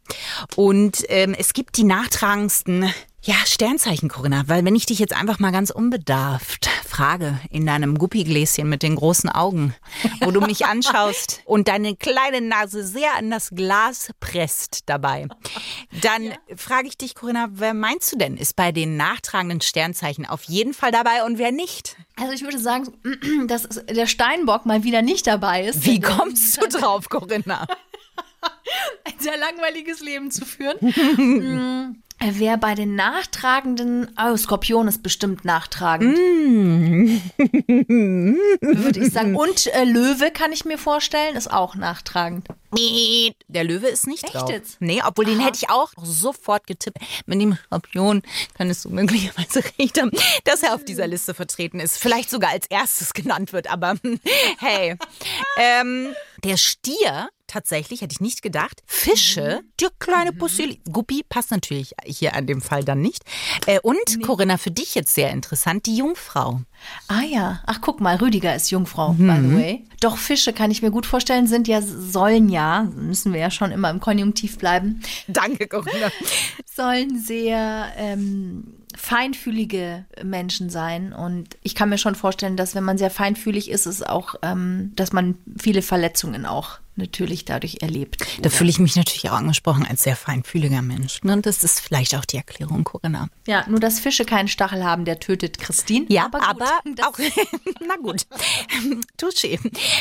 Und 0.57 1.05
ähm, 1.09 1.35
es 1.37 1.53
gibt 1.53 1.77
die 1.77 1.85
nachtragendsten 1.85 2.93
ja, 3.23 3.35
Sternzeichen, 3.47 4.09
Corinna, 4.09 4.45
weil 4.49 4.65
wenn 4.65 4.75
ich 4.75 4.87
dich 4.87 4.99
jetzt 4.99 5.15
einfach 5.15 5.39
mal 5.39 5.53
ganz 5.53 5.71
unbedarft 5.71 6.69
frage 6.93 7.39
in 7.51 7.65
deinem 7.65 7.97
Guppigläschen 7.97 8.69
mit 8.69 8.83
den 8.83 8.97
großen 8.97 9.31
Augen, 9.31 9.75
wo 10.21 10.31
du 10.31 10.41
mich 10.41 10.67
anschaust 10.67 11.41
und 11.47 11.69
deine 11.69 11.97
kleine 11.97 12.43
Nase 12.43 12.85
sehr 12.85 13.17
an 13.17 13.31
das 13.31 13.51
Glas 13.51 14.11
presst 14.21 14.81
dabei, 14.87 15.27
dann 16.03 16.25
ja. 16.25 16.33
frage 16.55 16.89
ich 16.89 16.99
dich, 16.99 17.15
Corinna, 17.15 17.49
wer 17.53 17.73
meinst 17.73 18.13
du 18.13 18.19
denn, 18.19 18.37
ist 18.37 18.57
bei 18.57 18.73
den 18.73 18.99
nachtragenden 18.99 19.63
Sternzeichen 19.63 20.27
auf 20.27 20.43
jeden 20.43 20.75
Fall 20.75 20.91
dabei 20.91 21.25
und 21.25 21.39
wer 21.39 21.51
nicht? 21.51 21.97
Also 22.17 22.33
ich 22.35 22.43
würde 22.43 22.59
sagen, 22.59 22.93
dass 23.47 23.69
der 23.89 24.07
Steinbock 24.07 24.67
mal 24.67 24.85
wieder 24.85 25.01
nicht 25.01 25.27
dabei 25.27 25.65
ist. 25.65 25.87
Wie 25.87 26.01
kommst 26.01 26.61
du 26.61 26.69
drauf, 26.69 27.09
Corinna? 27.09 27.67
Ein 29.05 29.15
sehr 29.19 29.39
langweiliges 29.39 30.01
Leben 30.01 30.31
zu 30.31 30.45
führen. 30.45 31.95
Wer 32.31 32.57
bei 32.57 32.75
den 32.75 32.95
nachtragenden, 32.95 34.15
oh, 34.21 34.37
Skorpion 34.37 34.87
ist 34.89 35.03
bestimmt 35.03 35.45
nachtragend. 35.45 36.17
Mm. 36.17 37.19
Würde 38.61 39.01
ich 39.01 39.13
sagen. 39.13 39.35
Und 39.35 39.67
äh, 39.69 39.85
Löwe 39.85 40.31
kann 40.31 40.53
ich 40.53 40.65
mir 40.65 40.79
vorstellen, 40.79 41.35
ist 41.37 41.53
auch 41.53 41.75
nachtragend. 41.75 42.47
Der 43.49 43.65
Löwe 43.65 43.89
ist 43.89 44.07
nicht 44.07 44.25
Echt 44.25 44.35
drauf. 44.35 44.51
jetzt? 44.51 44.81
Nee, 44.81 45.03
obwohl 45.05 45.27
den 45.27 45.41
hätte 45.41 45.59
ich 45.61 45.69
auch 45.69 45.93
sofort 46.03 46.67
getippt. 46.67 46.99
Mit 47.27 47.41
dem 47.41 47.59
Skorpion 47.67 48.23
könntest 48.57 48.85
du 48.85 48.91
möglicherweise 48.91 49.63
recht 49.79 50.01
haben, 50.01 50.11
dass 50.45 50.63
er 50.63 50.75
auf 50.75 50.85
dieser 50.85 51.07
Liste 51.07 51.35
vertreten 51.35 51.81
ist. 51.81 51.99
Vielleicht 51.99 52.31
sogar 52.31 52.51
als 52.51 52.67
erstes 52.69 53.13
genannt 53.13 53.53
wird, 53.53 53.71
aber 53.71 53.97
hey. 54.59 54.97
ähm, 55.59 56.15
der 56.45 56.57
Stier 56.57 57.29
tatsächlich, 57.53 58.01
hätte 58.01 58.13
ich 58.15 58.21
nicht 58.21 58.43
gedacht. 58.43 58.83
Fische, 58.87 59.61
Mhm. 59.63 59.67
die 59.81 59.87
kleine 59.99 60.33
Pussy. 60.33 60.81
Guppi 60.91 61.23
passt 61.29 61.51
natürlich 61.51 61.95
hier 62.05 62.35
an 62.35 62.47
dem 62.47 62.61
Fall 62.61 62.85
dann 62.85 63.01
nicht. 63.01 63.23
Äh, 63.67 63.81
und 63.81 64.23
Corinna, 64.23 64.57
für 64.59 64.71
dich 64.71 64.95
jetzt 64.95 65.15
sehr 65.15 65.31
interessant, 65.31 65.87
die 65.87 65.97
Jungfrau. 65.97 66.61
Ah 67.09 67.23
ja, 67.23 67.63
ach 67.67 67.81
guck 67.81 68.01
mal, 68.01 68.17
Rüdiger 68.17 68.55
ist 68.57 68.71
Jungfrau, 68.71 69.13
Mhm. 69.13 69.27
by 69.27 69.49
the 69.49 69.55
way. 69.57 69.85
Doch 70.01 70.17
Fische 70.17 70.53
kann 70.53 70.71
ich 70.71 70.83
mir 70.83 70.91
gut 70.91 71.07
vorstellen, 71.07 71.47
sind 71.47 71.69
ja, 71.69 71.81
sollen 71.83 72.49
ja, 72.49 72.83
müssen 72.97 73.33
wir 73.33 73.41
ja 73.41 73.51
schon 73.51 73.71
immer 73.71 73.91
im 73.91 74.01
Konjunktiv 74.01 74.59
bleiben, 74.59 75.01
Danke, 75.29 75.69
Corinna. 75.69 76.11
sollen 76.75 77.21
sehr 77.21 77.93
ähm, 77.97 78.75
feinfühlige 78.97 80.05
Menschen 80.25 80.71
sein. 80.71 81.13
Und 81.13 81.57
ich 81.63 81.75
kann 81.75 81.89
mir 81.89 81.99
schon 81.99 82.15
vorstellen, 82.15 82.57
dass 82.57 82.75
wenn 82.75 82.85
man 82.85 82.99
sehr 82.99 83.11
feinfühlig 83.11 83.71
ist, 83.71 83.87
ist 83.87 84.07
auch, 84.09 84.35
ähm, 84.43 84.93
dass 84.97 85.13
man 85.13 85.37
viele 85.61 85.83
Verletzungen 85.83 86.47
auch 86.47 86.79
natürlich 86.97 87.45
dadurch 87.45 87.79
erlebt. 87.81 88.25
Da 88.43 88.51
fühle 88.51 88.71
ich 88.71 88.79
mich 88.79 88.97
natürlich 88.97 89.29
auch 89.31 89.37
angesprochen 89.37 89.87
als 89.89 90.03
sehr 90.03 90.17
feinfühliger 90.17 90.83
Mensch. 90.83 91.21
Und 91.23 91.47
das 91.47 91.65
ist 91.65 91.81
vielleicht 91.81 92.15
auch 92.15 92.25
die 92.25 92.37
Erklärung, 92.37 92.85
Corinna. 92.85 93.29
Ja, 93.47 93.65
nur 93.69 93.81
dass 93.81 94.01
Fische 94.01 94.25
keinen 94.25 94.49
Stachel 94.49 94.85
haben, 94.85 95.05
der 95.05 95.21
tötet 95.21 95.59
Christine. 95.59 96.07
Ja, 96.09 96.27
aber, 96.27 96.43
aber, 96.43 96.81
auch, 97.07 97.19
na 97.87 97.97
gut, 97.97 98.27
touché. 99.19 99.59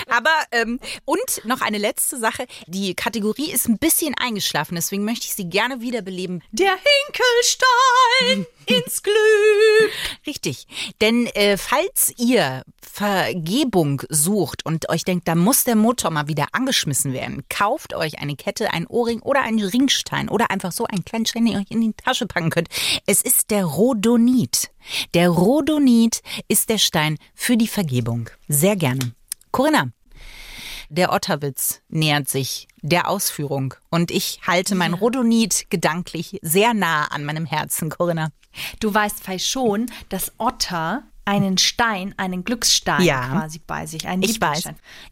Aber, 0.09 0.29
ähm, 0.51 0.79
und 1.05 1.45
noch 1.45 1.61
eine 1.61 1.77
letzte 1.77 2.17
Sache. 2.17 2.45
Die 2.67 2.93
Kategorie 2.93 3.51
ist 3.51 3.67
ein 3.67 3.77
bisschen 3.77 4.13
eingeschlafen, 4.15 4.75
deswegen 4.75 5.05
möchte 5.05 5.27
ich 5.27 5.33
sie 5.33 5.45
gerne 5.45 5.81
wiederbeleben. 5.81 6.41
Der 6.51 6.71
Hinkelstein 6.71 8.45
ins 8.65 9.03
Glück. 9.03 9.15
Richtig. 10.25 10.67
Denn 11.01 11.27
äh, 11.27 11.57
falls 11.57 12.13
ihr 12.17 12.63
Vergebung 12.81 14.01
sucht 14.09 14.65
und 14.65 14.89
euch 14.89 15.03
denkt, 15.03 15.27
da 15.27 15.35
muss 15.35 15.63
der 15.63 15.75
Motor 15.75 16.11
mal 16.11 16.27
wieder 16.27 16.47
angeschmissen 16.51 17.13
werden, 17.13 17.43
kauft 17.49 17.93
euch 17.93 18.19
eine 18.19 18.35
Kette, 18.35 18.73
ein 18.73 18.87
Ohrring 18.87 19.21
oder 19.21 19.41
einen 19.41 19.63
Ringstein 19.63 20.29
oder 20.29 20.51
einfach 20.51 20.71
so 20.71 20.85
einen 20.85 21.05
kleinen 21.05 21.25
Stein, 21.25 21.45
den 21.45 21.53
ihr 21.53 21.59
euch 21.59 21.71
in 21.71 21.81
die 21.81 21.93
Tasche 21.93 22.25
packen 22.27 22.49
könnt. 22.49 22.69
Es 23.05 23.21
ist 23.21 23.51
der 23.51 23.65
Rhodonit. 23.65 24.71
Der 25.13 25.29
Rhodonit 25.29 26.21
ist 26.47 26.69
der 26.69 26.77
Stein 26.77 27.17
für 27.33 27.57
die 27.57 27.67
Vergebung. 27.67 28.29
Sehr 28.47 28.75
gerne. 28.75 29.13
Corinna, 29.51 29.91
der 30.91 31.13
Otterwitz 31.13 31.81
nähert 31.89 32.27
sich 32.29 32.67
der 32.81 33.07
Ausführung 33.09 33.73
und 33.89 34.11
ich 34.11 34.41
halte 34.45 34.75
mein 34.75 34.93
Rhodonit 34.93 35.67
gedanklich 35.69 36.37
sehr 36.41 36.73
nah 36.73 37.05
an 37.05 37.23
meinem 37.23 37.45
Herzen, 37.45 37.89
Corinna. 37.89 38.29
Du 38.81 38.93
weißt 38.93 39.23
vielleicht 39.23 39.47
schon, 39.47 39.89
dass 40.09 40.33
Otter 40.37 41.03
einen 41.23 41.57
Stein, 41.57 42.13
einen 42.17 42.43
Glücksstein 42.43 43.03
Ja. 43.03 43.29
quasi 43.29 43.61
bei 43.65 43.85
sich, 43.85 44.05
einen 44.07 44.23
Ich 44.23 44.41
weiß. 44.41 44.63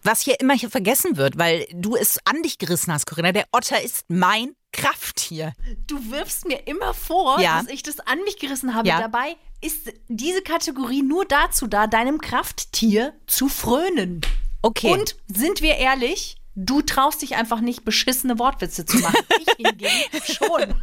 Was 0.03 0.21
hier 0.21 0.39
immer 0.41 0.53
hier 0.55 0.69
vergessen 0.69 1.15
wird, 1.15 1.37
weil 1.37 1.65
du 1.73 1.95
es 1.95 2.19
an 2.25 2.41
dich 2.43 2.57
gerissen 2.57 2.91
hast, 2.91 3.05
Corinna. 3.05 3.31
Der 3.31 3.45
Otter 3.53 3.81
ist 3.81 4.03
mein 4.09 4.55
Krafttier. 4.73 5.53
Du 5.87 6.11
wirfst 6.11 6.45
mir 6.45 6.67
immer 6.67 6.93
vor, 6.93 7.39
Ja. 7.39 7.61
dass 7.61 7.71
ich 7.71 7.83
das 7.83 7.99
an 8.01 8.19
mich 8.25 8.37
gerissen 8.37 8.73
habe. 8.73 8.87
Ja. 8.89 8.99
Dabei 8.99 9.35
ist 9.61 9.93
diese 10.09 10.41
Kategorie 10.41 11.03
nur 11.03 11.25
dazu 11.25 11.67
da, 11.67 11.87
deinem 11.87 12.19
Krafttier 12.19 13.13
zu 13.27 13.47
frönen. 13.47 14.21
Okay. 14.61 14.91
Und 14.91 15.15
sind 15.27 15.61
wir 15.61 15.75
ehrlich, 15.77 16.35
du 16.55 16.81
traust 16.81 17.21
dich 17.21 17.35
einfach 17.35 17.61
nicht, 17.61 17.85
beschissene 17.85 18.39
Wortwitze 18.39 18.85
zu 18.85 18.97
machen. 18.99 19.15
Ich 19.39 19.65
hingegen 19.65 19.89
schon. 20.25 20.75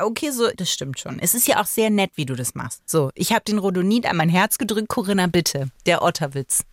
Okay, 0.00 0.30
so, 0.30 0.48
das 0.56 0.70
stimmt 0.70 0.98
schon. 0.98 1.18
Es 1.18 1.34
ist 1.34 1.46
ja 1.48 1.60
auch 1.60 1.66
sehr 1.66 1.90
nett, 1.90 2.12
wie 2.14 2.26
du 2.26 2.34
das 2.34 2.54
machst. 2.54 2.88
So, 2.88 3.10
ich 3.14 3.32
habe 3.32 3.44
den 3.44 3.58
Rhodonit 3.58 4.06
an 4.06 4.16
mein 4.16 4.28
Herz 4.28 4.58
gedrückt. 4.58 4.88
Corinna, 4.88 5.26
bitte. 5.26 5.70
Der 5.86 6.02
Otterwitz. 6.02 6.64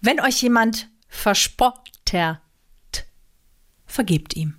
Wenn 0.00 0.20
euch 0.20 0.42
jemand 0.42 0.88
verspottert, 1.08 2.40
vergebt 3.86 4.34
ihm. 4.36 4.56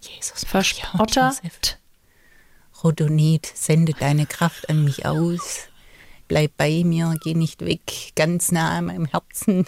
Jesus. 0.00 0.44
Verspottert. 0.44 1.78
Rhodonit, 2.82 3.50
sende 3.54 3.92
deine 3.92 4.26
Kraft 4.26 4.68
an 4.68 4.84
mich 4.84 5.06
aus. 5.06 5.69
Bleib 6.30 6.56
bei 6.56 6.84
mir, 6.84 7.16
geh 7.24 7.34
nicht 7.34 7.64
weg, 7.64 8.12
ganz 8.14 8.52
nah 8.52 8.78
an 8.78 8.84
meinem 8.84 9.06
Herzen. 9.06 9.66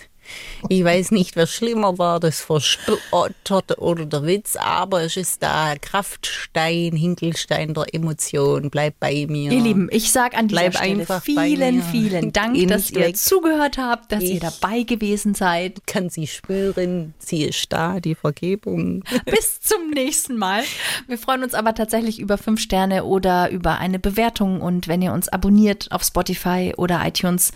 Ich 0.69 0.85
weiß 0.85 1.11
nicht, 1.11 1.37
was 1.37 1.51
schlimmer 1.51 1.99
war, 1.99 2.21
das 2.21 2.41
Verspotterte 2.41 3.77
oder 3.79 4.07
der 4.07 4.25
Witz, 4.25 4.57
aber 4.57 5.03
es 5.03 5.17
ist 5.17 5.43
da 5.43 5.75
Kraftstein, 5.81 6.97
Hinkelstein 6.97 7.75
der 7.75 7.93
Emotion. 7.93 8.71
Bleib 8.71 8.95
bei 9.01 9.27
mir. 9.29 9.53
Ihr 9.53 9.61
Lieben, 9.61 9.89
ich 9.91 10.13
sage 10.13 10.37
an 10.37 10.49
dieser 10.49 10.71
Bleib 10.71 10.77
Stelle 10.77 11.21
vielen, 11.21 11.83
vielen 11.83 12.33
Dank, 12.33 12.55
Geh 12.55 12.67
dass 12.67 12.91
ihr 12.91 13.13
zugehört 13.15 13.79
habt, 13.79 14.13
dass 14.13 14.23
ihr 14.23 14.41
dabei 14.41 14.83
gewesen 14.83 15.35
seid. 15.35 15.87
kann 15.87 16.11
sie 16.11 16.27
spüren, 16.27 17.15
sie 17.19 17.45
ist 17.45 17.73
da, 17.73 18.01
die 18.01 18.15
Vergebung. 18.15 19.05
Bis 19.27 19.61
zum 19.61 19.91
nächsten 19.91 20.37
Mal. 20.37 20.63
Wir 21.07 21.19
freuen 21.19 21.43
uns 21.43 21.55
aber 21.55 21.75
tatsächlich 21.75 22.19
über 22.19 22.39
fünf 22.39 22.61
Sterne 22.61 23.05
oder 23.05 23.51
über 23.51 23.79
eine 23.79 23.99
Bewertung 23.99 24.61
und 24.61 24.89
wenn 24.89 25.03
ihr 25.03 25.13
uns 25.13 25.29
abonniert 25.29 25.91
auf 25.91 26.03
Spotify 26.03 26.73
oder 26.77 27.05
iTunes 27.07 27.53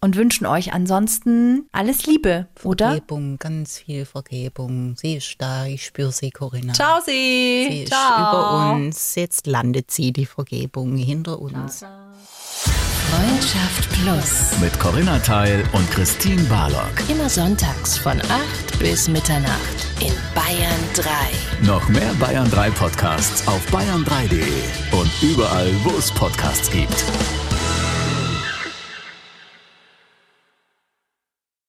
und 0.00 0.16
wünschen 0.16 0.46
euch 0.46 0.72
ansonsten 0.72 1.66
alles 1.72 2.06
Liebe, 2.06 2.46
oder? 2.62 2.88
Vergebung, 2.90 3.38
ganz 3.38 3.78
viel 3.78 4.04
Vergebung. 4.04 4.94
Sie 4.96 5.14
ist 5.16 5.36
da, 5.38 5.66
ich 5.66 5.84
spüre 5.86 6.12
sie, 6.12 6.30
Corinna. 6.30 6.72
Ciao, 6.72 7.00
Sie 7.04 7.66
Sie. 7.70 7.82
ist 7.84 7.92
Ciao. 7.92 8.30
über 8.30 8.72
uns. 8.74 9.14
Jetzt 9.14 9.46
landet 9.46 9.90
sie, 9.90 10.12
die 10.12 10.26
Vergebung, 10.26 10.96
hinter 10.96 11.40
uns. 11.40 11.84
Freundschaft 13.10 13.88
Plus. 14.02 14.60
Mit 14.60 14.78
Corinna 14.78 15.18
Teil 15.20 15.64
und 15.72 15.90
Christine 15.90 16.42
Barlock. 16.44 16.92
Immer 17.08 17.28
sonntags 17.30 17.96
von 17.96 18.20
8 18.20 18.78
bis 18.78 19.08
Mitternacht 19.08 19.86
in 20.00 20.12
Bayern 20.34 20.80
3. 20.94 21.66
Noch 21.66 21.88
mehr 21.88 22.12
Bayern 22.20 22.50
3 22.50 22.70
Podcasts 22.70 23.46
auf 23.48 23.66
bayern3.de 23.72 24.42
und 24.98 25.10
überall, 25.22 25.70
wo 25.84 25.90
es 25.96 26.10
Podcasts 26.12 26.70
gibt. 26.70 27.04